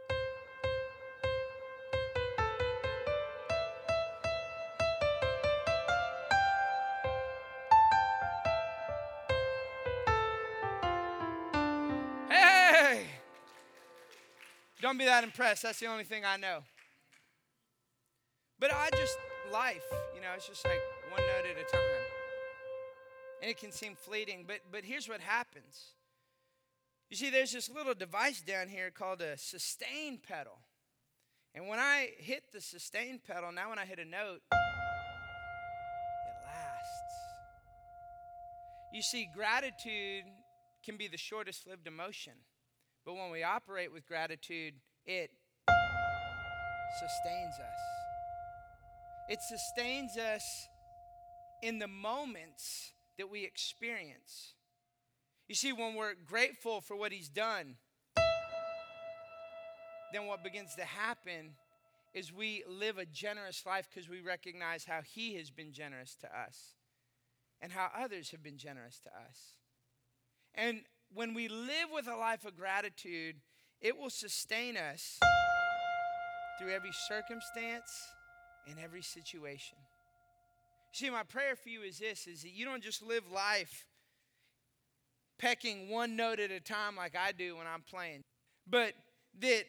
Don't 14.89 14.97
be 14.97 15.05
that 15.05 15.23
impressed. 15.23 15.61
That's 15.61 15.79
the 15.79 15.85
only 15.85 16.03
thing 16.03 16.25
I 16.25 16.37
know. 16.37 16.63
But 18.57 18.73
I 18.73 18.89
just 18.97 19.15
life. 19.53 19.85
You 20.15 20.21
know, 20.21 20.29
it's 20.35 20.47
just 20.47 20.65
like 20.65 20.81
one 21.11 21.21
note 21.21 21.45
at 21.45 21.51
a 21.51 21.71
time. 21.71 21.81
And 23.43 23.51
it 23.51 23.59
can 23.59 23.71
seem 23.71 23.93
fleeting, 23.93 24.45
but 24.47 24.61
but 24.71 24.83
here's 24.83 25.07
what 25.07 25.21
happens. 25.21 25.93
You 27.11 27.17
see, 27.17 27.29
there's 27.29 27.51
this 27.51 27.69
little 27.69 27.93
device 27.93 28.41
down 28.41 28.67
here 28.67 28.89
called 28.89 29.21
a 29.21 29.37
sustain 29.37 30.17
pedal. 30.27 30.57
And 31.53 31.67
when 31.67 31.77
I 31.77 32.09
hit 32.17 32.45
the 32.51 32.59
sustain 32.59 33.19
pedal, 33.19 33.51
now 33.51 33.69
when 33.69 33.77
I 33.77 33.85
hit 33.85 33.99
a 33.99 34.05
note, 34.05 34.41
it 34.51 34.57
lasts. 36.47 37.13
You 38.91 39.03
see, 39.03 39.29
gratitude 39.35 40.23
can 40.83 40.97
be 40.97 41.07
the 41.07 41.15
shortest 41.17 41.67
lived 41.67 41.85
emotion. 41.85 42.33
But 43.05 43.15
when 43.15 43.31
we 43.31 43.43
operate 43.43 43.91
with 43.91 44.07
gratitude, 44.07 44.75
it 45.05 45.31
sustains 46.99 47.55
us. 47.59 47.79
It 49.29 49.39
sustains 49.41 50.17
us 50.17 50.43
in 51.61 51.79
the 51.79 51.87
moments 51.87 52.93
that 53.17 53.29
we 53.29 53.43
experience. 53.43 54.53
You 55.47 55.55
see, 55.55 55.73
when 55.73 55.95
we're 55.95 56.13
grateful 56.13 56.81
for 56.81 56.95
what 56.95 57.11
He's 57.11 57.29
done, 57.29 57.75
then 60.13 60.25
what 60.25 60.43
begins 60.43 60.75
to 60.75 60.85
happen 60.85 61.51
is 62.13 62.33
we 62.33 62.63
live 62.67 62.97
a 62.97 63.05
generous 63.05 63.63
life 63.65 63.87
because 63.93 64.09
we 64.09 64.21
recognize 64.21 64.85
how 64.85 65.01
He 65.01 65.35
has 65.35 65.51
been 65.51 65.71
generous 65.71 66.15
to 66.21 66.27
us 66.27 66.75
and 67.61 67.71
how 67.71 67.89
others 67.95 68.31
have 68.31 68.41
been 68.41 68.57
generous 68.57 68.99
to 69.01 69.09
us. 69.09 69.57
And 70.55 70.81
when 71.13 71.33
we 71.33 71.47
live 71.47 71.89
with 71.93 72.07
a 72.07 72.15
life 72.15 72.45
of 72.45 72.55
gratitude, 72.55 73.35
it 73.81 73.97
will 73.97 74.09
sustain 74.09 74.77
us 74.77 75.19
through 76.59 76.73
every 76.73 76.91
circumstance 77.07 77.91
and 78.67 78.77
every 78.79 79.01
situation. 79.01 79.77
See, 80.91 81.09
my 81.09 81.23
prayer 81.23 81.55
for 81.55 81.69
you 81.69 81.81
is 81.81 81.99
this 81.99 82.27
is 82.27 82.41
that 82.41 82.51
you 82.51 82.65
don't 82.65 82.83
just 82.83 83.01
live 83.01 83.23
life 83.31 83.85
pecking 85.37 85.89
one 85.89 86.15
note 86.15 86.39
at 86.39 86.51
a 86.51 86.59
time 86.59 86.95
like 86.95 87.15
I 87.15 87.31
do 87.31 87.55
when 87.55 87.67
I'm 87.67 87.83
playing, 87.89 88.23
but 88.67 88.93
that 89.39 89.63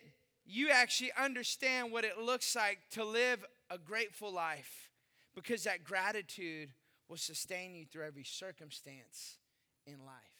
you 0.45 0.71
actually 0.71 1.13
understand 1.19 1.93
what 1.93 2.05
it 2.05 2.19
looks 2.19 2.57
like 2.57 2.79
to 2.93 3.05
live 3.05 3.45
a 3.71 3.79
grateful 3.79 4.33
life 4.33 4.91
because 5.35 5.65
that 5.65 5.85
gratitude 5.85 6.71
will 7.09 7.17
sustain 7.17 7.75
you 7.75 7.85
through 7.87 8.07
every 8.07 8.25
circumstance 8.25 9.39
in 9.87 10.05
life. 10.05 10.40